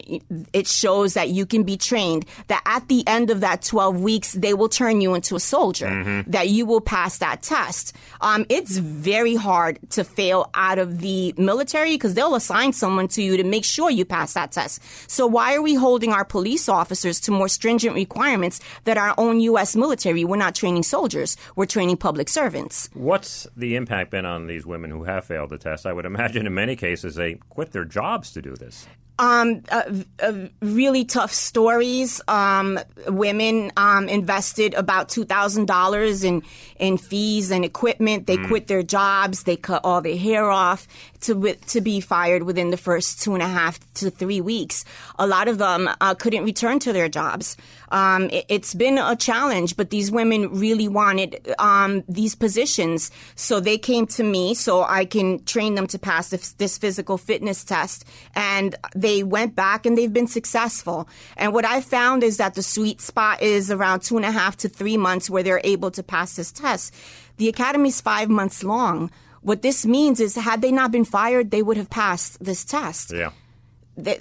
it 0.53 0.67
shows 0.69 1.15
that 1.15 1.29
you 1.31 1.45
can 1.45 1.65
be 1.65 1.77
trained 1.77 2.25
that 2.47 2.63
at 2.67 2.87
the 2.87 3.07
end 3.09 3.31
of 3.31 3.41
that 3.41 3.63
12 3.63 4.01
weeks 4.01 4.33
they 4.33 4.55
will 4.55 4.69
turn 4.69 5.01
you 5.01 5.15
into 5.15 5.35
a 5.35 5.41
soldier 5.41 5.89
mm-hmm. 5.89 6.31
that 6.31 6.49
you 6.49 6.65
will 6.65 6.81
pass 6.81 7.19
that 7.19 7.43
test. 7.43 7.95
Um, 8.21 8.47
it's 8.49 8.77
very 8.77 9.35
hard 9.35 9.79
to 9.91 10.05
fail 10.05 10.51
out 10.55 10.79
of 10.79 11.01
the 11.01 11.35
military 11.37 11.95
because 11.95 12.15
they'll 12.15 12.37
assign 12.37 12.73
someone 12.73 13.09
to 13.09 13.23
you 13.23 13.37
to 13.37 13.45
make 13.45 13.65
sure 13.65 13.91
you 13.91 14.05
pass 14.05 14.35
that 14.35 14.53
test. 14.53 14.81
So 15.11 15.27
why 15.27 15.57
are 15.57 15.63
we 15.63 15.75
holding 15.75 16.13
our 16.13 16.25
police 16.25 16.69
officers 16.69 17.19
to 17.23 17.33
more 17.33 17.49
stringent 17.49 17.97
requirements 17.97 18.61
that 18.85 18.99
our 18.99 19.15
own 19.19 19.41
u.s 19.41 19.75
military? 19.75 20.25
We're 20.25 20.37
not 20.37 20.55
training 20.55 20.85
soldiers. 20.85 21.37
We're 21.57 21.67
training 21.67 21.97
public 21.97 22.29
servants. 22.29 22.89
What's 22.95 23.49
the 23.57 23.75
impact 23.75 24.13
been 24.13 24.27
on 24.27 24.47
these 24.47 24.65
women 24.65 24.76
women 24.77 24.91
who 24.91 25.05
have 25.05 25.25
failed 25.25 25.51
the 25.51 25.59
test, 25.59 25.87
I 25.87 25.93
would 25.93 26.05
imagine 26.05 26.47
in 26.47 26.55
many 26.55 26.77
cases 26.77 27.15
they 27.15 27.35
quit 27.49 27.73
their 27.73 27.85
jobs 27.87 28.33
to 28.33 28.43
do 28.43 28.55
this. 28.55 28.87
um, 29.19 29.63
uh, 29.71 29.83
uh, 30.23 30.49
really 30.61 31.05
tough 31.05 31.33
stories. 31.33 32.21
Um, 32.29 32.79
women 33.09 33.73
um, 33.77 34.09
invested 34.09 34.75
about 34.75 35.09
two 35.09 35.25
thousand 35.25 35.67
dollars 35.67 36.23
in 36.23 36.43
in 36.79 36.99
fees 36.99 37.51
and 37.51 37.65
equipment. 37.65 38.27
They 38.27 38.37
mm. 38.37 38.49
quit 38.49 38.67
their 38.67 38.83
jobs. 38.83 39.45
They 39.45 39.57
cut 39.57 39.83
all 39.85 40.03
their 40.03 40.19
hair 40.19 40.51
off 40.51 40.87
to 41.23 41.55
to 41.55 41.81
be 41.81 42.01
fired 42.01 42.43
within 42.43 42.71
the 42.71 42.77
first 42.77 43.23
two 43.23 43.33
and 43.33 43.43
a 43.43 43.49
half 43.49 43.81
to 43.95 44.11
three 44.11 44.43
weeks. 44.43 44.85
A 45.19 45.27
lot 45.27 45.49
of 45.49 45.57
them 45.57 45.89
uh, 46.01 46.15
couldn't 46.15 46.45
return 46.45 46.79
to 46.81 46.93
their 46.93 47.09
jobs. 47.09 47.57
Um, 47.91 48.31
it, 48.31 48.51
has 48.51 48.75
been 48.75 48.99
a 48.99 49.17
challenge, 49.17 49.77
but 49.77 49.91
these 49.91 50.11
women 50.11 50.51
really 50.59 50.89
wanted 50.89 51.55
um, 51.59 52.03
these 52.09 52.35
positions, 52.35 53.11
so 53.35 53.61
they 53.61 53.79
came 53.79 54.07
to 54.09 54.25
me 54.25 54.55
so 54.55 54.83
I 54.83 55.05
can 55.05 55.45
train 55.45 55.75
them 55.75 55.87
to 55.89 55.99
pass 55.99 56.29
this, 56.29 56.53
this 56.53 56.79
physical 56.79 57.19
fitness 57.19 57.65
test, 57.65 58.05
and 58.35 58.75
they 58.95 59.23
went 59.23 59.55
back 59.55 59.87
and 59.87 59.97
they've 59.97 60.13
been 60.13 60.27
successful. 60.27 61.09
And 61.37 61.53
what 61.53 61.65
I 61.65 61.81
found 61.81 62.23
is 62.23 62.37
that 62.39 62.55
the 62.55 62.63
sweet 62.63 63.01
spot 63.01 63.43
is 63.43 63.71
around 63.71 64.01
two 64.01 64.17
and 64.17 64.27
a 64.27 64.33
half 64.33 64.57
to 64.59 64.69
three 64.69 64.97
months 64.97 65.31
where 65.31 65.43
they're 65.43 65.61
able 65.65 65.91
to 65.93 66.03
pass 66.03 66.37
this 66.37 66.53
test. 66.53 66.95
The 67.37 67.49
academy's 67.49 68.01
five 68.01 68.29
months 68.29 68.65
long. 68.65 69.11
What 69.43 69.63
this 69.63 69.87
means 69.87 70.19
is, 70.19 70.35
had 70.35 70.61
they 70.61 70.73
not 70.73 70.91
been 70.91 71.05
fired, 71.05 71.51
they 71.51 71.63
would 71.63 71.77
have 71.77 71.91
passed 71.91 72.43
this 72.43 72.65
test. 72.65 73.13
Yeah 73.13 73.31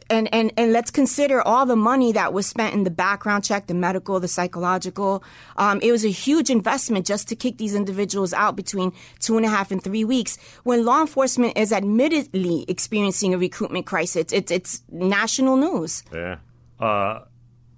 and, 0.10 0.34
and, 0.34 0.54
and 0.58 0.72
let's 0.72 0.92
consider 0.92 1.42
all 1.42 1.66
the 1.66 1.76
money 1.76 2.12
that 2.14 2.34
was 2.34 2.48
spent 2.48 2.74
in 2.74 2.84
the 2.84 2.90
background 2.90 3.44
check, 3.44 3.68
the 3.68 3.74
medical, 3.74 4.20
the 4.20 4.28
psychological. 4.28 5.24
Um, 5.58 5.80
it 5.82 5.92
was 5.92 6.06
a 6.06 6.10
huge 6.10 6.50
investment 6.50 7.06
just 7.06 7.28
to 7.30 7.36
kick 7.36 7.58
these 7.58 7.76
individuals 7.76 8.34
out 8.34 8.56
between 8.56 8.94
two 9.20 9.38
and 9.38 9.46
a 9.46 9.50
half 9.50 9.72
and 9.72 9.84
three 9.84 10.06
weeks. 10.06 10.38
When 10.64 10.86
law 10.86 11.02
enforcement 11.02 11.58
is 11.58 11.74
admittedly 11.74 12.66
experiencing 12.68 13.34
a 13.34 13.38
recruitment 13.38 13.86
crisis, 13.86 14.32
it's, 14.32 14.52
it's 14.52 14.82
national 14.90 15.58
news. 15.58 16.04
Yeah. 16.14 16.38
Uh, 16.80 17.22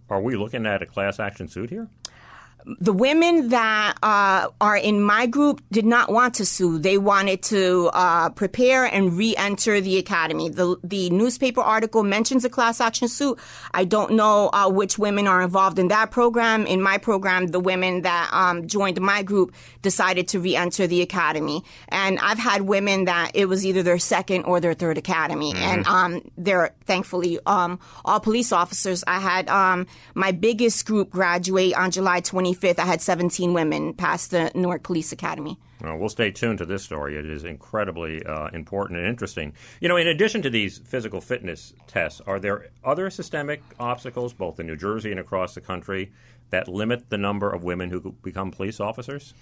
are 0.09 0.21
we 0.21 0.35
looking 0.35 0.65
at 0.65 0.81
a 0.81 0.85
class 0.85 1.19
action 1.19 1.47
suit 1.47 1.69
here? 1.69 1.87
The 2.79 2.91
women 2.91 3.49
that 3.49 3.97
uh, 4.03 4.47
are 4.59 4.77
in 4.77 5.01
my 5.01 5.25
group 5.25 5.61
did 5.71 5.85
not 5.85 6.11
want 6.11 6.35
to 6.35 6.45
sue. 6.45 6.77
They 6.77 6.97
wanted 6.97 7.41
to 7.43 7.89
uh, 7.93 8.29
prepare 8.31 8.83
and 8.85 9.17
re-enter 9.17 9.79
the 9.79 9.97
academy. 9.97 10.49
The 10.49 10.75
the 10.83 11.09
newspaper 11.09 11.61
article 11.61 12.03
mentions 12.03 12.43
a 12.43 12.49
class 12.49 12.81
action 12.81 13.07
suit. 13.07 13.39
I 13.73 13.85
don't 13.85 14.13
know 14.13 14.49
uh, 14.51 14.69
which 14.69 14.99
women 14.99 15.27
are 15.27 15.41
involved 15.41 15.79
in 15.79 15.87
that 15.89 16.11
program. 16.11 16.67
In 16.67 16.81
my 16.81 16.97
program, 16.97 17.47
the 17.47 17.59
women 17.59 18.01
that 18.01 18.29
um, 18.33 18.67
joined 18.67 18.99
my 18.99 19.23
group 19.23 19.53
decided 19.81 20.27
to 20.29 20.39
re-enter 20.39 20.87
the 20.87 21.01
academy, 21.01 21.63
and 21.87 22.19
I've 22.19 22.39
had 22.39 22.63
women 22.63 23.05
that 23.05 23.31
it 23.33 23.45
was 23.45 23.65
either 23.65 23.81
their 23.81 23.99
second 23.99 24.43
or 24.43 24.59
their 24.59 24.73
third 24.73 24.97
academy, 24.97 25.53
mm-hmm. 25.53 25.63
and 25.63 25.87
um, 25.87 26.31
they're 26.37 26.75
thankfully 26.85 27.39
um, 27.45 27.79
all 28.03 28.19
police 28.19 28.51
officers. 28.51 29.03
I 29.07 29.19
had 29.19 29.47
um, 29.49 29.87
my 30.15 30.33
biggest 30.33 30.85
group 30.85 31.11
graduate 31.11 31.73
on 31.77 31.91
July 31.91 32.19
20. 32.19 32.56
25th, 32.57 32.79
I 32.79 32.85
had 32.85 33.01
17 33.01 33.53
women 33.53 33.93
pass 33.93 34.27
the 34.27 34.51
Newark 34.55 34.83
Police 34.83 35.11
Academy. 35.11 35.57
Well, 35.81 35.97
we'll 35.97 36.09
stay 36.09 36.31
tuned 36.31 36.57
to 36.59 36.65
this 36.65 36.83
story. 36.83 37.17
It 37.17 37.25
is 37.25 37.43
incredibly 37.43 38.25
uh, 38.25 38.47
important 38.47 38.99
and 38.99 39.07
interesting. 39.07 39.53
You 39.79 39.89
know, 39.89 39.97
in 39.97 40.07
addition 40.07 40.41
to 40.43 40.49
these 40.49 40.79
physical 40.79 41.21
fitness 41.21 41.73
tests, 41.87 42.21
are 42.25 42.39
there 42.39 42.69
other 42.83 43.09
systemic 43.09 43.61
obstacles, 43.79 44.33
both 44.33 44.59
in 44.59 44.67
New 44.67 44.75
Jersey 44.75 45.11
and 45.11 45.19
across 45.19 45.53
the 45.53 45.61
country, 45.61 46.11
that 46.49 46.67
limit 46.67 47.09
the 47.09 47.17
number 47.17 47.51
of 47.51 47.63
women 47.63 47.89
who 47.89 48.15
become 48.23 48.51
police 48.51 48.79
officers? 48.79 49.33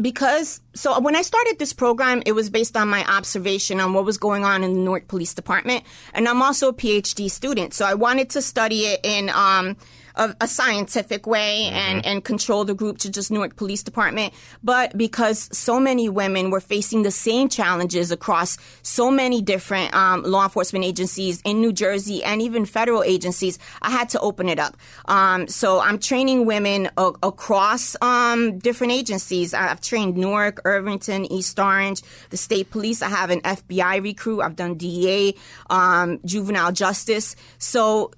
because 0.00 0.60
so 0.74 0.98
when 1.00 1.16
I 1.16 1.22
started 1.22 1.58
this 1.58 1.72
program, 1.72 2.22
it 2.26 2.32
was 2.32 2.50
based 2.50 2.76
on 2.76 2.88
my 2.88 3.04
observation 3.06 3.80
on 3.80 3.94
what 3.94 4.04
was 4.04 4.18
going 4.18 4.44
on 4.44 4.62
in 4.62 4.74
the 4.74 4.80
Newark 4.80 5.08
Police 5.08 5.34
Department, 5.34 5.84
and 6.12 6.28
I'm 6.28 6.42
also 6.42 6.68
a 6.68 6.72
PhD 6.72 7.30
student, 7.30 7.74
so 7.74 7.84
I 7.86 7.94
wanted 7.94 8.30
to 8.30 8.42
study 8.42 8.86
it 8.86 9.00
in 9.04 9.30
um, 9.30 9.76
a, 10.16 10.34
a 10.40 10.48
scientific 10.48 11.26
way 11.26 11.64
mm-hmm. 11.66 11.76
and, 11.76 12.06
and 12.06 12.24
control 12.24 12.64
the 12.64 12.74
group 12.74 12.98
to 12.98 13.10
just 13.10 13.30
Newark 13.30 13.56
Police 13.56 13.82
Department. 13.82 14.32
But 14.62 14.96
because 14.96 15.48
so 15.56 15.78
many 15.78 16.08
women 16.08 16.50
were 16.50 16.60
facing 16.60 17.02
the 17.02 17.10
same 17.10 17.48
challenges 17.48 18.10
across 18.10 18.58
so 18.82 19.10
many 19.10 19.42
different 19.42 19.94
um, 19.94 20.22
law 20.22 20.44
enforcement 20.44 20.84
agencies 20.84 21.40
in 21.44 21.60
New 21.60 21.72
Jersey 21.72 22.24
and 22.24 22.40
even 22.42 22.64
federal 22.64 23.02
agencies, 23.02 23.58
I 23.82 23.90
had 23.90 24.08
to 24.10 24.20
open 24.20 24.48
it 24.48 24.58
up. 24.58 24.76
Um, 25.06 25.48
so 25.48 25.80
I'm 25.80 25.98
training 25.98 26.46
women 26.46 26.90
a- 26.96 27.12
across 27.22 27.96
um, 28.00 28.58
different 28.58 28.92
agencies. 28.92 29.54
I've 29.54 29.80
trained 29.80 30.16
Newark, 30.16 30.60
Irvington, 30.64 31.30
East 31.30 31.58
Orange, 31.58 32.02
the 32.30 32.36
state 32.36 32.70
police. 32.70 33.02
I 33.02 33.08
have 33.08 33.30
an 33.30 33.40
FBI 33.40 34.02
recruit. 34.02 34.40
I've 34.40 34.56
done 34.56 34.74
DEA, 34.74 35.34
um, 35.70 36.20
juvenile 36.24 36.72
justice. 36.72 37.36
So 37.58 38.12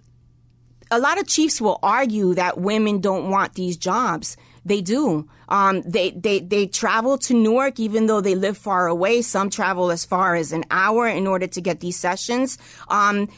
a 0.91 0.99
lot 0.99 1.19
of 1.19 1.27
chiefs 1.27 1.61
will 1.61 1.79
argue 1.83 2.35
that 2.35 2.59
women 2.59 3.01
don't 3.01 3.31
want 3.31 3.55
these 3.55 3.77
jobs. 3.77 4.37
They 4.65 4.81
do. 4.81 5.29
Um, 5.49 5.83
they, 5.83 6.11
they, 6.11 6.41
they 6.41 6.67
travel 6.67 7.17
to 7.19 7.35
Newark 7.35 7.81
even 7.81 8.07
though 8.07 8.21
they 8.21 8.35
live 8.35 8.59
far 8.59 8.87
away. 8.87 9.23
Some 9.23 9.51
travel 9.51 9.91
as 9.91 10.05
far 10.05 10.35
as 10.35 10.53
an 10.53 10.65
hour 10.71 11.07
in 11.07 11.27
order 11.27 11.47
to 11.47 11.61
get 11.61 11.81
these 11.81 11.97
sessions. 11.97 12.59
Um, 12.89 13.29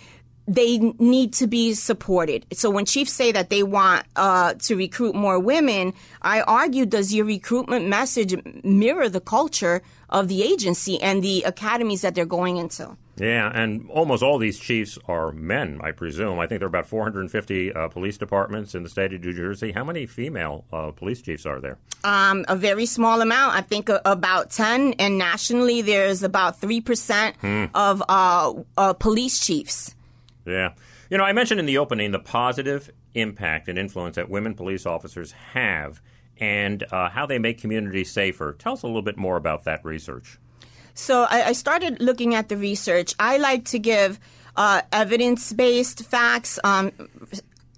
they 0.47 0.79
need 0.79 1.33
to 1.35 1.47
be 1.47 1.75
supported. 1.75 2.47
So 2.53 2.71
when 2.71 2.85
chiefs 2.85 3.13
say 3.13 3.33
that 3.33 3.51
they 3.51 3.63
want 3.63 4.05
uh, 4.17 4.55
to 4.55 4.77
recruit 4.77 5.15
more 5.15 5.39
women, 5.39 5.95
I 6.23 6.41
argue, 6.43 6.87
does 6.87 7.15
your 7.15 7.25
recruitment 7.25 7.87
message 7.87 8.35
mirror 8.65 9.09
the 9.09 9.21
culture 9.21 9.83
of 10.09 10.29
the 10.29 10.43
agency 10.43 11.01
and 11.01 11.23
the 11.23 11.43
academies 11.45 12.03
that 12.03 12.15
they're 12.15 12.27
going 12.27 12.57
into? 12.57 12.97
Yeah, 13.21 13.51
and 13.55 13.89
almost 13.91 14.23
all 14.23 14.39
these 14.39 14.59
chiefs 14.59 14.99
are 15.07 15.31
men, 15.31 15.79
I 15.83 15.91
presume. 15.91 16.39
I 16.39 16.47
think 16.47 16.61
there 16.61 16.67
are 16.67 16.69
about 16.69 16.87
450 16.87 17.73
uh, 17.73 17.89
police 17.89 18.17
departments 18.17 18.75
in 18.75 18.83
the 18.83 18.89
state 18.89 19.13
of 19.13 19.23
New 19.23 19.35
Jersey. 19.35 19.73
How 19.73 19.85
many 19.85 20.07
female 20.07 20.65
uh, 20.73 20.91
police 20.93 21.21
chiefs 21.21 21.45
are 21.45 21.61
there? 21.61 21.77
Um, 22.03 22.47
a 22.49 22.57
very 22.57 22.87
small 22.87 23.21
amount. 23.21 23.55
I 23.55 23.61
think 23.61 23.91
a, 23.91 24.01
about 24.07 24.51
10. 24.51 24.95
And 24.95 25.19
nationally, 25.19 25.83
there's 25.83 26.23
about 26.23 26.61
3% 26.61 27.35
hmm. 27.37 27.65
of 27.75 28.03
uh, 28.09 28.55
uh, 28.79 28.95
police 28.95 29.39
chiefs. 29.39 29.95
Yeah. 30.47 30.75
You 31.11 31.19
know, 31.19 31.25
I 31.25 31.33
mentioned 31.33 31.61
in 31.61 31.67
the 31.67 31.79
opening 31.79 32.13
the 32.13 32.19
positive 32.19 32.91
impact 33.15 33.69
and 33.69 33.79
influence 33.79 34.17
that 34.17 34.31
women 34.31 34.55
police 34.55 34.87
officers 34.87 35.33
have 35.33 36.01
and 36.39 36.85
uh, 36.91 37.11
how 37.11 37.27
they 37.27 37.39
make 37.39 37.61
communities 37.61 38.11
safer. 38.11 38.55
Tell 38.59 38.73
us 38.73 38.83
a 38.83 38.87
little 38.87 39.03
bit 39.03 39.17
more 39.17 39.37
about 39.37 39.65
that 39.65 39.85
research. 39.85 40.39
So 40.95 41.27
I, 41.31 41.49
I 41.49 41.53
started 41.53 42.01
looking 42.01 42.35
at 42.35 42.49
the 42.49 42.57
research. 42.57 43.15
I 43.19 43.37
like 43.37 43.65
to 43.67 43.79
give 43.79 44.19
uh, 44.57 44.83
evidence 44.93 45.53
based 45.53 46.05
facts. 46.05 46.59
Um, 46.65 46.93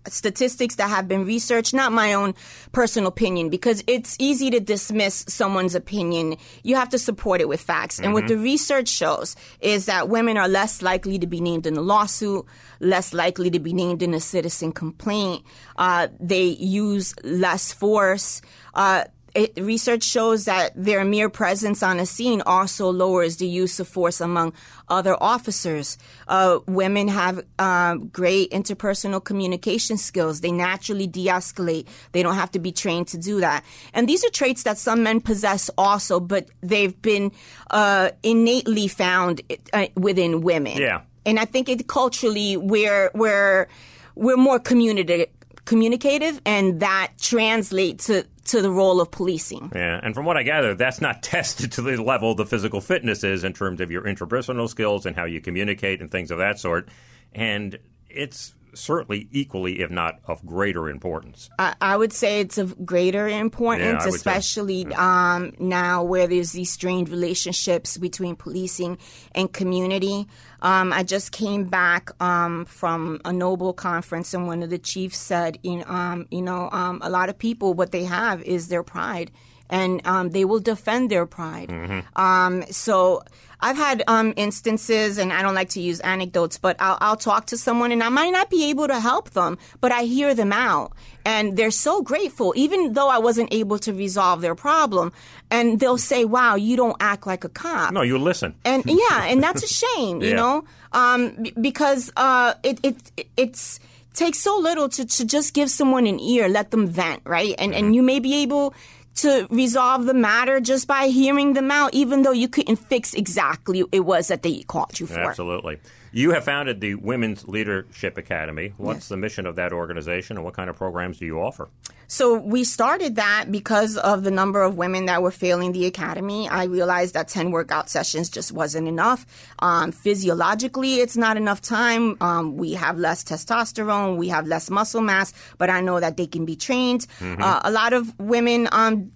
statistics 0.08 0.76
that 0.76 0.88
have 0.88 1.08
been 1.08 1.24
researched, 1.24 1.74
not 1.74 1.92
my 1.92 2.12
own 2.12 2.34
personal 2.72 3.08
opinion, 3.08 3.50
because 3.50 3.82
it's 3.86 4.16
easy 4.18 4.50
to 4.50 4.60
dismiss 4.60 5.24
someone's 5.28 5.74
opinion. 5.74 6.36
You 6.62 6.76
have 6.76 6.88
to 6.90 6.98
support 6.98 7.40
it 7.40 7.48
with 7.48 7.60
facts. 7.60 7.96
Mm-hmm. 7.96 8.04
And 8.04 8.14
what 8.14 8.24
mm-hmm. 8.24 8.36
the 8.36 8.42
research 8.42 8.88
shows 8.88 9.36
is 9.60 9.86
that 9.86 10.08
women 10.08 10.36
are 10.36 10.48
less 10.48 10.82
likely 10.82 11.18
to 11.18 11.26
be 11.26 11.40
named 11.40 11.66
in 11.66 11.76
a 11.76 11.80
lawsuit, 11.80 12.44
less 12.80 13.12
likely 13.12 13.50
to 13.50 13.60
be 13.60 13.72
named 13.72 14.02
in 14.02 14.14
a 14.14 14.20
citizen 14.20 14.72
complaint. 14.72 15.44
Uh, 15.76 16.08
they 16.20 16.44
use 16.44 17.14
less 17.22 17.72
force. 17.72 18.42
Uh, 18.74 19.04
it, 19.34 19.52
research 19.56 20.02
shows 20.02 20.44
that 20.44 20.72
their 20.74 21.04
mere 21.04 21.28
presence 21.28 21.82
on 21.82 21.98
a 21.98 22.06
scene 22.06 22.42
also 22.44 22.90
lowers 22.90 23.36
the 23.36 23.46
use 23.46 23.80
of 23.80 23.88
force 23.88 24.20
among 24.20 24.52
other 24.88 25.16
officers. 25.22 25.98
Uh, 26.28 26.58
women 26.66 27.08
have 27.08 27.44
um, 27.58 28.08
great 28.08 28.50
interpersonal 28.50 29.22
communication 29.22 29.96
skills. 29.96 30.40
They 30.40 30.52
naturally 30.52 31.06
de-escalate. 31.06 31.86
They 32.12 32.22
don't 32.22 32.34
have 32.34 32.50
to 32.52 32.58
be 32.58 32.72
trained 32.72 33.08
to 33.08 33.18
do 33.18 33.40
that. 33.40 33.64
And 33.94 34.08
these 34.08 34.24
are 34.24 34.30
traits 34.30 34.64
that 34.64 34.78
some 34.78 35.02
men 35.02 35.20
possess 35.20 35.70
also, 35.78 36.20
but 36.20 36.48
they've 36.60 37.00
been 37.00 37.32
uh, 37.70 38.10
innately 38.22 38.88
found 38.88 39.40
uh, 39.72 39.86
within 39.96 40.42
women. 40.42 40.76
Yeah. 40.76 41.02
And 41.24 41.38
I 41.38 41.44
think 41.44 41.68
it 41.68 41.86
culturally 41.86 42.56
we're 42.56 43.10
we're 43.14 43.68
we're 44.16 44.36
more 44.36 44.58
communicative 44.58 45.28
communicative 45.64 46.40
and 46.44 46.80
that 46.80 47.12
translates 47.20 48.06
to 48.06 48.26
to 48.52 48.60
the 48.60 48.70
role 48.70 49.00
of 49.00 49.10
policing. 49.10 49.72
Yeah, 49.74 49.98
and 50.02 50.14
from 50.14 50.26
what 50.26 50.36
I 50.36 50.42
gather, 50.42 50.74
that's 50.74 51.00
not 51.00 51.22
tested 51.22 51.72
to 51.72 51.82
the 51.82 51.96
level 52.02 52.34
the 52.34 52.46
physical 52.46 52.80
fitness 52.80 53.24
is 53.24 53.44
in 53.44 53.54
terms 53.54 53.80
of 53.80 53.90
your 53.90 54.02
interpersonal 54.02 54.68
skills 54.68 55.06
and 55.06 55.16
how 55.16 55.24
you 55.24 55.40
communicate 55.40 56.00
and 56.00 56.10
things 56.10 56.30
of 56.30 56.38
that 56.38 56.58
sort. 56.58 56.88
And 57.34 57.78
it's 58.08 58.54
certainly 58.74 59.28
equally, 59.30 59.80
if 59.80 59.90
not 59.90 60.20
of 60.26 60.44
greater 60.44 60.88
importance. 60.88 61.50
I, 61.58 61.74
I 61.80 61.96
would 61.96 62.12
say 62.12 62.40
it's 62.40 62.58
of 62.58 62.84
greater 62.84 63.28
importance, 63.28 64.04
yeah, 64.04 64.08
especially 64.08 64.86
yeah. 64.88 65.34
um, 65.34 65.52
now 65.58 66.02
where 66.02 66.26
there's 66.26 66.52
these 66.52 66.70
strained 66.70 67.08
relationships 67.08 67.96
between 67.96 68.36
policing 68.36 68.98
and 69.34 69.52
community. 69.52 70.26
Um, 70.60 70.92
I 70.92 71.02
just 71.02 71.32
came 71.32 71.64
back 71.64 72.10
um, 72.22 72.64
from 72.64 73.20
a 73.24 73.32
Noble 73.32 73.72
conference, 73.72 74.32
and 74.34 74.46
one 74.46 74.62
of 74.62 74.70
the 74.70 74.78
chiefs 74.78 75.18
said, 75.18 75.58
you 75.62 75.78
know, 75.78 75.84
um, 75.86 76.26
you 76.30 76.42
know 76.42 76.68
um, 76.72 77.00
a 77.02 77.10
lot 77.10 77.28
of 77.28 77.38
people, 77.38 77.74
what 77.74 77.92
they 77.92 78.04
have 78.04 78.42
is 78.42 78.68
their 78.68 78.82
pride 78.82 79.30
and 79.72 80.06
um, 80.06 80.30
they 80.30 80.44
will 80.44 80.60
defend 80.60 81.10
their 81.10 81.24
pride. 81.24 81.70
Um, 82.14 82.62
so 82.70 83.22
I've 83.62 83.76
had 83.76 84.02
um, 84.08 84.34
instances, 84.36 85.18
and 85.18 85.32
I 85.32 85.40
don't 85.42 85.54
like 85.54 85.70
to 85.70 85.80
use 85.80 86.00
anecdotes, 86.00 86.58
but 86.58 86.76
I'll, 86.80 86.98
I'll 87.00 87.16
talk 87.16 87.46
to 87.46 87.56
someone, 87.56 87.92
and 87.92 88.02
I 88.02 88.08
might 88.08 88.30
not 88.30 88.50
be 88.50 88.68
able 88.70 88.88
to 88.88 88.98
help 89.00 89.30
them, 89.30 89.56
but 89.80 89.92
I 89.92 90.02
hear 90.02 90.34
them 90.34 90.52
out, 90.52 90.92
and 91.24 91.56
they're 91.56 91.70
so 91.70 92.02
grateful, 92.02 92.52
even 92.56 92.92
though 92.94 93.08
I 93.08 93.18
wasn't 93.18 93.52
able 93.54 93.78
to 93.80 93.92
resolve 93.94 94.40
their 94.40 94.54
problem. 94.56 95.12
And 95.50 95.78
they'll 95.80 95.98
say, 95.98 96.24
"Wow, 96.24 96.56
you 96.56 96.76
don't 96.76 96.96
act 97.00 97.26
like 97.26 97.44
a 97.44 97.48
cop." 97.48 97.92
No, 97.92 98.02
you 98.02 98.18
listen. 98.18 98.54
and 98.64 98.82
yeah, 98.86 99.24
and 99.30 99.42
that's 99.42 99.62
a 99.62 99.68
shame, 99.68 100.22
you 100.22 100.34
know, 100.42 100.64
um, 100.92 101.46
because 101.60 102.10
uh, 102.16 102.54
it 102.62 102.80
it 102.82 102.96
it's 103.36 103.78
takes 104.14 104.38
so 104.38 104.58
little 104.58 104.88
to, 104.90 105.06
to 105.06 105.24
just 105.24 105.54
give 105.54 105.70
someone 105.70 106.06
an 106.06 106.20
ear, 106.20 106.48
let 106.48 106.70
them 106.70 106.86
vent, 106.86 107.22
right? 107.24 107.54
And 107.58 107.72
Mm-hmm. 107.72 107.84
and 107.86 107.94
you 107.96 108.02
may 108.02 108.18
be 108.20 108.42
able 108.42 108.74
to 109.16 109.46
resolve 109.50 110.06
the 110.06 110.14
matter 110.14 110.60
just 110.60 110.86
by 110.86 111.06
hearing 111.08 111.52
them 111.52 111.70
out, 111.70 111.94
even 111.94 112.22
though 112.22 112.32
you 112.32 112.48
couldn't 112.48 112.76
fix 112.76 113.14
exactly 113.14 113.82
what 113.82 113.90
it 113.92 114.00
was 114.00 114.28
that 114.28 114.42
they 114.42 114.62
called 114.62 114.98
you 114.98 115.06
for. 115.06 115.20
Absolutely. 115.20 115.78
You 116.14 116.32
have 116.32 116.44
founded 116.44 116.80
the 116.82 116.94
Women's 116.96 117.48
Leadership 117.48 118.18
Academy. 118.18 118.74
What's 118.76 118.96
Yes. 118.98 119.08
the 119.08 119.16
mission 119.16 119.46
of 119.46 119.56
that 119.56 119.72
organization, 119.72 120.36
and 120.36 120.44
what 120.44 120.52
kind 120.54 120.68
of 120.68 120.76
programs 120.76 121.18
do 121.18 121.24
you 121.24 121.40
offer? 121.40 121.68
So 122.06 122.34
we 122.38 122.64
started 122.64 123.16
that 123.16 123.46
because 123.50 123.96
of 123.96 124.22
the 124.22 124.30
number 124.30 124.62
of 124.62 124.76
women 124.76 125.06
that 125.06 125.22
were 125.22 125.30
failing 125.30 125.72
the 125.72 125.86
academy. 125.86 126.46
I 126.50 126.64
realized 126.64 127.14
that 127.14 127.28
10 127.28 127.50
workout 127.50 127.88
sessions 127.88 128.28
just 128.28 128.52
wasn't 128.52 128.86
enough. 128.86 129.24
Um, 129.60 129.90
physiologically, 129.92 130.96
it's 130.96 131.16
not 131.16 131.38
enough 131.38 131.62
time. 131.62 132.18
Um, 132.20 132.58
we 132.58 132.74
have 132.74 132.98
less 132.98 133.24
testosterone, 133.24 134.18
we 134.18 134.28
have 134.28 134.46
less 134.46 134.68
muscle 134.68 135.00
mass, 135.00 135.32
but 135.56 135.70
I 135.70 135.80
know 135.80 135.98
that 136.00 136.18
they 136.18 136.26
can 136.26 136.44
be 136.44 136.56
trained. 136.56 137.06
Uh, 137.22 137.60
a 137.64 137.70
lot 137.70 137.94
of 137.94 138.18
women 138.20 138.68
um, 138.72 139.10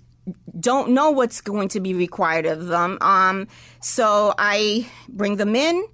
don't 0.59 0.91
know 0.93 1.11
what's 1.11 1.43
going 1.43 1.69
to 1.69 1.81
be 1.81 1.93
required 1.93 2.47
of 2.47 2.69
them. 2.69 2.97
Um, 3.03 3.49
so 3.81 4.33
I 4.39 4.89
bring 5.11 5.37
them 5.37 5.55
in 5.55 5.85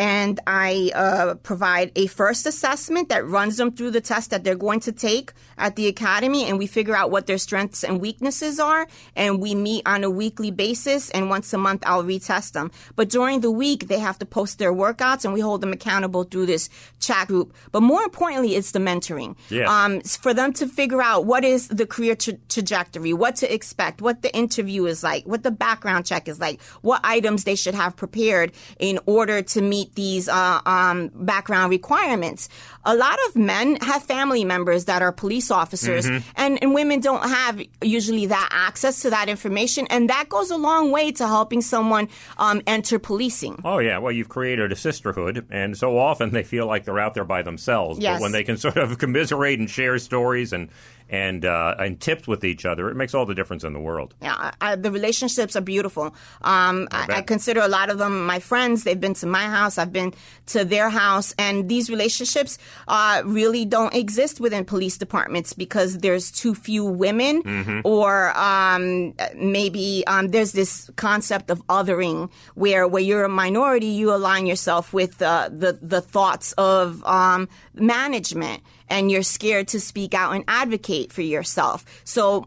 and 0.00 0.40
I 0.46 0.92
uh, 0.94 1.34
provide 1.34 1.92
a 1.94 2.06
first 2.06 2.46
assessment 2.46 3.10
that 3.10 3.26
runs 3.26 3.58
them 3.58 3.70
through 3.70 3.90
the 3.90 4.00
test 4.00 4.30
that 4.30 4.44
they're 4.44 4.54
going 4.54 4.80
to 4.80 4.92
take 4.92 5.34
at 5.60 5.76
the 5.76 5.86
academy, 5.86 6.44
and 6.48 6.58
we 6.58 6.66
figure 6.66 6.96
out 6.96 7.10
what 7.10 7.26
their 7.26 7.38
strengths 7.38 7.84
and 7.84 8.00
weaknesses 8.00 8.58
are, 8.58 8.86
and 9.14 9.40
we 9.40 9.54
meet 9.54 9.82
on 9.86 10.04
a 10.04 10.10
weekly 10.10 10.50
basis, 10.50 11.10
and 11.10 11.30
once 11.30 11.52
a 11.52 11.58
month 11.58 11.82
I'll 11.86 12.04
retest 12.04 12.52
them. 12.52 12.70
But 12.96 13.08
during 13.08 13.40
the 13.40 13.50
week, 13.50 13.88
they 13.88 13.98
have 13.98 14.18
to 14.18 14.26
post 14.26 14.58
their 14.58 14.72
workouts, 14.72 15.24
and 15.24 15.34
we 15.34 15.40
hold 15.40 15.60
them 15.60 15.72
accountable 15.72 16.24
through 16.24 16.46
this 16.46 16.68
chat 16.98 17.28
group. 17.28 17.54
But 17.72 17.82
more 17.82 18.02
importantly, 18.02 18.56
it's 18.56 18.72
the 18.72 18.78
mentoring. 18.78 19.36
Yes. 19.48 19.68
Um, 19.68 20.00
for 20.00 20.34
them 20.34 20.52
to 20.54 20.66
figure 20.66 21.02
out 21.02 21.26
what 21.26 21.44
is 21.44 21.68
the 21.68 21.86
career 21.86 22.16
tra- 22.16 22.38
trajectory, 22.48 23.12
what 23.12 23.36
to 23.36 23.52
expect, 23.52 24.02
what 24.02 24.22
the 24.22 24.34
interview 24.34 24.86
is 24.86 25.02
like, 25.02 25.26
what 25.26 25.42
the 25.42 25.50
background 25.50 26.06
check 26.06 26.28
is 26.28 26.40
like, 26.40 26.60
what 26.82 27.00
items 27.04 27.44
they 27.44 27.54
should 27.54 27.74
have 27.74 27.96
prepared 27.96 28.52
in 28.78 28.98
order 29.06 29.42
to 29.42 29.60
meet 29.60 29.94
these 29.94 30.28
uh, 30.28 30.60
um, 30.66 31.10
background 31.14 31.70
requirements. 31.70 32.48
A 32.84 32.94
lot 32.94 33.18
of 33.28 33.36
men 33.36 33.76
have 33.76 34.02
family 34.02 34.44
members 34.44 34.86
that 34.86 35.02
are 35.02 35.12
police 35.12 35.50
officers, 35.50 36.06
and, 36.06 36.62
and 36.62 36.74
women 36.74 37.00
don't 37.00 37.22
have 37.28 37.60
usually 37.82 38.26
that 38.26 38.48
access 38.50 39.02
to 39.02 39.10
that 39.10 39.28
information, 39.28 39.86
and 39.90 40.08
that 40.08 40.28
goes 40.28 40.50
a 40.50 40.56
long 40.56 40.90
way 40.90 41.12
to 41.12 41.26
helping 41.26 41.60
someone 41.60 42.08
um, 42.38 42.62
enter 42.66 42.98
policing. 42.98 43.60
Oh, 43.64 43.78
yeah. 43.78 43.98
Well, 43.98 44.12
you've 44.12 44.30
created 44.30 44.72
a 44.72 44.76
sisterhood, 44.76 45.46
and 45.50 45.76
so 45.76 45.98
often 45.98 46.30
they 46.30 46.42
feel 46.42 46.66
like 46.66 46.84
they're 46.84 46.98
out 46.98 47.14
there 47.14 47.24
by 47.24 47.42
themselves. 47.42 47.98
Yes. 47.98 48.16
But 48.16 48.22
when 48.22 48.32
they 48.32 48.44
can 48.44 48.56
sort 48.56 48.78
of 48.78 48.96
commiserate 48.98 49.58
and 49.58 49.68
share 49.68 49.98
stories 49.98 50.52
and 50.52 50.70
and 51.10 51.44
uh, 51.44 51.74
and 51.78 52.00
tips 52.00 52.28
with 52.28 52.44
each 52.44 52.64
other, 52.64 52.88
it 52.88 52.94
makes 52.94 53.14
all 53.14 53.26
the 53.26 53.34
difference 53.34 53.64
in 53.64 53.72
the 53.72 53.80
world. 53.80 54.14
Yeah, 54.22 54.34
I, 54.34 54.52
I, 54.60 54.76
the 54.76 54.92
relationships 54.92 55.56
are 55.56 55.60
beautiful. 55.60 56.14
Um, 56.42 56.88
I, 56.92 57.02
I 57.02 57.06
bet. 57.06 57.26
consider 57.26 57.60
a 57.60 57.68
lot 57.68 57.90
of 57.90 57.98
them 57.98 58.24
my 58.26 58.38
friends. 58.38 58.84
They've 58.84 59.00
been 59.00 59.14
to 59.14 59.26
my 59.26 59.42
house. 59.42 59.76
I've 59.76 59.92
been 59.92 60.14
to 60.46 60.64
their 60.64 60.88
house, 60.88 61.34
and 61.36 61.68
these 61.68 61.90
relationships 61.90 62.58
uh, 62.88 63.22
really 63.24 63.64
don't 63.64 63.94
exist 63.94 64.40
within 64.40 64.64
police 64.64 64.98
departments 64.98 65.52
because 65.52 65.98
there's 65.98 66.30
too 66.30 66.54
few 66.54 66.84
women, 66.84 67.42
Mm-hmm. 67.42 67.80
or 67.84 68.36
um, 68.38 69.14
maybe 69.34 70.04
um, 70.06 70.28
there's 70.28 70.52
this 70.52 70.90
concept 70.96 71.50
of 71.50 71.64
othering, 71.68 72.30
where 72.54 72.86
where 72.86 73.02
you're 73.02 73.24
a 73.24 73.28
minority, 73.28 73.86
you 73.86 74.12
align 74.14 74.46
yourself 74.46 74.92
with 74.92 75.20
uh, 75.22 75.48
the 75.50 75.78
the 75.80 76.00
thoughts 76.00 76.52
of 76.58 77.02
um, 77.04 77.48
management, 77.74 78.62
and 78.88 79.10
you're 79.10 79.22
scared 79.22 79.68
to 79.68 79.80
speak 79.80 80.14
out 80.14 80.34
and 80.34 80.44
advocate 80.48 81.12
for 81.12 81.22
yourself. 81.22 81.84
So 82.04 82.46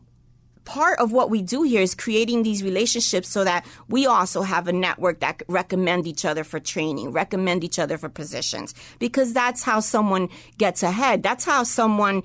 part 0.66 1.00
of 1.00 1.12
what 1.12 1.30
we 1.30 1.42
do 1.42 1.64
here 1.64 1.82
is 1.82 1.96
creating 1.96 2.44
these 2.44 2.64
relationships 2.64 3.30
so 3.30 3.44
that 3.44 3.66
we 3.88 4.06
also 4.06 4.42
have 4.42 4.68
a 4.68 4.74
network 4.74 5.20
that 5.20 5.44
recommend 5.48 6.08
each 6.08 6.26
other 6.26 6.44
for 6.44 6.60
training, 6.60 7.12
recommend 7.12 7.64
each 7.64 7.80
other 7.80 7.98
for 7.98 8.10
positions, 8.10 8.74
because 9.00 9.34
that's 9.34 9.64
how 9.64 9.80
someone 9.80 10.30
gets 10.58 10.84
ahead. 10.84 11.24
That's 11.24 11.46
how 11.46 11.64
someone 11.64 12.24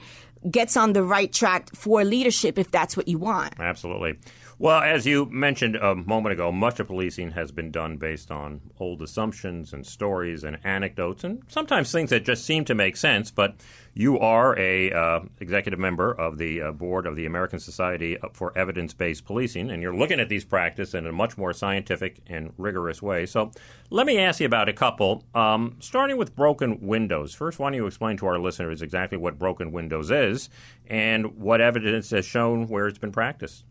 gets 0.51 0.77
on 0.77 0.93
the 0.93 1.03
right 1.03 1.33
track 1.33 1.69
for 1.75 2.05
leadership 2.05 2.59
if 2.59 2.71
that's 2.71 2.97
what 2.97 3.09
you 3.09 3.19
want. 3.19 3.55
Absolutely. 3.59 4.17
Well, 4.61 4.81
as 4.81 5.07
you 5.07 5.27
mentioned 5.27 5.77
a 5.77 5.95
moment 5.95 6.33
ago, 6.33 6.51
much 6.51 6.81
of 6.81 6.89
policing 6.89 7.31
has 7.31 7.53
been 7.53 7.71
done 7.71 7.97
based 7.97 8.33
on 8.33 8.61
old 8.81 9.01
assumptions 9.03 9.73
and 9.73 9.87
stories 9.87 10.43
and 10.43 10.59
anecdotes, 10.65 11.23
and 11.23 11.45
sometimes 11.47 11.93
things 11.93 12.11
that 12.11 12.25
just 12.25 12.45
seem 12.45 12.65
to 12.65 12.75
make 12.75 12.97
sense. 12.97 13.31
But 13.31 13.55
you 13.95 14.19
are 14.19 14.59
a 14.59 14.91
uh, 14.91 15.21
executive 15.39 15.79
member 15.79 16.11
of 16.11 16.39
the 16.39 16.61
uh, 16.61 16.73
board 16.73 17.07
of 17.07 17.15
the 17.15 17.25
American 17.25 17.61
Society 17.61 18.17
for 18.33 18.53
Evidence-Based 18.59 19.25
Policing, 19.25 19.71
and 19.71 19.81
you're 19.81 19.95
looking 19.95 20.19
at 20.19 20.29
these 20.29 20.45
practices 20.45 20.93
in 20.93 21.07
a 21.07 21.13
much 21.13 21.39
more 21.39 21.53
scientific 21.53 22.19
and 22.27 22.53
rigorous 22.59 23.01
way. 23.01 23.27
So, 23.27 23.53
let 23.91 24.09
me 24.09 24.19
ask 24.19 24.41
you 24.41 24.47
about 24.47 24.69
a 24.69 24.73
couple. 24.73 25.23
Um, 25.37 25.77
starting 25.79 26.17
with 26.17 26.35
broken 26.35 26.81
windows. 26.81 27.33
First, 27.33 27.61
why 27.61 27.69
don't 27.69 27.75
you 27.75 27.87
explain 27.87 28.17
to 28.17 28.27
our 28.27 28.41
listeners 28.41 28.83
exactly 28.83 29.19
what 29.19 29.39
broken 29.39 29.71
windows 29.71 30.11
is 30.11 30.51
and 30.89 31.37
what 31.37 31.61
evidence 31.61 32.11
has 32.11 32.27
shown 32.27 32.67
where 32.67 32.89
it's 32.89 32.99
been 32.99 33.13
practiced? 33.13 33.63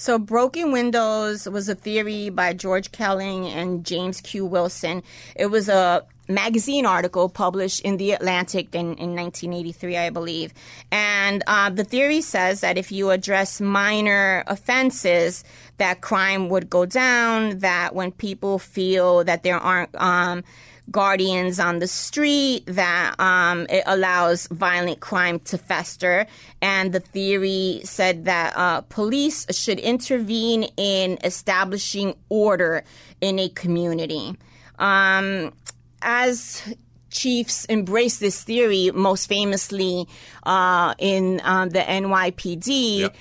So, 0.00 0.16
broken 0.16 0.70
windows 0.70 1.48
was 1.48 1.68
a 1.68 1.74
theory 1.74 2.30
by 2.30 2.52
George 2.52 2.92
Kelling 2.92 3.46
and 3.48 3.84
James 3.84 4.20
Q. 4.20 4.46
Wilson. 4.46 5.02
It 5.34 5.46
was 5.46 5.68
a 5.68 6.06
magazine 6.28 6.86
article 6.86 7.28
published 7.28 7.80
in 7.80 7.96
The 7.96 8.12
Atlantic 8.12 8.72
in, 8.76 8.94
in 8.94 9.16
1983, 9.16 9.96
I 9.96 10.10
believe. 10.10 10.54
And 10.92 11.42
uh, 11.48 11.70
the 11.70 11.82
theory 11.82 12.20
says 12.20 12.60
that 12.60 12.78
if 12.78 12.92
you 12.92 13.10
address 13.10 13.60
minor 13.60 14.44
offenses, 14.46 15.42
that 15.78 16.00
crime 16.00 16.48
would 16.48 16.70
go 16.70 16.86
down, 16.86 17.58
that 17.58 17.92
when 17.92 18.12
people 18.12 18.60
feel 18.60 19.24
that 19.24 19.42
there 19.42 19.58
aren't 19.58 20.00
um, 20.00 20.44
guardians 20.90 21.60
on 21.60 21.78
the 21.78 21.86
street, 21.86 22.64
that 22.66 23.18
um, 23.18 23.66
it 23.68 23.82
allows 23.86 24.46
violent 24.48 25.00
crime 25.00 25.40
to 25.40 25.58
fester. 25.58 26.26
And 26.62 26.92
the 26.92 27.00
theory 27.00 27.80
said 27.84 28.24
that 28.24 28.56
uh, 28.56 28.80
police 28.82 29.46
should 29.54 29.78
intervene 29.78 30.64
in 30.76 31.18
establishing 31.24 32.14
order 32.28 32.84
in 33.20 33.38
a 33.38 33.48
community. 33.50 34.36
Um, 34.78 35.52
as 36.02 36.62
chiefs 37.10 37.64
embrace 37.66 38.18
this 38.18 38.42
theory, 38.44 38.90
most 38.94 39.26
famously 39.28 40.06
uh, 40.44 40.94
in 40.98 41.40
um, 41.44 41.70
the 41.70 41.80
NYPD, 41.80 42.98
Yep. 42.98 43.16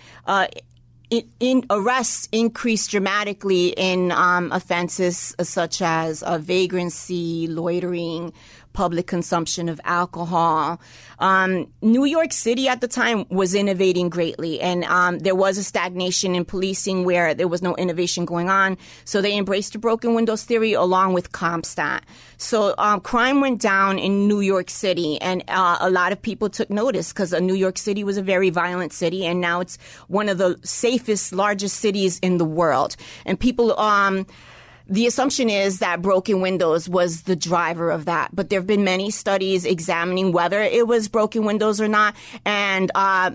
In, 1.09 1.29
in 1.39 1.65
arrests 1.69 2.27
increased 2.31 2.91
dramatically 2.91 3.69
in 3.69 4.11
um, 4.11 4.51
offenses 4.51 5.35
such 5.41 5.81
as 5.81 6.23
uh, 6.23 6.37
vagrancy, 6.37 7.47
loitering, 7.47 8.33
public 8.77 9.07
consumption 9.07 9.69
of 9.69 9.81
alcohol. 9.85 10.79
Um, 11.17 11.65
New 11.81 12.05
York 12.05 12.31
City 12.31 12.67
at 12.67 12.79
the 12.79 12.87
time 12.87 13.25
was 13.29 13.55
innovating 13.55 14.07
greatly, 14.07 14.61
and 14.61 14.83
um, 14.83 15.17
there 15.17 15.33
was 15.33 15.57
a 15.57 15.63
stagnation 15.63 16.35
in 16.35 16.45
policing 16.45 17.03
where 17.03 17.33
there 17.33 17.47
was 17.47 17.63
no 17.63 17.75
innovation 17.75 18.23
going 18.23 18.49
on. 18.49 18.77
So 19.03 19.19
they 19.19 19.35
embraced 19.35 19.73
the 19.73 19.79
broken 19.79 20.13
windows 20.13 20.43
theory 20.43 20.73
along 20.73 21.13
with 21.13 21.31
CompStat. 21.31 22.01
So 22.37 22.75
um, 22.77 23.01
crime 23.01 23.41
went 23.41 23.59
down 23.59 23.97
in 23.97 24.27
New 24.27 24.41
York 24.41 24.69
City, 24.69 25.19
and 25.21 25.43
uh, 25.47 25.77
a 25.81 25.89
lot 25.89 26.11
of 26.11 26.21
people 26.21 26.47
took 26.47 26.69
notice 26.69 27.11
because 27.11 27.33
New 27.33 27.55
York 27.55 27.79
City 27.79 28.03
was 28.03 28.17
a 28.17 28.21
very 28.21 28.51
violent 28.51 28.93
city, 28.93 29.25
and 29.25 29.41
now 29.41 29.59
it's 29.59 29.79
one 30.07 30.29
of 30.29 30.37
the 30.37 30.55
safest, 30.63 31.33
largest 31.33 31.77
cities 31.77 32.19
in 32.19 32.37
the 32.37 32.45
world. 32.45 32.95
And 33.25 33.39
people, 33.39 33.73
um, 33.79 34.27
the 34.89 35.07
assumption 35.07 35.49
is 35.49 35.79
that 35.79 36.01
broken 36.01 36.41
windows 36.41 36.87
was 36.87 37.23
the 37.23 37.35
driver 37.35 37.91
of 37.91 38.05
that, 38.05 38.35
but 38.35 38.49
there 38.49 38.59
have 38.59 38.67
been 38.67 38.83
many 38.83 39.11
studies 39.11 39.65
examining 39.65 40.31
whether 40.31 40.61
it 40.61 40.87
was 40.87 41.07
broken 41.07 41.45
windows 41.45 41.81
or 41.81 41.87
not, 41.87 42.15
and 42.45 42.91
uh, 42.95 43.31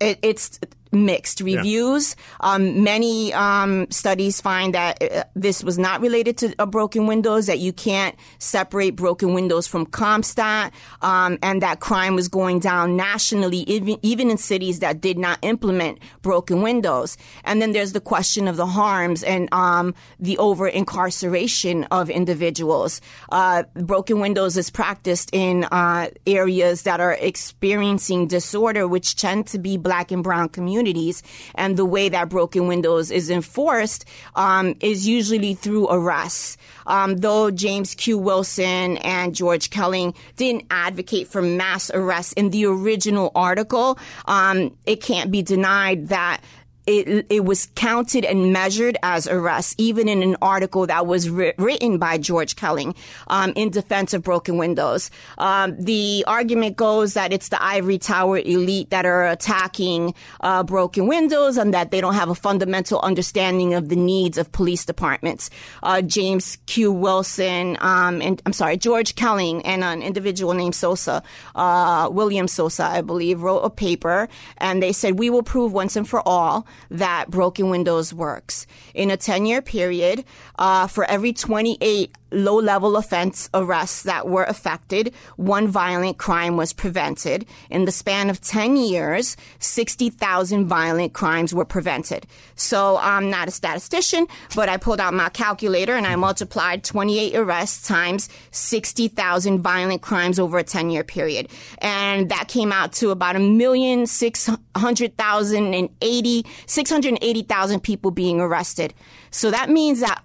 it, 0.00 0.18
it's 0.22 0.60
mixed 0.92 1.40
reviews. 1.40 2.16
Yeah. 2.18 2.52
Um, 2.52 2.82
many 2.82 3.32
um, 3.32 3.86
studies 3.90 4.40
find 4.40 4.74
that 4.74 5.02
uh, 5.02 5.24
this 5.34 5.62
was 5.62 5.78
not 5.78 6.00
related 6.00 6.38
to 6.38 6.54
uh, 6.58 6.66
broken 6.66 7.06
windows, 7.06 7.46
that 7.46 7.58
you 7.58 7.72
can't 7.72 8.14
separate 8.38 8.96
broken 8.96 9.34
windows 9.34 9.66
from 9.66 9.86
CompStat, 9.86 10.72
um, 11.02 11.38
and 11.42 11.62
that 11.62 11.80
crime 11.80 12.14
was 12.14 12.28
going 12.28 12.60
down 12.60 12.96
nationally, 12.96 13.58
even, 13.58 13.98
even 14.02 14.30
in 14.30 14.38
cities 14.38 14.80
that 14.80 15.00
did 15.00 15.18
not 15.18 15.38
implement 15.42 15.98
broken 16.22 16.62
windows. 16.62 17.16
And 17.44 17.60
then 17.60 17.72
there's 17.72 17.92
the 17.92 18.00
question 18.00 18.48
of 18.48 18.56
the 18.56 18.66
harms 18.66 19.22
and 19.22 19.52
um, 19.52 19.94
the 20.18 20.38
over 20.38 20.68
incarceration 20.68 21.84
of 21.84 22.10
individuals. 22.10 23.00
Uh, 23.30 23.64
broken 23.74 24.20
windows 24.20 24.56
is 24.56 24.70
practiced 24.70 25.30
in 25.32 25.64
uh, 25.64 26.08
areas 26.26 26.82
that 26.82 27.00
are 27.00 27.14
experiencing 27.14 28.26
disorder, 28.26 28.86
which 28.86 29.16
tend 29.16 29.46
to 29.48 29.58
be 29.58 29.76
black 29.76 30.10
and 30.10 30.22
brown 30.22 30.48
communities 30.48 30.75
communities. 30.76 31.22
And 31.54 31.76
the 31.76 31.84
way 31.84 32.08
that 32.08 32.28
broken 32.28 32.66
windows 32.66 33.10
is 33.10 33.30
enforced 33.30 34.04
um, 34.34 34.74
is 34.80 35.08
usually 35.08 35.54
through 35.54 35.88
arrests. 35.88 36.56
Um, 36.86 37.16
though 37.16 37.50
James 37.50 37.94
Q. 37.94 38.18
Wilson 38.18 38.98
and 38.98 39.34
George 39.34 39.70
Kelling 39.70 40.14
didn't 40.36 40.66
advocate 40.70 41.28
for 41.28 41.42
mass 41.42 41.90
arrests 41.92 42.32
in 42.34 42.50
the 42.50 42.66
original 42.66 43.32
article, 43.34 43.98
um, 44.26 44.76
it 44.84 45.00
can't 45.00 45.30
be 45.30 45.42
denied 45.42 46.08
that 46.08 46.40
it, 46.86 47.26
it 47.28 47.44
was 47.44 47.66
counted 47.74 48.24
and 48.24 48.52
measured 48.52 48.96
as 49.02 49.26
arrests, 49.26 49.74
even 49.78 50.08
in 50.08 50.22
an 50.22 50.36
article 50.40 50.86
that 50.86 51.06
was 51.06 51.28
ri- 51.28 51.52
written 51.58 51.98
by 51.98 52.16
George 52.16 52.54
Kelling 52.54 52.94
um, 53.26 53.52
in 53.56 53.70
defense 53.70 54.14
of 54.14 54.22
broken 54.22 54.56
windows. 54.56 55.10
Um, 55.38 55.76
the 55.78 56.24
argument 56.26 56.76
goes 56.76 57.14
that 57.14 57.32
it's 57.32 57.48
the 57.48 57.62
ivory 57.62 57.98
tower 57.98 58.38
elite 58.38 58.90
that 58.90 59.04
are 59.04 59.26
attacking 59.26 60.14
uh, 60.40 60.62
broken 60.62 61.08
windows 61.08 61.56
and 61.56 61.74
that 61.74 61.90
they 61.90 62.00
don't 62.00 62.14
have 62.14 62.30
a 62.30 62.34
fundamental 62.34 63.00
understanding 63.00 63.74
of 63.74 63.88
the 63.88 63.96
needs 63.96 64.38
of 64.38 64.52
police 64.52 64.84
departments. 64.84 65.50
Uh, 65.82 66.02
James 66.02 66.58
Q. 66.66 66.92
Wilson, 66.92 67.76
um, 67.80 68.22
and 68.22 68.40
I'm 68.46 68.52
sorry, 68.52 68.76
George 68.76 69.16
Kelling, 69.16 69.62
and 69.64 69.82
an 69.82 70.02
individual 70.02 70.54
named 70.54 70.74
Sousa, 70.74 71.22
uh, 71.56 72.08
William 72.12 72.46
Sousa, 72.46 72.84
I 72.84 73.00
believe, 73.00 73.42
wrote 73.42 73.60
a 73.60 73.70
paper, 73.70 74.28
and 74.58 74.82
they 74.82 74.92
said 74.92 75.18
we 75.18 75.30
will 75.30 75.42
prove 75.42 75.72
once 75.72 75.96
and 75.96 76.08
for 76.08 76.22
all 76.26 76.66
that 76.90 77.30
Broken 77.30 77.70
Windows 77.70 78.12
works. 78.12 78.66
In 78.94 79.10
a 79.10 79.16
10 79.16 79.46
year 79.46 79.62
period, 79.62 80.24
uh, 80.58 80.86
for 80.86 81.04
every 81.04 81.32
28 81.32 82.12
low 82.30 82.56
level 82.56 82.96
offense 82.96 83.48
arrests 83.54 84.02
that 84.02 84.26
were 84.26 84.44
affected, 84.44 85.14
one 85.36 85.68
violent 85.68 86.18
crime 86.18 86.56
was 86.56 86.72
prevented. 86.72 87.46
In 87.70 87.84
the 87.84 87.92
span 87.92 88.30
of 88.30 88.40
10 88.40 88.76
years, 88.76 89.36
60,000 89.58 90.66
violent 90.66 91.12
crimes 91.12 91.54
were 91.54 91.64
prevented. 91.64 92.26
So 92.54 92.98
I'm 93.00 93.30
not 93.30 93.48
a 93.48 93.50
statistician, 93.50 94.26
but 94.54 94.68
I 94.68 94.76
pulled 94.76 95.00
out 95.00 95.14
my 95.14 95.28
calculator 95.28 95.94
and 95.94 96.06
I 96.06 96.16
multiplied 96.16 96.84
28 96.84 97.36
arrests 97.36 97.86
times 97.86 98.28
60,000 98.50 99.60
violent 99.60 100.02
crimes 100.02 100.38
over 100.38 100.58
a 100.58 100.64
10 100.64 100.90
year 100.90 101.04
period. 101.04 101.48
And 101.78 102.28
that 102.30 102.48
came 102.48 102.72
out 102.72 102.92
to 102.94 103.10
about 103.10 103.36
a 103.36 103.40
million 103.40 104.06
six 104.06 104.50
hundred 104.76 105.16
thousand 105.16 105.74
and 105.74 105.88
eighty, 106.02 106.44
680,000 106.66 107.80
people 107.80 108.10
being 108.10 108.40
arrested. 108.40 108.94
So 109.30 109.50
that 109.50 109.68
means 109.68 110.00
that 110.00 110.22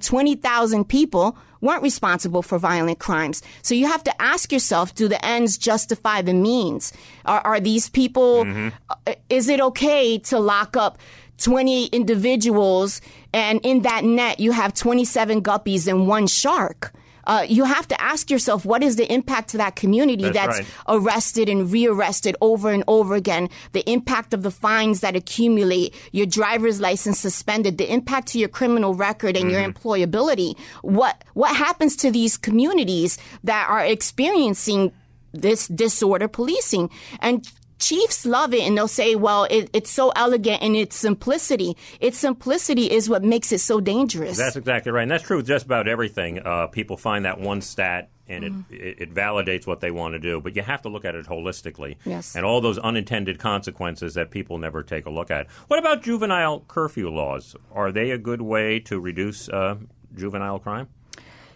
1,620,000 0.00 0.88
people 0.88 1.36
weren't 1.60 1.82
responsible 1.82 2.42
for 2.42 2.58
violent 2.58 2.98
crimes. 2.98 3.42
So 3.62 3.74
you 3.74 3.86
have 3.86 4.04
to 4.04 4.22
ask 4.22 4.52
yourself, 4.52 4.94
do 4.94 5.08
the 5.08 5.24
ends 5.24 5.56
justify 5.56 6.22
the 6.22 6.34
means? 6.34 6.92
Are, 7.24 7.40
are 7.40 7.60
these 7.60 7.88
people, 7.88 8.44
mm-hmm. 8.44 9.12
is 9.30 9.48
it 9.48 9.60
okay 9.60 10.18
to 10.18 10.38
lock 10.38 10.76
up 10.76 10.98
20 11.38 11.86
individuals 11.86 13.00
and 13.32 13.60
in 13.64 13.82
that 13.82 14.04
net 14.04 14.38
you 14.38 14.52
have 14.52 14.74
27 14.74 15.42
guppies 15.42 15.88
and 15.88 16.06
one 16.06 16.26
shark? 16.26 16.92
Uh, 17.26 17.44
you 17.48 17.64
have 17.64 17.88
to 17.88 18.00
ask 18.00 18.30
yourself 18.30 18.64
what 18.64 18.82
is 18.82 18.96
the 18.96 19.12
impact 19.12 19.50
to 19.50 19.56
that 19.58 19.76
community 19.76 20.24
that's, 20.24 20.34
that's 20.34 20.58
right. 20.60 20.68
arrested 20.88 21.48
and 21.48 21.70
rearrested 21.70 22.36
over 22.40 22.70
and 22.70 22.84
over 22.88 23.14
again, 23.14 23.48
the 23.72 23.88
impact 23.90 24.34
of 24.34 24.42
the 24.42 24.50
fines 24.50 25.00
that 25.00 25.16
accumulate, 25.16 25.94
your 26.12 26.26
driver's 26.26 26.80
license 26.80 27.18
suspended, 27.18 27.78
the 27.78 27.92
impact 27.92 28.28
to 28.28 28.38
your 28.38 28.48
criminal 28.48 28.94
record 28.94 29.36
and 29.36 29.46
mm-hmm. 29.46 29.54
your 29.54 29.72
employability. 29.72 30.58
What 30.82 31.22
what 31.34 31.56
happens 31.56 31.96
to 31.96 32.10
these 32.10 32.36
communities 32.36 33.18
that 33.42 33.68
are 33.68 33.84
experiencing 33.84 34.92
this 35.32 35.66
disorder 35.68 36.28
policing 36.28 36.90
and 37.20 37.48
Chiefs 37.84 38.24
love 38.24 38.54
it 38.54 38.62
and 38.62 38.78
they'll 38.78 38.88
say, 38.88 39.14
well, 39.14 39.44
it, 39.50 39.68
it's 39.74 39.90
so 39.90 40.10
elegant 40.16 40.62
in 40.62 40.74
its 40.74 40.96
simplicity. 40.96 41.76
Its 42.00 42.16
simplicity 42.16 42.90
is 42.90 43.10
what 43.10 43.22
makes 43.22 43.52
it 43.52 43.58
so 43.58 43.78
dangerous. 43.78 44.38
That's 44.38 44.56
exactly 44.56 44.90
right. 44.90 45.02
And 45.02 45.10
that's 45.10 45.22
true 45.22 45.36
with 45.36 45.46
just 45.46 45.66
about 45.66 45.86
everything. 45.86 46.38
Uh, 46.38 46.68
people 46.68 46.96
find 46.96 47.26
that 47.26 47.38
one 47.38 47.60
stat 47.60 48.08
and 48.26 48.44
mm 48.44 48.64
it, 48.70 49.02
it, 49.02 49.14
validates 49.14 49.66
what 49.66 49.80
they 49.80 49.90
want 49.90 50.14
to 50.14 50.18
do. 50.18 50.40
But 50.40 50.56
you 50.56 50.62
have 50.62 50.80
to 50.82 50.88
look 50.88 51.04
at 51.04 51.14
it 51.14 51.26
holistically. 51.26 51.96
Yes. 52.06 52.34
And 52.34 52.46
all 52.46 52.62
those 52.62 52.78
unintended 52.78 53.38
consequences 53.38 54.14
that 54.14 54.30
people 54.30 54.56
never 54.56 54.82
take 54.82 55.04
a 55.04 55.10
look 55.10 55.30
at. 55.30 55.50
What 55.68 55.78
about 55.78 56.02
juvenile 56.02 56.60
curfew 56.66 57.10
laws? 57.10 57.54
Are 57.70 57.92
they 57.92 58.10
a 58.12 58.18
good 58.18 58.40
way 58.40 58.80
to 58.80 58.98
reduce 58.98 59.50
uh, 59.50 59.76
juvenile 60.14 60.58
crime? 60.58 60.88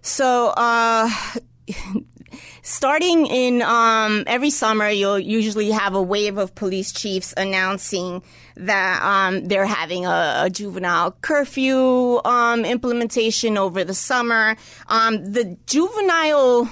So, 0.02 0.52
uh, 0.56 1.10
starting 2.62 3.26
in 3.26 3.62
um, 3.62 4.24
every 4.26 4.50
summer, 4.50 4.88
you'll 4.88 5.18
usually 5.18 5.70
have 5.70 5.94
a 5.94 6.02
wave 6.02 6.38
of 6.38 6.54
police 6.54 6.92
chiefs 6.92 7.34
announcing 7.36 8.22
that 8.56 9.02
um, 9.02 9.46
they're 9.46 9.66
having 9.66 10.06
a, 10.06 10.42
a 10.44 10.50
juvenile 10.50 11.12
curfew 11.20 12.20
um, 12.24 12.64
implementation 12.64 13.56
over 13.56 13.84
the 13.84 13.94
summer. 13.94 14.56
Um, 14.88 15.32
the 15.32 15.56
juvenile 15.66 16.68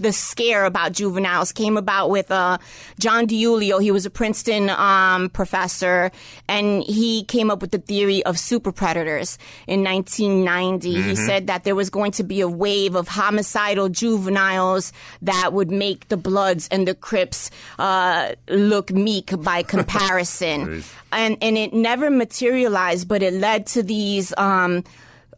the 0.00 0.12
scare 0.12 0.64
about 0.64 0.92
juveniles 0.92 1.52
came 1.52 1.76
about 1.76 2.10
with 2.10 2.30
uh, 2.30 2.58
John 2.98 3.26
DiIulio. 3.26 3.80
He 3.80 3.90
was 3.90 4.06
a 4.06 4.10
Princeton 4.10 4.70
um, 4.70 5.30
professor, 5.30 6.10
and 6.48 6.82
he 6.82 7.24
came 7.24 7.50
up 7.50 7.60
with 7.60 7.70
the 7.70 7.78
theory 7.78 8.24
of 8.24 8.38
super 8.38 8.72
predators 8.72 9.38
in 9.66 9.84
1990. 9.84 10.94
Mm-hmm. 10.94 11.08
He 11.08 11.16
said 11.16 11.46
that 11.48 11.64
there 11.64 11.74
was 11.74 11.90
going 11.90 12.12
to 12.12 12.24
be 12.24 12.40
a 12.40 12.48
wave 12.48 12.94
of 12.94 13.08
homicidal 13.08 13.88
juveniles 13.88 14.92
that 15.22 15.52
would 15.52 15.70
make 15.70 16.08
the 16.08 16.16
Bloods 16.16 16.68
and 16.70 16.88
the 16.88 16.94
Crips 16.94 17.50
uh, 17.78 18.34
look 18.48 18.90
meek 18.90 19.32
by 19.42 19.62
comparison. 19.74 20.82
and, 21.12 21.36
and 21.42 21.58
it 21.58 21.72
never 21.72 22.10
materialized, 22.10 23.08
but 23.08 23.22
it 23.22 23.34
led 23.34 23.66
to 23.68 23.82
these. 23.82 24.32
Um, 24.36 24.84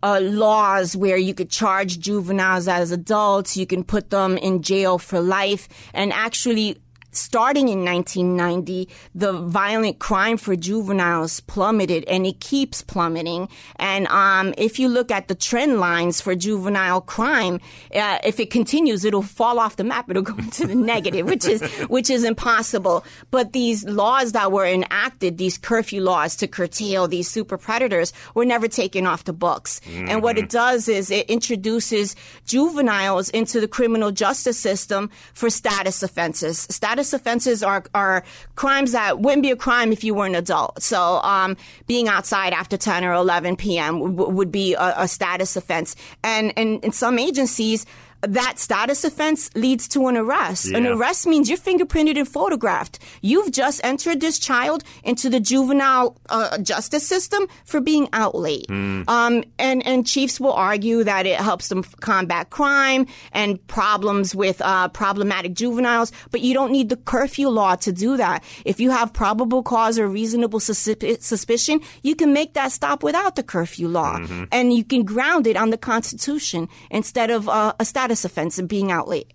uh, 0.02 0.20
laws 0.20 0.96
where 0.96 1.16
you 1.16 1.34
could 1.34 1.50
charge 1.50 1.98
juveniles 1.98 2.68
as 2.68 2.90
adults, 2.90 3.56
you 3.56 3.66
can 3.66 3.84
put 3.84 4.10
them 4.10 4.36
in 4.36 4.62
jail 4.62 4.98
for 4.98 5.20
life, 5.20 5.68
and 5.94 6.12
actually 6.12 6.81
starting 7.12 7.68
in 7.68 7.84
1990, 7.84 8.88
the 9.14 9.32
violent 9.32 9.98
crime 9.98 10.36
for 10.36 10.56
juveniles 10.56 11.40
plummeted 11.40 12.04
and 12.08 12.26
it 12.26 12.40
keeps 12.40 12.82
plummeting. 12.82 13.48
And 13.76 14.06
um, 14.08 14.54
if 14.58 14.78
you 14.78 14.88
look 14.88 15.10
at 15.10 15.28
the 15.28 15.34
trend 15.34 15.78
lines 15.78 16.20
for 16.20 16.34
juvenile 16.34 17.00
crime, 17.00 17.60
uh, 17.94 18.18
if 18.24 18.40
it 18.40 18.50
continues, 18.50 19.04
it'll 19.04 19.22
fall 19.22 19.58
off 19.58 19.76
the 19.76 19.84
map. 19.84 20.10
It'll 20.10 20.22
go 20.22 20.34
into 20.38 20.66
the 20.66 20.74
negative, 20.74 21.26
which 21.26 21.46
is 21.46 21.62
which 21.88 22.10
is 22.10 22.24
impossible. 22.24 23.04
But 23.30 23.52
these 23.52 23.84
laws 23.84 24.32
that 24.32 24.50
were 24.50 24.66
enacted, 24.66 25.38
these 25.38 25.58
curfew 25.58 26.02
laws 26.02 26.36
to 26.36 26.48
curtail 26.48 27.08
these 27.08 27.28
super 27.28 27.58
predators, 27.58 28.12
were 28.34 28.44
never 28.44 28.68
taken 28.68 29.06
off 29.06 29.24
the 29.24 29.32
books. 29.32 29.80
Mm-hmm. 29.80 30.08
And 30.08 30.22
what 30.22 30.38
it 30.38 30.42
mm-hmm. 30.42 30.58
does 30.58 30.88
is 30.88 31.10
it 31.10 31.28
introduces 31.28 32.16
juveniles 32.46 33.28
into 33.30 33.60
the 33.60 33.68
criminal 33.68 34.10
justice 34.10 34.58
system 34.58 35.10
for 35.34 35.50
status 35.50 36.02
offenses. 36.02 36.66
Status 36.70 37.01
offenses 37.12 37.62
are 37.62 37.84
are 37.94 38.22
crimes 38.54 38.92
that 38.92 39.20
wouldn't 39.20 39.42
be 39.42 39.50
a 39.50 39.56
crime 39.56 39.92
if 39.92 40.04
you 40.04 40.14
were 40.14 40.26
an 40.26 40.34
adult. 40.34 40.82
So, 40.82 41.20
um, 41.22 41.56
being 41.86 42.08
outside 42.08 42.52
after 42.52 42.76
10 42.76 43.04
or 43.04 43.12
11 43.12 43.56
p.m. 43.56 44.14
W- 44.16 44.30
would 44.30 44.52
be 44.52 44.74
a, 44.74 44.94
a 44.98 45.08
status 45.08 45.56
offense. 45.56 45.96
And, 46.22 46.52
and 46.56 46.84
in 46.84 46.92
some 46.92 47.18
agencies, 47.18 47.86
that 48.22 48.58
status 48.58 49.04
offense 49.04 49.50
leads 49.54 49.88
to 49.88 50.06
an 50.06 50.16
arrest. 50.16 50.70
Yeah. 50.70 50.78
An 50.78 50.86
arrest 50.86 51.26
means 51.26 51.48
you're 51.48 51.58
fingerprinted 51.58 52.16
and 52.16 52.28
photographed. 52.28 52.98
You've 53.20 53.50
just 53.50 53.80
entered 53.82 54.20
this 54.20 54.38
child 54.38 54.84
into 55.02 55.28
the 55.28 55.40
juvenile 55.40 56.16
uh, 56.28 56.58
justice 56.58 57.06
system 57.06 57.46
for 57.64 57.80
being 57.80 58.08
out 58.12 58.34
late. 58.34 58.68
Mm. 58.68 59.08
Um, 59.08 59.44
and, 59.58 59.84
and 59.86 60.06
chiefs 60.06 60.38
will 60.38 60.52
argue 60.52 61.02
that 61.04 61.26
it 61.26 61.40
helps 61.40 61.68
them 61.68 61.82
combat 62.00 62.50
crime 62.50 63.06
and 63.32 63.64
problems 63.66 64.34
with 64.34 64.60
uh, 64.62 64.88
problematic 64.88 65.54
juveniles, 65.54 66.12
but 66.30 66.42
you 66.42 66.54
don't 66.54 66.70
need 66.70 66.88
the 66.90 66.96
curfew 66.96 67.48
law 67.48 67.74
to 67.76 67.92
do 67.92 68.16
that. 68.16 68.44
If 68.64 68.78
you 68.78 68.90
have 68.90 69.12
probable 69.12 69.62
cause 69.62 69.98
or 69.98 70.08
reasonable 70.08 70.60
suspicion, 70.60 71.80
you 72.02 72.14
can 72.14 72.32
make 72.32 72.54
that 72.54 72.70
stop 72.70 73.02
without 73.02 73.34
the 73.34 73.42
curfew 73.42 73.88
law. 73.88 74.18
Mm-hmm. 74.18 74.44
And 74.52 74.72
you 74.72 74.84
can 74.84 75.04
ground 75.04 75.46
it 75.46 75.56
on 75.56 75.70
the 75.70 75.78
Constitution 75.78 76.68
instead 76.90 77.30
of 77.30 77.48
uh, 77.48 77.72
a 77.80 77.84
status 77.84 78.11
status 78.12 78.24
offense 78.24 78.58
and 78.58 78.68
being 78.68 78.90
out 78.92 79.08
late. 79.08 79.32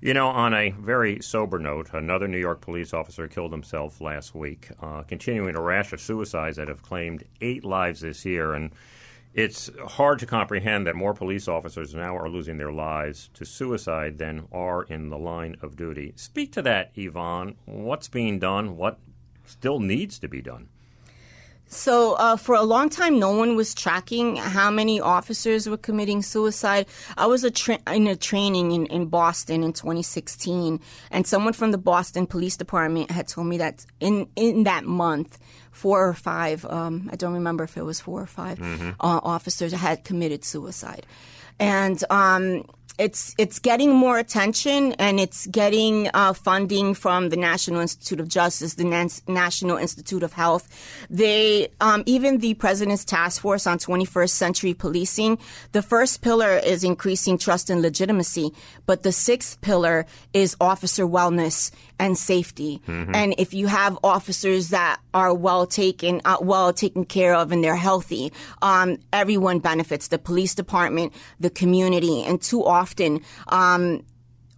You 0.00 0.14
know, 0.14 0.28
on 0.28 0.54
a 0.54 0.70
very 0.70 1.20
sober 1.20 1.58
note, 1.58 1.90
another 1.92 2.26
New 2.26 2.38
York 2.38 2.62
police 2.62 2.94
officer 2.94 3.28
killed 3.28 3.52
himself 3.52 4.00
last 4.00 4.34
week, 4.34 4.68
uh, 4.80 5.02
continuing 5.02 5.54
a 5.54 5.60
rash 5.60 5.92
of 5.92 6.00
suicides 6.00 6.56
that 6.56 6.68
have 6.68 6.80
claimed 6.80 7.24
eight 7.42 7.64
lives 7.64 8.00
this 8.00 8.24
year. 8.24 8.54
And 8.54 8.72
it's 9.34 9.70
hard 9.86 10.18
to 10.20 10.26
comprehend 10.26 10.86
that 10.86 10.96
more 10.96 11.12
police 11.12 11.48
officers 11.48 11.94
now 11.94 12.16
are 12.16 12.30
losing 12.30 12.56
their 12.56 12.72
lives 12.72 13.28
to 13.34 13.44
suicide 13.44 14.16
than 14.16 14.48
are 14.50 14.84
in 14.84 15.10
the 15.10 15.18
line 15.18 15.56
of 15.60 15.76
duty. 15.76 16.14
Speak 16.16 16.50
to 16.52 16.62
that, 16.62 16.92
Yvonne. 16.94 17.56
What's 17.66 18.08
being 18.08 18.38
done? 18.38 18.78
What 18.78 18.98
still 19.44 19.80
needs 19.80 20.18
to 20.20 20.28
be 20.28 20.40
done? 20.40 20.68
So, 21.72 22.14
uh, 22.14 22.36
for 22.36 22.56
a 22.56 22.62
long 22.64 22.88
time, 22.88 23.20
no 23.20 23.30
one 23.30 23.54
was 23.54 23.74
tracking 23.74 24.34
how 24.34 24.72
many 24.72 25.00
officers 25.00 25.68
were 25.68 25.76
committing 25.76 26.20
suicide. 26.20 26.86
I 27.16 27.26
was 27.26 27.44
a 27.44 27.50
tra- 27.52 27.78
in 27.86 28.08
a 28.08 28.16
training 28.16 28.72
in, 28.72 28.86
in 28.86 29.06
Boston 29.06 29.62
in 29.62 29.72
2016, 29.72 30.80
and 31.12 31.26
someone 31.28 31.52
from 31.52 31.70
the 31.70 31.78
Boston 31.78 32.26
Police 32.26 32.56
Department 32.56 33.12
had 33.12 33.28
told 33.28 33.46
me 33.46 33.58
that 33.58 33.86
in, 34.00 34.26
in 34.34 34.64
that 34.64 34.84
month, 34.84 35.38
four 35.70 36.04
or 36.08 36.12
five, 36.14 36.64
um, 36.66 37.08
I 37.12 37.14
don't 37.14 37.34
remember 37.34 37.62
if 37.62 37.76
it 37.76 37.84
was 37.84 38.00
four 38.00 38.20
or 38.20 38.26
5 38.26 38.58
Mm-hmm. 38.58 38.88
uh, 38.98 39.20
officers 39.22 39.72
had 39.72 40.02
committed 40.02 40.44
suicide. 40.44 41.06
And 41.60 42.02
um, 42.10 42.64
it's 42.98 43.34
it's 43.38 43.58
getting 43.58 43.94
more 43.94 44.18
attention 44.18 44.92
and 44.94 45.18
it's 45.18 45.46
getting 45.46 46.10
uh, 46.12 46.32
funding 46.32 46.94
from 46.94 47.30
the 47.30 47.36
National 47.36 47.80
Institute 47.80 48.20
of 48.20 48.28
Justice, 48.28 48.74
the 48.74 48.84
Nas- 48.84 49.22
National 49.26 49.76
Institute 49.76 50.22
of 50.22 50.32
Health. 50.32 50.68
They 51.08 51.68
um, 51.80 52.02
even 52.06 52.38
the 52.38 52.54
President's 52.54 53.04
Task 53.04 53.40
Force 53.40 53.66
on 53.66 53.78
21st 53.78 54.30
Century 54.30 54.74
Policing. 54.74 55.38
The 55.72 55.82
first 55.82 56.20
pillar 56.20 56.56
is 56.58 56.84
increasing 56.84 57.38
trust 57.38 57.70
and 57.70 57.80
legitimacy, 57.80 58.52
but 58.86 59.02
the 59.02 59.12
sixth 59.12 59.60
pillar 59.60 60.06
is 60.34 60.56
officer 60.60 61.06
wellness 61.06 61.70
and 61.98 62.16
safety. 62.16 62.80
And 62.86 63.34
if 63.36 63.52
you 63.52 63.66
have 63.66 63.98
officers 64.02 64.70
that 64.70 65.00
are 65.12 65.34
well 65.34 65.66
taken, 65.66 66.20
uh, 66.24 66.38
well 66.40 66.72
taken 66.72 67.04
care 67.04 67.34
of, 67.34 67.52
and 67.52 67.62
they're 67.62 67.76
healthy, 67.76 68.32
um, 68.62 68.96
everyone 69.12 69.58
benefits. 69.58 70.08
The 70.08 70.18
police 70.18 70.54
department, 70.54 71.12
the 71.38 71.50
community, 71.50 72.22
and 72.24 72.40
too 72.40 72.64
often. 72.64 72.79
Often 72.80 73.20
um, 73.48 74.04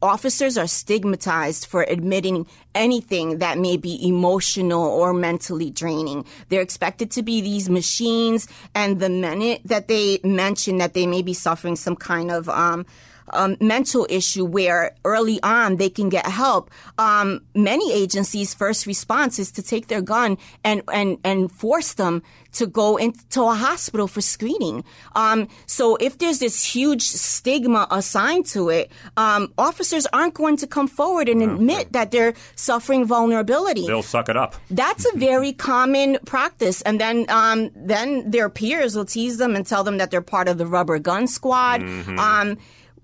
officers 0.01 0.59
are 0.59 0.67
stigmatized 0.67 1.67
for 1.67 1.83
admitting 1.89 2.47
anything 2.75 3.39
that 3.39 3.59
may 3.59 3.77
be 3.77 3.95
emotional 4.07 4.85
or 4.85 5.13
mentally 5.13 5.71
draining. 5.71 6.25
They're 6.49 6.61
expected 6.61 7.11
to 7.13 7.23
be 7.23 7.41
these 7.41 7.71
machines, 7.71 8.49
and 8.75 9.01
the 9.01 9.09
minute 9.09 9.63
that 9.65 9.89
they 9.89 10.21
mention 10.25 10.79
that 10.79 10.95
they 10.95 11.07
may 11.07 11.23
be 11.23 11.35
suffering 11.35 11.77
some 11.77 11.97
kind 11.97 12.31
of 12.31 12.49
um, 12.49 12.87
um, 13.31 13.57
mental 13.61 14.07
issue 14.11 14.45
where 14.45 14.95
early 15.05 15.43
on 15.43 15.77
they 15.77 15.91
can 15.91 16.09
get 16.09 16.27
help. 16.27 16.71
Um, 16.99 17.43
many 17.55 17.93
agencies' 17.93 18.55
first 18.55 18.87
response 18.87 19.39
is 19.39 19.51
to 19.53 19.63
take 19.63 19.89
their 19.89 20.03
gun 20.03 20.39
and 20.65 20.83
and 20.93 21.19
and 21.25 21.51
force 21.51 21.95
them 21.95 22.23
to 22.53 22.67
go 22.67 22.97
into 22.97 23.43
a 23.43 23.55
hospital 23.55 24.07
for 24.07 24.21
screening. 24.21 24.85
Um, 25.15 25.49
so 25.67 25.97
if 25.97 26.19
there's 26.19 26.39
this 26.39 26.65
huge 26.65 27.03
stigma 27.03 27.87
assigned 27.91 28.47
to 28.47 28.69
it, 28.69 28.93
um, 29.17 29.53
officers 29.57 30.07
aren't 30.13 30.35
going 30.35 30.59
to 30.59 30.67
come 30.67 30.87
forward 30.87 31.29
and 31.29 31.43
admit 31.43 31.93
that 31.93 32.11
they're 32.11 32.35
suffering 32.55 33.07
vulnerability. 33.07 33.87
They'll 33.87 34.03
suck 34.03 34.29
it 34.29 34.37
up. 34.37 34.55
That's 34.71 35.07
a 35.13 35.17
very 35.17 35.53
common 35.53 36.19
practice, 36.27 36.83
and 36.83 37.01
then 37.01 37.27
um, 37.29 37.71
then 37.75 38.31
their 38.31 38.49
peers 38.49 38.95
will 38.97 39.07
tease 39.07 39.39
them 39.39 39.57
and 39.57 39.67
tell 39.67 39.85
them 39.85 39.99
that 39.99 40.11
they're 40.11 40.21
part 40.21 40.49
of 40.49 40.59
the 40.59 40.67
rubber 40.67 40.99
gun 40.99 41.27
squad. 41.27 41.83
Um, 41.83 42.59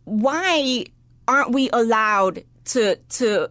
why 0.08 0.86
aren't 1.26 1.52
we 1.52 1.68
allowed 1.70 2.44
to 2.64 2.96
to 2.96 3.50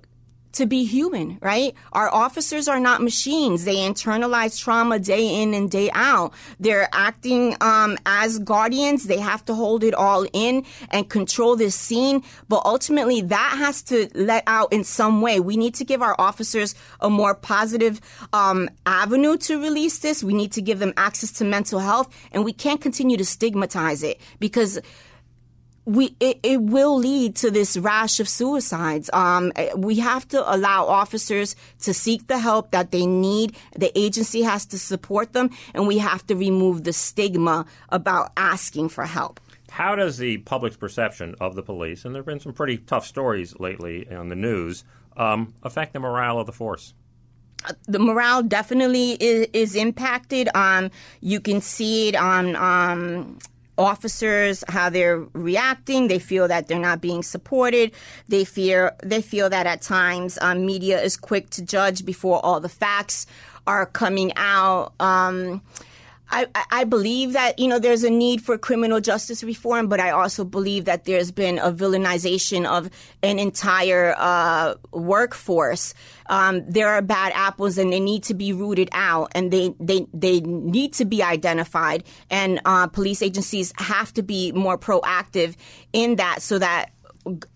to 0.57 0.65
be 0.65 0.85
human, 0.85 1.37
right? 1.39 1.75
Our 1.93 2.11
officers 2.11 2.67
are 2.67 2.79
not 2.79 3.01
machines. 3.03 3.63
They 3.63 3.75
internalize 3.75 4.59
trauma 4.59 4.97
day 4.97 5.41
in 5.41 5.53
and 5.53 5.69
day 5.69 5.91
out. 5.93 6.33
They're 6.59 6.89
acting 6.91 7.55
um, 7.61 7.97
as 8.07 8.39
guardians. 8.39 9.05
They 9.05 9.19
have 9.19 9.45
to 9.45 9.53
hold 9.53 9.83
it 9.83 9.93
all 9.93 10.25
in 10.33 10.65
and 10.89 11.07
control 11.07 11.55
this 11.55 11.75
scene. 11.75 12.23
But 12.49 12.63
ultimately, 12.65 13.21
that 13.21 13.55
has 13.59 13.83
to 13.83 14.09
let 14.15 14.43
out 14.47 14.73
in 14.73 14.83
some 14.83 15.21
way. 15.21 15.39
We 15.39 15.57
need 15.57 15.75
to 15.75 15.85
give 15.85 16.01
our 16.01 16.15
officers 16.17 16.73
a 16.99 17.09
more 17.09 17.35
positive 17.35 18.01
um, 18.33 18.67
avenue 18.87 19.37
to 19.37 19.61
release 19.61 19.99
this. 19.99 20.23
We 20.23 20.33
need 20.33 20.53
to 20.53 20.61
give 20.63 20.79
them 20.79 20.93
access 20.97 21.31
to 21.33 21.45
mental 21.45 21.79
health, 21.79 22.11
and 22.31 22.43
we 22.43 22.53
can't 22.53 22.81
continue 22.81 23.17
to 23.17 23.25
stigmatize 23.25 24.01
it 24.01 24.19
because 24.39 24.79
we 25.87 26.15
it, 26.19 26.39
it 26.43 26.61
will 26.61 26.97
lead 26.97 27.35
to 27.37 27.49
this 27.49 27.77
rash 27.77 28.19
of 28.19 28.27
suicides. 28.27 29.09
Um, 29.13 29.53
we 29.75 29.99
have 29.99 30.27
to 30.27 30.53
allow 30.53 30.85
officers 30.85 31.55
to 31.83 31.93
seek 31.93 32.27
the 32.27 32.37
help 32.37 32.71
that 32.71 32.91
they 32.91 33.05
need. 33.05 33.55
The 33.75 33.97
agency 33.97 34.41
has 34.41 34.65
to 34.67 34.77
support 34.77 35.31
them, 35.31 35.49
and 35.73 35.87
we 35.87 35.99
have 35.99 36.27
to 36.27 36.35
remove 36.35 36.83
the 36.83 36.91
stigma 36.91 37.65
about 37.89 38.33
asking 38.35 38.89
for 38.89 39.05
help. 39.05 39.39
How 39.69 39.95
does 39.95 40.17
the 40.17 40.39
public's 40.39 40.75
perception 40.75 41.35
of 41.39 41.55
the 41.55 41.63
police, 41.63 42.03
and 42.03 42.13
there 42.13 42.19
have 42.19 42.27
been 42.27 42.41
some 42.41 42.53
pretty 42.53 42.77
tough 42.77 43.05
stories 43.05 43.57
lately 43.57 44.09
on 44.11 44.27
the 44.27 44.35
news, 44.35 44.83
um, 45.15 45.53
affect 45.63 45.93
the 45.93 45.99
morale 45.99 46.39
of 46.39 46.45
the 46.47 46.53
force? 46.53 46.93
the 47.87 47.99
morale 47.99 48.43
definitely 48.43 49.13
is, 49.13 49.47
is 49.51 49.75
impacted. 49.75 50.47
Um, 50.55 50.91
you 51.21 51.39
can 51.39 51.59
see 51.59 52.09
it 52.09 52.15
on 52.15 52.55
um, 52.55 53.39
officers 53.77 54.63
how 54.67 54.89
they're 54.89 55.19
reacting. 55.33 56.07
They 56.07 56.19
feel 56.19 56.47
that 56.47 56.67
they're 56.67 56.79
not 56.79 57.01
being 57.01 57.23
supported. 57.23 57.91
They 58.27 58.43
fear 58.43 58.95
they 59.03 59.21
feel 59.21 59.49
that 59.49 59.65
at 59.65 59.81
times 59.81 60.37
um, 60.41 60.65
media 60.65 61.01
is 61.01 61.17
quick 61.17 61.49
to 61.51 61.61
judge 61.61 62.05
before 62.05 62.43
all 62.45 62.59
the 62.59 62.69
facts 62.69 63.25
are 63.65 63.85
coming 63.85 64.31
out. 64.35 64.93
Um, 64.99 65.61
I, 66.29 66.47
I 66.71 66.83
believe 66.83 67.33
that 67.33 67.57
you 67.57 67.67
know 67.67 67.79
there's 67.79 68.03
a 68.03 68.09
need 68.09 68.41
for 68.41 68.57
criminal 68.57 68.99
justice 68.99 69.43
reform, 69.43 69.87
but 69.87 69.99
I 69.99 70.11
also 70.11 70.43
believe 70.43 70.85
that 70.85 71.05
there's 71.05 71.31
been 71.31 71.57
a 71.57 71.71
villainization 71.71 72.65
of 72.65 72.89
an 73.23 73.39
entire 73.39 74.13
uh, 74.17 74.75
workforce. 74.91 75.93
Um, 76.27 76.69
there 76.69 76.89
are 76.89 77.01
bad 77.01 77.31
apples, 77.33 77.77
and 77.77 77.93
they 77.93 77.99
need 77.99 78.23
to 78.23 78.33
be 78.33 78.51
rooted 78.51 78.89
out, 78.91 79.31
and 79.35 79.51
they 79.51 79.73
they 79.79 80.05
they 80.13 80.41
need 80.41 80.93
to 80.93 81.05
be 81.05 81.23
identified. 81.23 82.03
And 82.29 82.59
uh, 82.65 82.87
police 82.87 83.21
agencies 83.21 83.71
have 83.77 84.13
to 84.13 84.23
be 84.23 84.51
more 84.51 84.77
proactive 84.77 85.55
in 85.93 86.17
that, 86.17 86.41
so 86.41 86.59
that 86.59 86.91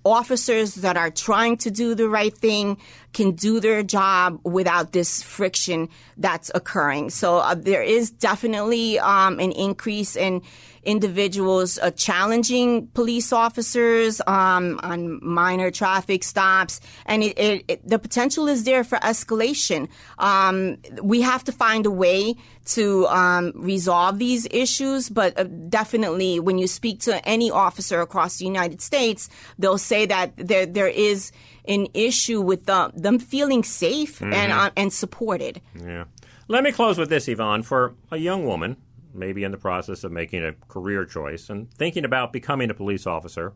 officers 0.03 0.75
that 0.75 0.97
are 0.97 1.11
trying 1.11 1.57
to 1.57 1.71
do 1.71 1.95
the 1.95 2.09
right 2.09 2.35
thing 2.35 2.77
can 3.13 3.31
do 3.31 3.59
their 3.59 3.83
job 3.83 4.39
without 4.43 4.91
this 4.91 5.21
friction 5.21 5.89
that's 6.17 6.51
occurring. 6.55 7.09
So 7.09 7.37
uh, 7.37 7.55
there 7.55 7.83
is 7.83 8.11
definitely 8.11 8.99
um, 8.99 9.39
an 9.39 9.51
increase 9.51 10.15
in 10.15 10.41
individuals 10.83 11.77
uh, 11.79 11.91
challenging 11.91 12.87
police 12.87 13.31
officers 13.31 14.21
um, 14.27 14.79
on 14.83 15.19
minor 15.23 15.71
traffic 15.71 16.23
stops, 16.23 16.81
and 17.05 17.23
it, 17.23 17.37
it, 17.37 17.65
it, 17.67 17.87
the 17.87 17.99
potential 17.99 18.47
is 18.47 18.63
there 18.63 18.83
for 18.83 18.97
escalation. 18.99 19.87
Um, 20.17 20.77
we 21.01 21.21
have 21.21 21.43
to 21.45 21.51
find 21.51 21.85
a 21.85 21.91
way 21.91 22.35
to 22.65 23.07
um, 23.07 23.53
resolve 23.55 24.19
these 24.19 24.47
issues, 24.51 25.09
but 25.09 25.37
uh, 25.37 25.43
definitely 25.69 26.39
when 26.39 26.57
you 26.57 26.67
speak 26.67 26.99
to 27.01 27.27
any 27.27 27.51
officer 27.51 28.01
across 28.01 28.37
the 28.37 28.45
United 28.45 28.81
States, 28.81 29.29
they'll 29.59 29.77
say 29.77 30.05
that 30.05 30.33
there 30.37 30.65
there 30.65 30.87
is 30.87 31.31
an 31.67 31.87
issue 31.93 32.41
with 32.41 32.65
them, 32.65 32.91
them 32.95 33.19
feeling 33.19 33.63
safe 33.63 34.21
and 34.21 34.51
uh, 34.51 34.71
and 34.75 34.91
supported. 34.91 35.61
Yeah. 35.75 36.05
Let 36.47 36.63
me 36.63 36.71
close 36.71 36.97
with 36.97 37.09
this, 37.09 37.27
Yvonne. 37.27 37.63
For 37.63 37.93
a 38.11 38.17
young 38.17 38.45
woman, 38.45 38.75
maybe 39.13 39.43
in 39.43 39.51
the 39.51 39.57
process 39.57 40.03
of 40.03 40.11
making 40.11 40.43
a 40.43 40.53
career 40.67 41.05
choice 41.05 41.49
and 41.49 41.71
thinking 41.73 42.05
about 42.05 42.33
becoming 42.33 42.69
a 42.69 42.73
police 42.73 43.05
officer, 43.07 43.53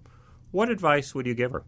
what 0.51 0.69
advice 0.69 1.13
would 1.13 1.25
you 1.25 1.33
give 1.33 1.51
her? 1.51 1.63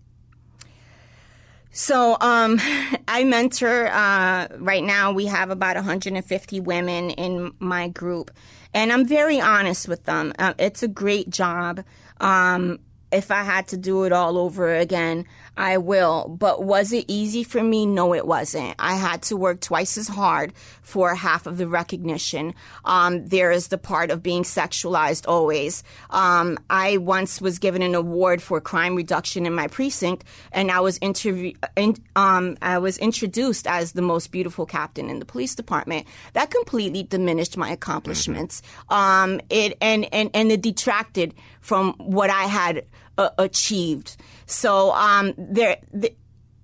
So, 1.71 2.17
um, 2.21 2.59
I 3.07 3.23
mentor, 3.23 3.87
uh, 3.87 4.47
right 4.57 4.83
now 4.83 5.11
we 5.11 5.25
have 5.27 5.49
about 5.49 5.75
150 5.75 6.59
women 6.59 7.11
in 7.11 7.53
my 7.59 7.89
group, 7.89 8.31
and 8.73 8.91
I'm 8.91 9.05
very 9.05 9.39
honest 9.39 9.87
with 9.87 10.03
them. 10.05 10.33
Uh, 10.39 10.53
it's 10.57 10.83
a 10.83 10.87
great 10.87 11.29
job. 11.29 11.83
Um, 12.19 12.79
if 13.11 13.31
I 13.31 13.43
had 13.43 13.67
to 13.69 13.77
do 13.77 14.03
it 14.03 14.11
all 14.11 14.37
over 14.37 14.75
again, 14.75 15.25
I 15.57 15.77
will. 15.77 16.27
But 16.39 16.63
was 16.63 16.93
it 16.93 17.05
easy 17.07 17.43
for 17.43 17.63
me? 17.63 17.85
No, 17.85 18.13
it 18.13 18.27
wasn't. 18.27 18.75
I 18.79 18.95
had 18.95 19.23
to 19.23 19.35
work 19.35 19.59
twice 19.59 19.97
as 19.97 20.07
hard 20.07 20.53
for 20.81 21.15
half 21.15 21.47
of 21.47 21.57
the 21.57 21.67
recognition. 21.67 22.53
Um, 22.85 23.27
there 23.27 23.51
is 23.51 23.67
the 23.67 23.77
part 23.77 24.11
of 24.11 24.21
being 24.21 24.43
sexualized 24.43 25.25
always. 25.27 25.83
Um, 26.11 26.57
I 26.69 26.97
once 26.97 27.41
was 27.41 27.59
given 27.59 27.81
an 27.81 27.95
award 27.95 28.41
for 28.41 28.61
crime 28.61 28.95
reduction 28.95 29.45
in 29.45 29.53
my 29.53 29.67
precinct, 29.67 30.23
and 30.51 30.71
I 30.71 30.79
was 30.79 30.97
interview, 31.01 31.53
in, 31.75 31.95
um, 32.15 32.57
I 32.61 32.77
was 32.77 32.97
introduced 32.99 33.67
as 33.67 33.93
the 33.93 34.01
most 34.01 34.31
beautiful 34.31 34.65
captain 34.65 35.09
in 35.09 35.19
the 35.19 35.25
police 35.25 35.55
department. 35.55 36.05
That 36.33 36.51
completely 36.51 37.03
diminished 37.03 37.57
my 37.57 37.71
accomplishments. 37.71 38.61
Um, 38.89 39.41
it 39.49 39.77
and 39.81 40.07
and 40.13 40.29
and 40.33 40.51
it 40.51 40.61
detracted 40.61 41.33
from 41.61 41.93
what 41.97 42.29
I 42.29 42.43
had 42.43 42.85
uh, 43.17 43.29
achieved. 43.37 44.17
So 44.45 44.91
um, 44.91 45.33
there. 45.37 45.77
The, 45.93 46.13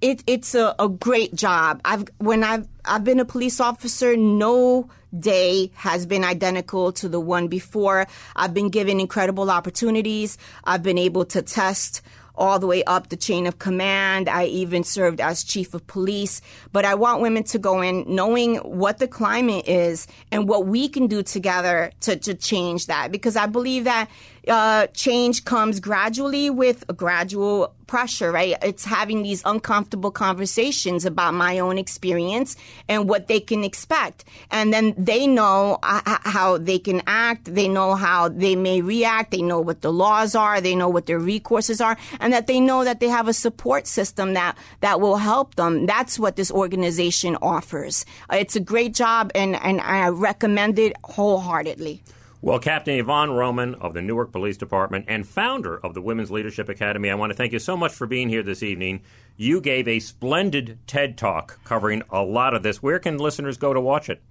it, 0.01 0.21
it's 0.27 0.53
a, 0.53 0.75
a 0.79 0.89
great 0.89 1.33
job. 1.33 1.79
I've 1.85 2.03
when 2.17 2.43
I've 2.43 2.67
I've 2.83 3.05
been 3.05 3.21
a 3.21 3.25
police 3.25 3.61
officer, 3.61 4.17
no 4.17 4.89
day 5.17 5.71
has 5.75 6.05
been 6.05 6.25
identical 6.25 6.91
to 6.93 7.07
the 7.07 7.21
one 7.21 7.47
before. 7.47 8.07
I've 8.35 8.53
been 8.53 8.69
given 8.69 8.99
incredible 8.99 9.49
opportunities. 9.49 10.37
I've 10.65 10.83
been 10.83 10.97
able 10.97 11.23
to 11.25 11.41
test 11.41 12.01
all 12.35 12.57
the 12.59 12.67
way 12.67 12.83
up 12.85 13.09
the 13.09 13.15
chain 13.15 13.45
of 13.45 13.59
command. 13.59 14.27
I 14.27 14.45
even 14.45 14.83
served 14.83 15.21
as 15.21 15.43
chief 15.43 15.73
of 15.73 15.85
police. 15.85 16.41
But 16.71 16.83
I 16.83 16.95
want 16.95 17.21
women 17.21 17.43
to 17.45 17.59
go 17.59 17.81
in 17.81 18.05
knowing 18.07 18.55
what 18.57 18.97
the 18.97 19.07
climate 19.07 19.67
is 19.67 20.07
and 20.31 20.49
what 20.49 20.65
we 20.65 20.89
can 20.89 21.07
do 21.07 21.21
together 21.21 21.91
to, 22.01 22.15
to 22.17 22.33
change 22.33 22.87
that. 22.87 23.11
Because 23.11 23.35
I 23.35 23.45
believe 23.45 23.83
that 23.83 24.09
uh, 24.47 24.87
change 24.87 25.45
comes 25.45 25.79
gradually 25.79 26.49
with 26.49 26.83
a 26.89 26.93
gradual 26.93 27.73
pressure, 27.87 28.31
right? 28.31 28.55
It's 28.61 28.85
having 28.85 29.21
these 29.21 29.41
uncomfortable 29.45 30.11
conversations 30.11 31.05
about 31.05 31.33
my 31.33 31.59
own 31.59 31.77
experience 31.77 32.55
and 32.89 33.07
what 33.07 33.27
they 33.27 33.39
can 33.39 33.63
expect. 33.63 34.25
And 34.51 34.73
then 34.73 34.95
they 34.97 35.27
know 35.27 35.77
uh, 35.83 36.17
how 36.23 36.57
they 36.57 36.79
can 36.79 37.03
act. 37.07 37.53
They 37.53 37.67
know 37.67 37.95
how 37.95 38.29
they 38.29 38.55
may 38.55 38.81
react. 38.81 39.31
They 39.31 39.41
know 39.41 39.61
what 39.61 39.81
the 39.81 39.93
laws 39.93 40.35
are. 40.35 40.59
They 40.59 40.75
know 40.75 40.89
what 40.89 41.05
their 41.05 41.19
recourses 41.19 41.85
are 41.85 41.97
and 42.19 42.33
that 42.33 42.47
they 42.47 42.59
know 42.59 42.83
that 42.83 42.99
they 42.99 43.09
have 43.09 43.27
a 43.27 43.33
support 43.33 43.87
system 43.87 44.33
that, 44.33 44.57
that 44.81 44.99
will 44.99 45.17
help 45.17 45.55
them. 45.55 45.85
That's 45.85 46.17
what 46.17 46.35
this 46.35 46.51
organization 46.51 47.37
offers. 47.41 48.05
Uh, 48.31 48.37
it's 48.37 48.55
a 48.55 48.59
great 48.59 48.93
job 48.93 49.31
and, 49.35 49.55
and 49.55 49.79
I 49.81 50.07
recommend 50.09 50.79
it 50.79 50.95
wholeheartedly. 51.03 52.01
Well, 52.43 52.59
Captain 52.59 52.99
Yvonne 52.99 53.31
Roman 53.31 53.75
of 53.75 53.93
the 53.93 54.01
Newark 54.01 54.33
Police 54.33 54.57
Department 54.57 55.05
and 55.07 55.25
founder 55.25 55.77
of 55.77 55.93
the 55.93 56.01
Women's 56.01 56.29
Leadership 56.29 56.67
Academy, 56.67 57.09
I 57.09 57.15
want 57.15 57.29
to 57.29 57.37
thank 57.37 57.53
you 57.53 57.59
so 57.59 57.77
much 57.77 57.93
for 57.93 58.05
being 58.05 58.27
here 58.27 58.43
this 58.43 58.61
evening. 58.61 58.99
You 59.37 59.61
gave 59.61 59.87
a 59.87 60.01
splendid 60.01 60.77
TED 60.85 61.17
talk 61.17 61.63
covering 61.63 62.03
a 62.09 62.21
lot 62.21 62.53
of 62.53 62.61
this. 62.61 62.83
Where 62.83 62.99
can 62.99 63.17
listeners 63.17 63.55
go 63.55 63.73
to 63.73 63.79
watch 63.79 64.09
it? 64.09 64.21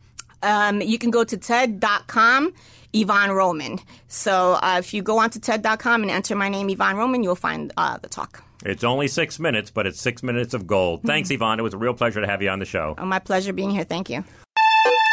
Um, 0.42 0.82
you 0.82 0.98
can 0.98 1.10
go 1.10 1.24
to 1.24 1.38
TED.com, 1.38 2.52
Yvonne 2.92 3.30
Roman. 3.30 3.80
So 4.08 4.58
uh, 4.62 4.76
if 4.78 4.92
you 4.92 5.00
go 5.00 5.18
onto 5.18 5.40
TED.com 5.40 6.02
and 6.02 6.10
enter 6.10 6.36
my 6.36 6.50
name, 6.50 6.68
Yvonne 6.68 6.98
Roman, 6.98 7.22
you'll 7.22 7.34
find 7.34 7.72
uh, 7.78 7.96
the 7.96 8.10
talk. 8.10 8.44
It's 8.62 8.84
only 8.84 9.08
six 9.08 9.40
minutes, 9.40 9.70
but 9.70 9.86
it's 9.86 9.98
six 9.98 10.22
minutes 10.22 10.52
of 10.52 10.66
gold. 10.66 11.00
Thanks, 11.02 11.30
Yvonne. 11.30 11.58
It 11.58 11.62
was 11.62 11.72
a 11.72 11.78
real 11.78 11.94
pleasure 11.94 12.20
to 12.20 12.26
have 12.26 12.42
you 12.42 12.50
on 12.50 12.58
the 12.58 12.66
show. 12.66 12.94
Oh, 12.98 13.06
my 13.06 13.20
pleasure 13.20 13.54
being 13.54 13.70
here. 13.70 13.84
Thank 13.84 14.10
you. 14.10 14.22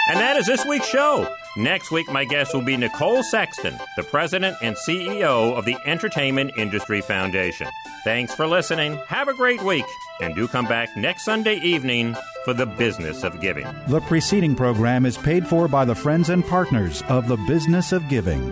And 0.09 0.17
that 0.17 0.37
is 0.37 0.47
this 0.47 0.65
week's 0.65 0.87
show. 0.87 1.31
Next 1.55 1.91
week, 1.91 2.11
my 2.11 2.25
guest 2.25 2.55
will 2.55 2.63
be 2.63 2.75
Nicole 2.75 3.21
Sexton, 3.21 3.77
the 3.95 4.01
president 4.01 4.57
and 4.59 4.75
CEO 4.75 5.55
of 5.55 5.65
the 5.65 5.77
Entertainment 5.85 6.51
Industry 6.57 6.99
Foundation. 7.01 7.67
Thanks 8.03 8.33
for 8.33 8.47
listening. 8.47 8.99
Have 9.07 9.27
a 9.27 9.35
great 9.35 9.61
week. 9.61 9.85
And 10.19 10.33
do 10.33 10.47
come 10.47 10.65
back 10.65 10.97
next 10.97 11.25
Sunday 11.25 11.57
evening 11.57 12.15
for 12.43 12.55
the 12.55 12.65
business 12.65 13.23
of 13.23 13.39
giving. 13.39 13.67
The 13.87 14.01
preceding 14.01 14.55
program 14.55 15.05
is 15.05 15.15
paid 15.15 15.45
for 15.45 15.67
by 15.67 15.85
the 15.85 15.93
friends 15.93 16.29
and 16.29 16.43
partners 16.43 17.03
of 17.07 17.27
the 17.27 17.37
business 17.47 17.91
of 17.91 18.09
giving. 18.09 18.51